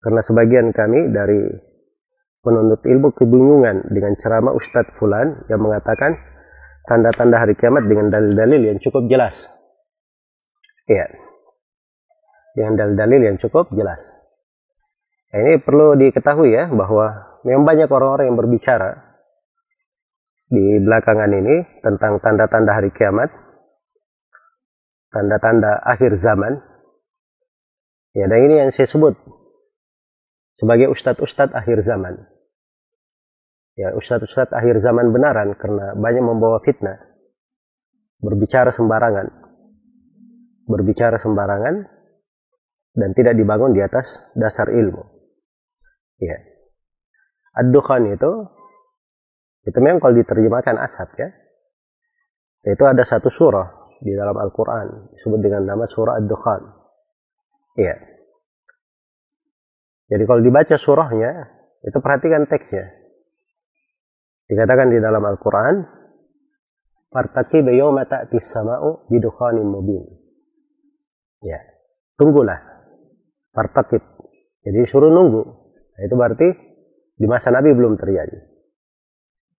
Karena 0.00 0.20
sebagian 0.24 0.72
kami 0.72 1.12
dari 1.12 1.44
penuntut 2.44 2.84
ilmu 2.84 3.12
kebingungan 3.16 3.88
dengan 3.92 4.16
ceramah 4.20 4.52
Ustadz 4.52 4.96
Fulan 5.00 5.48
yang 5.48 5.64
mengatakan 5.64 6.16
tanda-tanda 6.88 7.40
hari 7.40 7.56
kiamat 7.56 7.88
dengan 7.88 8.12
dalil-dalil 8.12 8.74
yang 8.74 8.78
cukup 8.80 9.08
jelas. 9.08 9.48
Iya. 10.88 11.08
Dengan 12.54 12.80
dalil-dalil 12.80 13.20
yang 13.34 13.36
cukup 13.40 13.72
jelas. 13.72 14.23
Nah, 15.34 15.42
ini 15.42 15.58
perlu 15.58 15.98
diketahui 15.98 16.54
ya 16.54 16.70
bahwa 16.70 17.10
memang 17.42 17.66
banyak 17.66 17.90
orang-orang 17.90 18.30
yang 18.30 18.38
berbicara 18.38 19.18
di 20.46 20.78
belakangan 20.78 21.26
ini 21.34 21.82
tentang 21.82 22.22
tanda-tanda 22.22 22.70
hari 22.70 22.94
kiamat, 22.94 23.34
tanda-tanda 25.10 25.82
akhir 25.82 26.22
zaman. 26.22 26.62
Ya, 28.14 28.30
dan 28.30 28.46
ini 28.46 28.62
yang 28.62 28.70
saya 28.70 28.86
sebut 28.86 29.18
sebagai 30.54 30.94
ustadz-ustadz 30.94 31.50
akhir 31.50 31.82
zaman. 31.82 32.14
Ya, 33.74 33.90
ustadz-ustadz 33.90 34.54
akhir 34.54 34.78
zaman 34.86 35.10
benaran 35.10 35.58
karena 35.58 35.98
banyak 35.98 36.22
membawa 36.22 36.62
fitnah. 36.62 37.02
Berbicara 38.22 38.70
sembarangan. 38.70 39.34
Berbicara 40.70 41.18
sembarangan 41.18 41.90
dan 42.94 43.10
tidak 43.18 43.34
dibangun 43.34 43.74
di 43.74 43.82
atas 43.82 44.06
dasar 44.38 44.70
ilmu. 44.70 45.13
Ya. 46.22 46.38
Ad-dukhan 47.54 48.14
itu 48.14 48.32
itu 49.64 49.78
memang 49.80 50.02
kalau 50.02 50.14
diterjemahkan 50.18 50.76
asap 50.84 51.10
ya. 51.18 51.28
Itu 52.64 52.84
ada 52.84 53.04
satu 53.04 53.28
surah 53.32 53.98
di 54.00 54.12
dalam 54.12 54.36
Al-Qur'an 54.36 55.14
disebut 55.16 55.40
dengan 55.40 55.64
nama 55.68 55.84
surah 55.88 56.20
Ad-Dukhan. 56.20 56.62
Iya. 57.80 57.96
Jadi 60.04 60.22
kalau 60.28 60.40
dibaca 60.44 60.76
surahnya, 60.76 61.32
itu 61.80 61.98
perhatikan 62.00 62.44
teksnya. 62.44 62.92
Dikatakan 64.44 64.92
di 64.92 65.00
dalam 65.00 65.24
Al-Quran, 65.24 66.04
Partaki 67.14 67.62
yawma 67.62 68.10
ta'ti 68.10 68.42
sama'u 68.42 69.06
bidukhanin 69.06 69.70
mubin. 69.70 70.02
Ya, 71.46 71.62
tunggulah. 72.18 72.58
Partakib. 73.54 74.02
Jadi 74.66 74.82
suruh 74.90 75.14
nunggu. 75.14 75.63
Nah, 75.94 76.02
itu 76.02 76.14
berarti 76.14 76.48
di 77.14 77.26
masa 77.30 77.54
Nabi 77.54 77.70
belum 77.70 77.94
terjadi. 77.94 78.38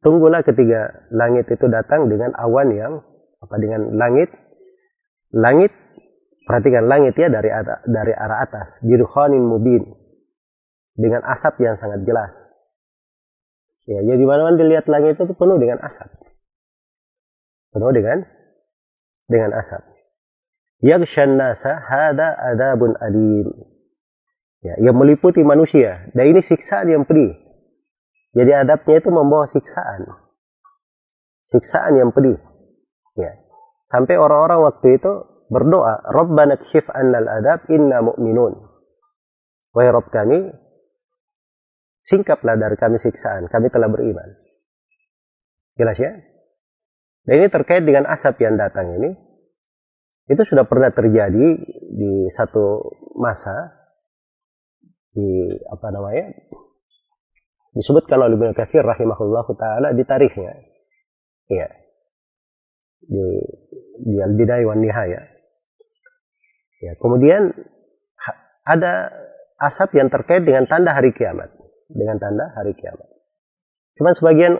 Tunggulah 0.03 0.45
ketika 0.45 1.09
langit 1.09 1.49
itu 1.49 1.65
datang 1.65 2.11
dengan 2.11 2.35
awan 2.37 2.69
yang 2.75 2.93
apa 3.41 3.55
dengan 3.57 3.97
langit 3.97 4.29
langit 5.33 5.73
perhatikan 6.45 6.85
langit 6.85 7.17
ya 7.17 7.31
dari 7.33 7.49
dari 7.89 8.13
arah 8.13 8.45
atas 8.45 8.77
bidukhanin 8.85 9.41
mubin 9.41 9.81
dengan 10.93 11.25
asap 11.25 11.57
yang 11.65 11.75
sangat 11.81 12.05
jelas. 12.05 12.31
Ya, 13.85 14.01
jadi 14.01 14.23
mana-mana 14.25 14.57
dilihat 14.57 14.89
langit 14.89 15.17
itu 15.17 15.33
penuh 15.37 15.57
dengan 15.61 15.77
asap. 15.81 16.09
Penuh 17.69 17.91
dengan 17.93 18.25
dengan 19.29 19.53
asap. 19.57 19.83
Yaghshan 20.85 21.37
nasa 21.37 21.81
hada 21.81 22.33
adabun 22.33 22.97
alim. 22.97 23.74
Ya, 24.65 24.73
yang 24.81 24.97
meliputi 24.97 25.45
manusia. 25.45 26.09
Dan 26.17 26.33
ini 26.33 26.41
siksaan 26.41 26.89
yang 26.89 27.05
pedih. 27.05 27.37
Jadi 28.33 28.49
adabnya 28.49 28.97
itu 28.97 29.13
membawa 29.13 29.45
siksaan. 29.45 30.09
Siksaan 31.45 32.01
yang 32.01 32.09
pedih. 32.09 32.41
Ya. 33.13 33.37
Sampai 33.93 34.17
orang-orang 34.17 34.65
waktu 34.65 34.97
itu 34.97 35.13
berdoa, 35.53 36.01
Rabbana 36.09 36.57
kshif 36.57 36.89
annal 36.89 37.29
adab 37.29 37.69
inna 37.69 38.01
mu'minun. 38.01 38.57
Wahai 39.77 39.93
Rabb 39.93 40.09
kami, 40.09 40.49
singkaplah 42.01 42.57
dari 42.57 42.73
kami 42.79 42.97
siksaan, 42.97 43.45
kami 43.51 43.69
telah 43.69 43.91
beriman. 43.91 44.33
Jelas 45.77 45.99
ya? 46.01 46.11
Dan 47.29 47.33
ini 47.45 47.47
terkait 47.53 47.85
dengan 47.85 48.09
asap 48.09 48.41
yang 48.41 48.57
datang 48.57 48.97
ini, 48.97 49.13
itu 50.25 50.41
sudah 50.41 50.65
pernah 50.65 50.89
terjadi 50.89 51.47
di 51.93 52.13
satu 52.33 52.81
masa, 53.19 53.84
di 55.15 55.47
apa 55.71 55.87
namanya, 55.95 56.35
disebutkan 57.71 58.19
oleh 58.19 58.35
Ibnu 58.35 58.51
Katsir 58.51 58.83
rahimahullah 58.83 59.47
taala 59.55 59.95
di 59.95 60.03
tarikhnya. 60.03 60.53
Iya. 61.47 61.67
Di 63.05 63.25
di 64.03 64.15
Al-Bidayah 64.19 64.67
wan 64.67 64.83
Nihaya. 64.83 65.23
Ya, 66.83 66.93
kemudian 66.99 67.55
ada 68.67 69.09
asap 69.63 69.95
yang 69.95 70.11
terkait 70.11 70.43
dengan 70.43 70.67
tanda 70.67 70.91
hari 70.91 71.15
kiamat 71.15 71.55
dengan 71.89 72.17
tanda 72.19 72.51
hari 72.57 72.75
kiamat. 72.75 73.07
Cuman 73.95 74.13
sebagian 74.17 74.53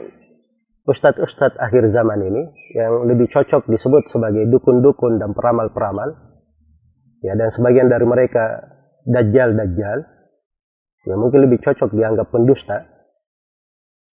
ustadz-ustadz 0.86 1.58
akhir 1.58 1.90
zaman 1.92 2.22
ini 2.24 2.44
yang 2.78 3.10
lebih 3.10 3.28
cocok 3.34 3.68
disebut 3.68 4.08
sebagai 4.14 4.48
dukun-dukun 4.48 5.18
dan 5.18 5.34
peramal-peramal, 5.34 6.16
ya 7.26 7.34
dan 7.36 7.50
sebagian 7.52 7.90
dari 7.90 8.06
mereka 8.06 8.64
dajjal-dajjal, 9.10 9.98
yang 11.06 11.22
mungkin 11.22 11.46
lebih 11.46 11.62
cocok 11.62 11.94
dianggap 11.94 12.34
pendusta, 12.34 12.86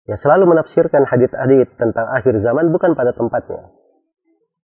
ya 0.07 0.15
selalu 0.19 0.51
menafsirkan 0.51 1.07
hadit-hadit 1.07 1.71
tentang 1.79 2.07
akhir 2.11 2.39
zaman 2.43 2.71
bukan 2.71 2.95
pada 2.95 3.15
tempatnya. 3.15 3.71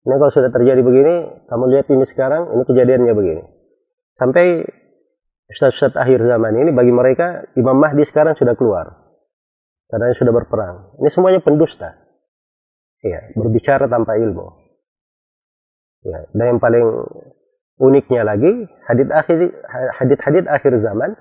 Ini 0.01 0.17
kalau 0.17 0.33
sudah 0.33 0.49
terjadi 0.49 0.81
begini, 0.81 1.45
kamu 1.45 1.63
lihat 1.77 1.85
ini 1.93 2.05
sekarang, 2.09 2.57
ini 2.57 2.63
kejadiannya 2.65 3.13
begini. 3.13 3.43
Sampai 4.17 4.65
Ustaz-ustaz 5.51 5.93
akhir 5.99 6.25
zaman 6.25 6.57
ini 6.57 6.71
bagi 6.71 6.95
mereka 6.95 7.45
Imam 7.59 7.75
Mahdi 7.77 8.07
sekarang 8.07 8.33
sudah 8.39 8.55
keluar. 8.55 8.97
Karena 9.91 10.15
sudah 10.15 10.31
berperang. 10.31 10.95
Ini 11.03 11.09
semuanya 11.11 11.43
pendusta. 11.43 11.99
Ya, 13.03 13.35
berbicara 13.35 13.91
tanpa 13.91 14.15
ilmu. 14.15 14.47
Ya, 16.07 16.31
dan 16.31 16.55
yang 16.55 16.59
paling 16.63 16.85
uniknya 17.77 18.23
lagi, 18.23 18.71
hadit-hadit 19.99 20.45
akhir 20.47 20.71
zaman 20.79 21.13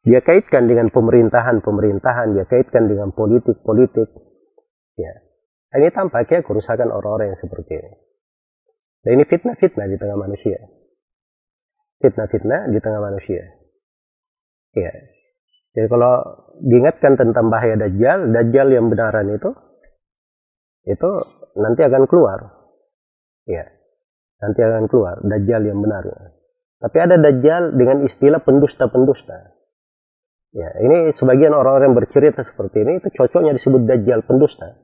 dia 0.00 0.20
kaitkan 0.24 0.64
dengan 0.64 0.88
pemerintahan-pemerintahan, 0.88 2.32
dia 2.36 2.48
kaitkan 2.48 2.88
dengan 2.88 3.12
politik-politik. 3.12 4.08
Ya. 4.96 5.12
Ini 5.76 5.92
tampaknya 5.94 6.42
kerusakan 6.42 6.90
orang-orang 6.90 7.36
yang 7.36 7.40
seperti 7.40 7.78
ini. 7.78 7.92
Dan 9.04 9.10
ini 9.20 9.24
fitnah-fitnah 9.28 9.86
di 9.86 9.96
tengah 9.96 10.18
manusia 10.18 10.60
fitnah-fitnah 12.00 12.72
di 12.72 12.78
tengah 12.80 13.00
manusia. 13.04 13.44
Ya. 14.74 14.92
Jadi 15.76 15.86
kalau 15.86 16.24
diingatkan 16.58 17.14
tentang 17.14 17.52
bahaya 17.52 17.78
Dajjal, 17.78 18.34
Dajjal 18.34 18.68
yang 18.74 18.90
benaran 18.90 19.30
itu, 19.30 19.54
itu 20.88 21.10
nanti 21.60 21.86
akan 21.86 22.08
keluar. 22.10 22.50
Ya. 23.46 23.68
Nanti 24.40 24.60
akan 24.64 24.88
keluar, 24.88 25.20
Dajjal 25.22 25.62
yang 25.68 25.78
benarnya. 25.78 26.34
Tapi 26.80 26.96
ada 26.96 27.20
Dajjal 27.20 27.76
dengan 27.76 28.02
istilah 28.08 28.40
pendusta-pendusta. 28.42 29.59
Ya, 30.50 30.66
ini 30.82 31.14
sebagian 31.14 31.54
orang-orang 31.54 31.94
yang 31.94 31.98
bercerita 31.98 32.42
seperti 32.42 32.82
ini, 32.82 32.98
itu 32.98 33.08
cocoknya 33.14 33.54
disebut 33.54 33.86
Dajjal 33.86 34.26
pendusta. 34.26 34.82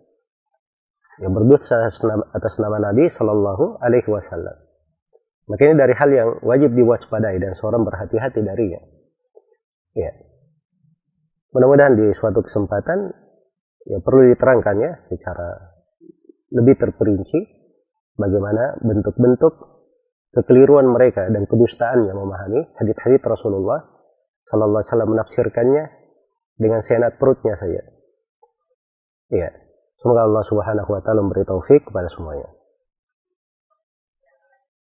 Yang 1.18 1.32
berdusta 1.42 1.90
atas 2.30 2.54
nama 2.62 2.78
Nabi 2.78 3.10
Shallallahu 3.10 3.82
Alaihi 3.82 4.06
Wasallam. 4.06 4.54
Maka 5.46 5.62
ini 5.66 5.74
dari 5.78 5.94
hal 5.94 6.10
yang 6.10 6.28
wajib 6.42 6.74
diwaspadai 6.74 7.38
dan 7.38 7.54
seorang 7.58 7.82
berhati-hati 7.82 8.42
darinya. 8.46 8.82
Ya. 9.94 10.12
Mudah-mudahan 11.54 11.96
di 11.96 12.12
suatu 12.18 12.44
kesempatan 12.44 13.14
ya 13.86 13.98
perlu 14.02 14.34
diterangkan 14.34 14.76
ya 14.76 14.92
secara 15.08 15.72
lebih 16.52 16.76
terperinci 16.76 17.38
bagaimana 18.18 18.76
bentuk-bentuk 18.82 19.54
kekeliruan 20.36 20.90
mereka 20.90 21.30
dan 21.32 21.48
kedustaan 21.48 22.04
yang 22.04 22.18
memahami 22.20 22.66
hadits-hadits 22.76 23.24
Rasulullah 23.24 23.95
Sallallahu 24.47 24.78
Alaihi 24.80 24.90
Wasallam 24.90 25.11
menafsirkannya 25.11 25.84
dengan 26.57 26.80
senat 26.86 27.18
perutnya 27.18 27.59
saja. 27.59 27.82
Iya. 29.30 29.51
Semoga 29.99 30.28
Allah 30.28 30.44
Subhanahu 30.47 30.90
Wa 30.90 31.01
Taala 31.03 31.20
memberi 31.24 31.42
taufik 31.42 31.88
kepada 31.88 32.07
semuanya. 32.14 32.47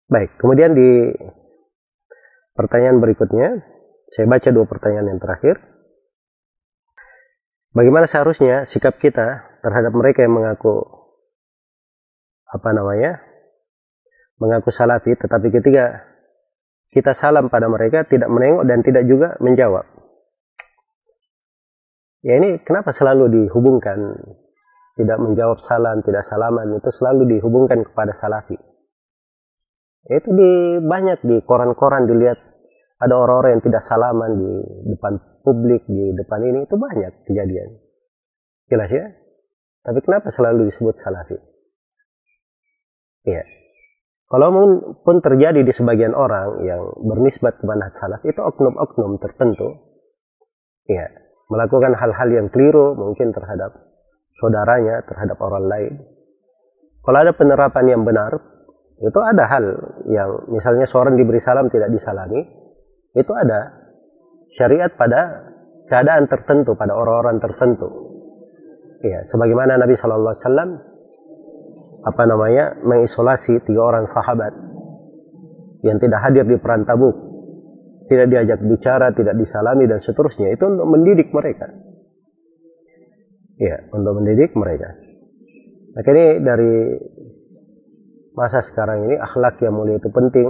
Baik, 0.06 0.38
kemudian 0.38 0.78
di 0.78 1.18
pertanyaan 2.54 3.02
berikutnya, 3.02 3.58
saya 4.14 4.30
baca 4.30 4.50
dua 4.54 4.66
pertanyaan 4.70 5.18
yang 5.18 5.20
terakhir. 5.20 5.58
Bagaimana 7.74 8.06
seharusnya 8.06 8.70
sikap 8.70 9.02
kita 9.02 9.60
terhadap 9.66 9.92
mereka 9.98 10.24
yang 10.24 10.38
mengaku 10.38 10.86
apa 12.48 12.70
namanya 12.72 13.20
mengaku 14.40 14.70
salafi, 14.72 15.18
tetapi 15.18 15.52
ketika 15.52 16.15
kita 16.96 17.12
salam 17.12 17.52
pada 17.52 17.68
mereka 17.68 18.08
tidak 18.08 18.32
menengok 18.32 18.64
dan 18.64 18.80
tidak 18.80 19.04
juga 19.04 19.36
menjawab. 19.44 19.84
Ya 22.24 22.40
ini 22.40 22.64
kenapa 22.64 22.96
selalu 22.96 23.28
dihubungkan 23.30 24.00
tidak 24.96 25.20
menjawab 25.20 25.60
salam, 25.60 26.00
tidak 26.08 26.24
salaman 26.24 26.80
itu 26.80 26.90
selalu 26.96 27.36
dihubungkan 27.36 27.84
kepada 27.84 28.16
salafi. 28.16 28.56
Itu 30.08 30.30
di 30.32 30.80
banyak 30.80 31.20
di 31.28 31.44
koran-koran 31.44 32.08
dilihat 32.08 32.40
ada 33.04 33.14
orang-orang 33.20 33.60
yang 33.60 33.64
tidak 33.68 33.84
salaman 33.84 34.32
di 34.40 34.52
depan 34.96 35.20
publik, 35.44 35.84
di 35.92 36.16
depan 36.16 36.40
ini 36.48 36.64
itu 36.64 36.80
banyak 36.80 37.12
kejadian. 37.28 37.76
Jelas 38.72 38.90
ya? 38.90 39.06
Tapi 39.84 40.00
kenapa 40.00 40.32
selalu 40.32 40.72
disebut 40.72 40.96
salafi? 40.96 41.38
Iya. 43.28 43.44
Kalau 44.26 44.50
pun 45.06 45.22
terjadi 45.22 45.62
di 45.62 45.70
sebagian 45.70 46.18
orang 46.18 46.66
yang 46.66 46.82
bernisbat 46.98 47.62
ke 47.62 47.64
manhaj 47.70 47.94
salaf 48.02 48.26
itu 48.26 48.42
oknum-oknum 48.42 49.22
tertentu 49.22 49.70
ya 50.90 51.06
melakukan 51.50 51.94
hal-hal 51.94 52.30
yang 52.34 52.48
keliru 52.50 52.98
mungkin 52.98 53.30
terhadap 53.30 53.78
saudaranya, 54.42 55.06
terhadap 55.06 55.38
orang 55.38 55.66
lain. 55.70 55.94
Kalau 57.06 57.18
ada 57.22 57.38
penerapan 57.38 57.86
yang 57.86 58.02
benar, 58.02 58.34
itu 58.98 59.20
ada 59.22 59.46
hal 59.46 59.66
yang 60.10 60.50
misalnya 60.50 60.90
seorang 60.90 61.14
diberi 61.14 61.38
salam 61.38 61.70
tidak 61.70 61.94
disalami, 61.94 62.42
itu 63.14 63.32
ada 63.38 63.78
syariat 64.58 64.90
pada 64.98 65.54
keadaan 65.86 66.26
tertentu, 66.26 66.74
pada 66.74 66.98
orang-orang 66.98 67.38
tertentu. 67.38 67.88
Ya, 69.06 69.22
sebagaimana 69.30 69.78
Nabi 69.78 69.94
Shallallahu 70.02 70.34
Alaihi 70.34 70.46
Wasallam 70.50 70.70
apa 72.06 72.24
namanya 72.30 72.78
mengisolasi 72.86 73.66
tiga 73.66 73.82
orang 73.82 74.06
sahabat 74.06 74.54
yang 75.82 75.98
tidak 75.98 76.22
hadir 76.22 76.46
di 76.46 76.58
perang 76.62 76.86
Tabuk, 76.86 77.14
tidak 78.10 78.30
diajak 78.30 78.62
bicara, 78.62 79.10
tidak 79.14 79.34
disalami 79.38 79.90
dan 79.90 79.98
seterusnya 80.02 80.54
itu 80.54 80.66
untuk 80.66 80.86
mendidik 80.86 81.34
mereka. 81.34 81.66
Ya, 83.58 83.90
untuk 83.90 84.22
mendidik 84.22 84.54
mereka. 84.54 84.94
Maka 85.96 86.10
ini 86.12 86.26
dari 86.44 86.74
masa 88.36 88.60
sekarang 88.60 89.08
ini 89.08 89.16
akhlak 89.16 89.58
yang 89.64 89.74
mulia 89.74 89.96
itu 89.96 90.12
penting. 90.12 90.50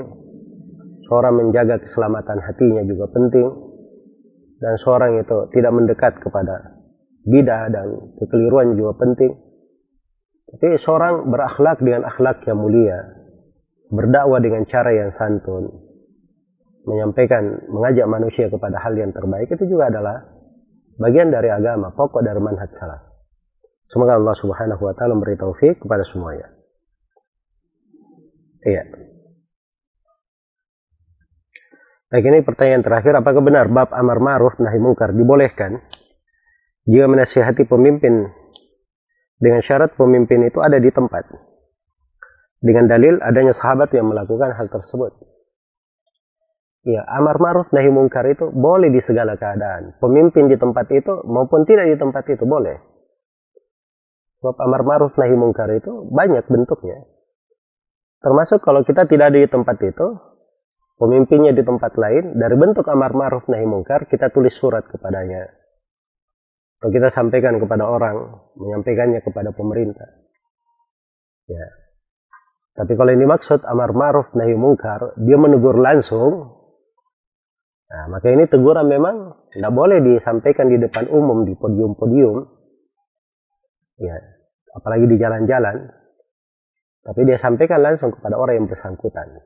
Seorang 1.06 1.38
menjaga 1.38 1.78
keselamatan 1.86 2.41
hatinya 2.41 2.82
juga 2.82 3.06
penting. 3.14 3.45
Dan 4.58 4.74
seorang 4.82 5.22
itu 5.22 5.38
tidak 5.53 5.72
mendekat 5.76 6.18
kepada 6.18 6.82
bidah 7.30 7.70
dan 7.70 7.88
kekeliruan 8.18 8.74
juga 8.74 8.97
penting. 8.97 9.44
Tapi 10.45 10.77
seorang 10.77 11.25
berakhlak 11.29 11.81
dengan 11.81 12.05
akhlak 12.05 12.45
yang 12.45 12.61
mulia, 12.61 13.01
berdakwah 13.89 14.37
dengan 14.37 14.63
cara 14.69 14.93
yang 14.93 15.09
santun, 15.09 15.73
menyampaikan, 16.85 17.65
mengajak 17.69 18.05
manusia 18.05 18.45
kepada 18.47 18.77
hal 18.77 18.93
yang 18.93 19.09
terbaik 19.09 19.49
itu 19.49 19.65
juga 19.65 19.89
adalah 19.89 20.21
bagian 21.01 21.33
dari 21.33 21.49
agama, 21.49 21.91
pokok 21.97 22.21
dari 22.21 22.37
manhaj 22.37 22.69
salaf. 22.77 23.01
Semoga 23.89 24.17
Allah 24.17 24.35
Subhanahu 24.37 24.81
wa 24.81 24.93
taala 24.93 25.17
memberi 25.17 25.37
taufik 25.37 25.81
kepada 25.81 26.05
semuanya. 26.09 26.49
Iya. 28.65 28.83
Baik 32.09 32.25
ini 32.31 32.39
pertanyaan 32.45 32.85
terakhir, 32.85 33.13
apakah 33.17 33.41
benar 33.41 33.65
bab 33.69 33.89
amar 33.93 34.21
ma'ruf 34.21 34.57
nahi 34.61 34.77
mungkar 34.77 35.13
dibolehkan 35.13 35.81
jika 36.85 37.05
menasihati 37.09 37.65
pemimpin 37.65 38.29
dengan 39.36 39.59
syarat 39.63 39.99
pemimpin 39.99 40.47
itu 40.47 40.63
ada 40.63 40.79
di 40.79 40.88
tempat. 40.91 41.27
Dengan 42.63 42.88
dalil 42.88 43.19
adanya 43.19 43.51
sahabat 43.51 43.91
yang 43.91 44.07
melakukan 44.07 44.55
hal 44.55 44.71
tersebut. 44.71 45.11
Ya, 46.86 47.01
amar 47.17 47.41
ma'ruf 47.41 47.73
nahi 47.73 47.89
mungkar 47.89 48.29
itu 48.29 48.53
boleh 48.53 48.93
di 48.93 49.01
segala 49.01 49.36
keadaan. 49.36 49.97
Pemimpin 49.97 50.47
di 50.47 50.55
tempat 50.55 50.86
itu 50.93 51.25
maupun 51.25 51.65
tidak 51.65 51.89
di 51.89 51.97
tempat 51.97 52.23
itu 52.29 52.45
boleh. 52.45 52.77
Sebab 54.39 54.55
amar 54.61 54.81
ma'ruf 54.86 55.13
nahi 55.17 55.33
mungkar 55.33 55.73
itu 55.73 56.05
banyak 56.13 56.45
bentuknya. 56.45 57.01
Termasuk 58.21 58.61
kalau 58.61 58.86
kita 58.86 59.09
tidak 59.09 59.33
ada 59.33 59.39
di 59.41 59.49
tempat 59.49 59.77
itu, 59.81 60.07
pemimpinnya 61.01 61.57
di 61.57 61.65
tempat 61.65 61.97
lain, 61.97 62.38
dari 62.38 62.53
bentuk 62.53 62.86
amar 62.86 63.17
ma'ruf 63.17 63.49
nahi 63.49 63.65
mungkar, 63.65 64.05
kita 64.05 64.29
tulis 64.29 64.53
surat 64.53 64.86
kepadanya 64.86 65.64
atau 66.86 66.93
kita 66.93 67.09
sampaikan 67.09 67.57
kepada 67.57 67.81
orang, 67.81 68.45
menyampaikannya 68.61 69.25
kepada 69.25 69.49
pemerintah. 69.57 70.05
Ya. 71.49 71.65
Tapi 72.77 72.93
kalau 72.93 73.09
ini 73.09 73.25
maksud 73.25 73.65
amar 73.65 73.89
ma'ruf 73.89 74.29
nahi 74.38 74.53
mungkar, 74.53 75.17
dia 75.17 75.33
menegur 75.33 75.81
langsung, 75.81 76.53
nah, 77.89 78.05
maka 78.13 78.29
ini 78.29 78.45
teguran 78.45 78.86
memang 78.86 79.33
tidak 79.49 79.73
boleh 79.73 79.97
disampaikan 79.97 80.69
di 80.69 80.77
depan 80.77 81.09
umum, 81.09 81.41
di 81.49 81.57
podium-podium, 81.57 82.53
ya, 83.97 84.21
apalagi 84.77 85.09
di 85.09 85.17
jalan-jalan, 85.17 85.89
tapi 87.01 87.25
dia 87.25 87.41
sampaikan 87.41 87.81
langsung 87.81 88.13
kepada 88.13 88.38
orang 88.38 88.61
yang 88.61 88.69
bersangkutan. 88.69 89.41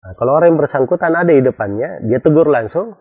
Nah, 0.00 0.12
kalau 0.16 0.40
orang 0.40 0.56
yang 0.56 0.60
bersangkutan 0.64 1.12
ada 1.12 1.36
di 1.36 1.44
depannya, 1.44 2.00
dia 2.00 2.16
tegur 2.24 2.48
langsung, 2.48 2.96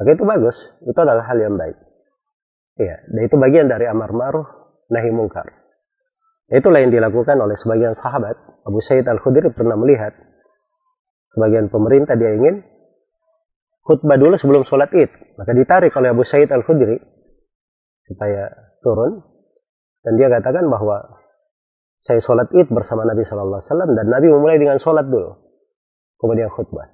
maka 0.00 0.08
itu 0.16 0.24
bagus, 0.24 0.56
itu 0.88 0.96
adalah 0.96 1.28
hal 1.28 1.36
yang 1.36 1.60
baik. 1.60 1.92
Ya, 2.74 2.98
dan 3.06 3.20
itu 3.22 3.38
bagian 3.38 3.70
dari 3.70 3.86
amar 3.86 4.10
ma'ruf 4.10 4.46
nahi 4.90 5.14
mungkar. 5.14 5.46
Itulah 6.50 6.82
yang 6.82 6.90
dilakukan 6.90 7.38
oleh 7.38 7.54
sebagian 7.56 7.94
sahabat. 7.96 8.36
Abu 8.66 8.82
Sayyid 8.82 9.06
Al-Khudri 9.06 9.48
pernah 9.54 9.78
melihat 9.78 10.12
sebagian 11.32 11.70
pemerintah 11.72 12.18
dia 12.18 12.34
ingin 12.36 12.66
khutbah 13.86 14.18
dulu 14.18 14.36
sebelum 14.36 14.66
sholat 14.66 14.92
id. 14.92 15.08
Maka 15.38 15.54
ditarik 15.54 15.94
oleh 15.96 16.12
Abu 16.12 16.26
Sayyid 16.26 16.50
Al-Khudri 16.52 16.98
supaya 18.10 18.50
turun. 18.84 19.22
Dan 20.04 20.20
dia 20.20 20.28
katakan 20.28 20.68
bahwa 20.68 21.24
saya 22.04 22.20
sholat 22.20 22.52
id 22.52 22.68
bersama 22.68 23.08
Nabi 23.08 23.24
Shallallahu 23.24 23.56
Alaihi 23.56 23.70
Wasallam 23.72 23.90
dan 23.96 24.06
Nabi 24.12 24.28
memulai 24.28 24.60
dengan 24.60 24.76
sholat 24.76 25.08
dulu, 25.08 25.40
kemudian 26.20 26.52
khutbah. 26.52 26.92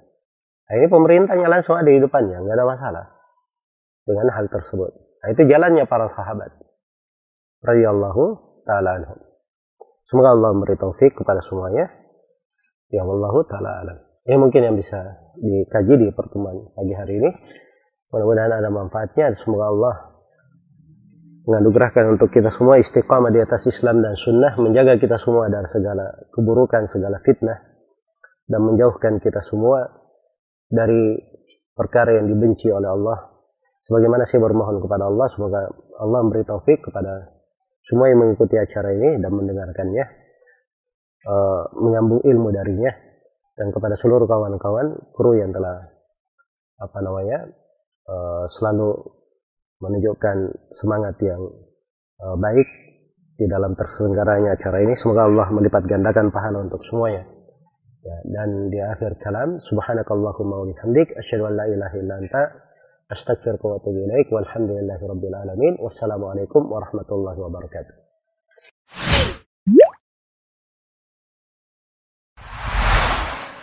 Nah, 0.71 0.73
ini 0.79 0.87
pemerintahnya 0.87 1.51
langsung 1.51 1.75
ada 1.75 1.91
di 1.91 1.99
depannya, 1.99 2.39
nggak 2.39 2.55
ada 2.55 2.63
masalah 2.63 3.05
dengan 4.07 4.31
hal 4.31 4.47
tersebut. 4.47 5.10
Nah, 5.21 5.27
itu 5.29 5.41
jalannya 5.45 5.85
para 5.85 6.09
sahabat. 6.09 6.49
Radiyallahu 7.61 8.23
ta'ala 8.65 8.89
anhum. 8.97 9.19
Semoga 10.09 10.33
Allah 10.33 10.49
memberi 10.57 10.75
taufik 10.81 11.13
kepada 11.13 11.45
semuanya. 11.45 11.87
Ya 12.89 13.05
Allah 13.05 13.35
ta'ala 13.47 13.69
alam. 13.85 13.97
Ini 14.25 14.37
mungkin 14.41 14.61
yang 14.65 14.75
bisa 14.75 14.97
dikaji 15.37 15.93
di 15.97 16.07
pertemuan 16.11 16.73
pagi 16.73 16.93
hari 16.97 17.21
ini. 17.21 17.29
Mudah-mudahan 18.11 18.51
ada 18.59 18.69
manfaatnya. 18.73 19.31
Semoga 19.39 19.71
Allah 19.71 19.95
menganugerahkan 21.47 22.17
untuk 22.17 22.29
kita 22.33 22.51
semua 22.53 22.81
istiqamah 22.81 23.31
di 23.31 23.39
atas 23.39 23.63
Islam 23.69 24.01
dan 24.01 24.17
Sunnah. 24.17 24.57
Menjaga 24.57 24.99
kita 24.99 25.21
semua 25.21 25.47
dari 25.47 25.69
segala 25.69 26.11
keburukan, 26.33 26.89
segala 26.89 27.21
fitnah. 27.21 27.61
Dan 28.49 28.67
menjauhkan 28.67 29.21
kita 29.23 29.39
semua 29.47 29.85
dari 30.67 31.15
perkara 31.71 32.19
yang 32.19 32.27
dibenci 32.27 32.67
oleh 32.67 32.89
Allah 32.89 33.30
Sebagaimana 33.89 34.29
saya 34.29 34.45
bermohon 34.45 34.77
kepada 34.81 35.09
Allah, 35.09 35.27
semoga 35.33 35.61
Allah 35.97 36.19
memberi 36.21 36.45
taufik 36.45 36.85
kepada 36.85 37.41
semua 37.89 38.07
yang 38.13 38.21
mengikuti 38.21 38.55
acara 38.55 38.93
ini 38.93 39.17
dan 39.17 39.31
mendengarkannya, 39.33 40.05
uh, 41.25 41.63
menyambung 41.81 42.21
ilmu 42.21 42.49
darinya, 42.53 42.93
dan 43.57 43.73
kepada 43.73 43.97
seluruh 43.97 44.29
kawan-kawan 44.29 44.95
kru 45.17 45.35
yang 45.37 45.51
telah 45.51 45.91
apa 46.81 46.97
namanya 47.03 47.45
uh, 48.09 48.45
selalu 48.57 48.95
menunjukkan 49.81 50.37
semangat 50.77 51.17
yang 51.25 51.41
uh, 52.21 52.37
baik 52.37 52.69
di 53.37 53.49
dalam 53.49 53.73
terselenggaranya 53.73 54.53
acara 54.53 54.85
ini. 54.85 54.93
Semoga 54.93 55.25
Allah 55.25 55.49
melipat 55.49 55.89
gandakan 55.89 56.29
pahala 56.29 56.61
untuk 56.61 56.85
semuanya. 56.85 57.25
Ya, 58.01 58.17
dan 58.25 58.73
di 58.73 58.81
akhir 58.81 59.21
kalam, 59.21 59.61
subhanakallahumma 59.61 60.55
wa 60.57 60.65
bihamdik, 60.65 61.13
asyhadu 61.17 61.49
an 61.49 61.53
la 61.53 61.65
ilaha 61.69 61.95
illa 62.01 62.13
anta 62.17 62.43
أستغفرك 63.11 63.65
وأتوب 63.65 63.95
إليك 63.95 64.33
والحمد 64.33 64.69
لله 64.69 64.99
رب 65.09 65.23
العالمين 65.23 65.77
والسلام 65.79 66.25
عليكم 66.25 66.71
ورحمة 66.71 67.09
الله 67.11 67.39
وبركاته. 67.39 67.93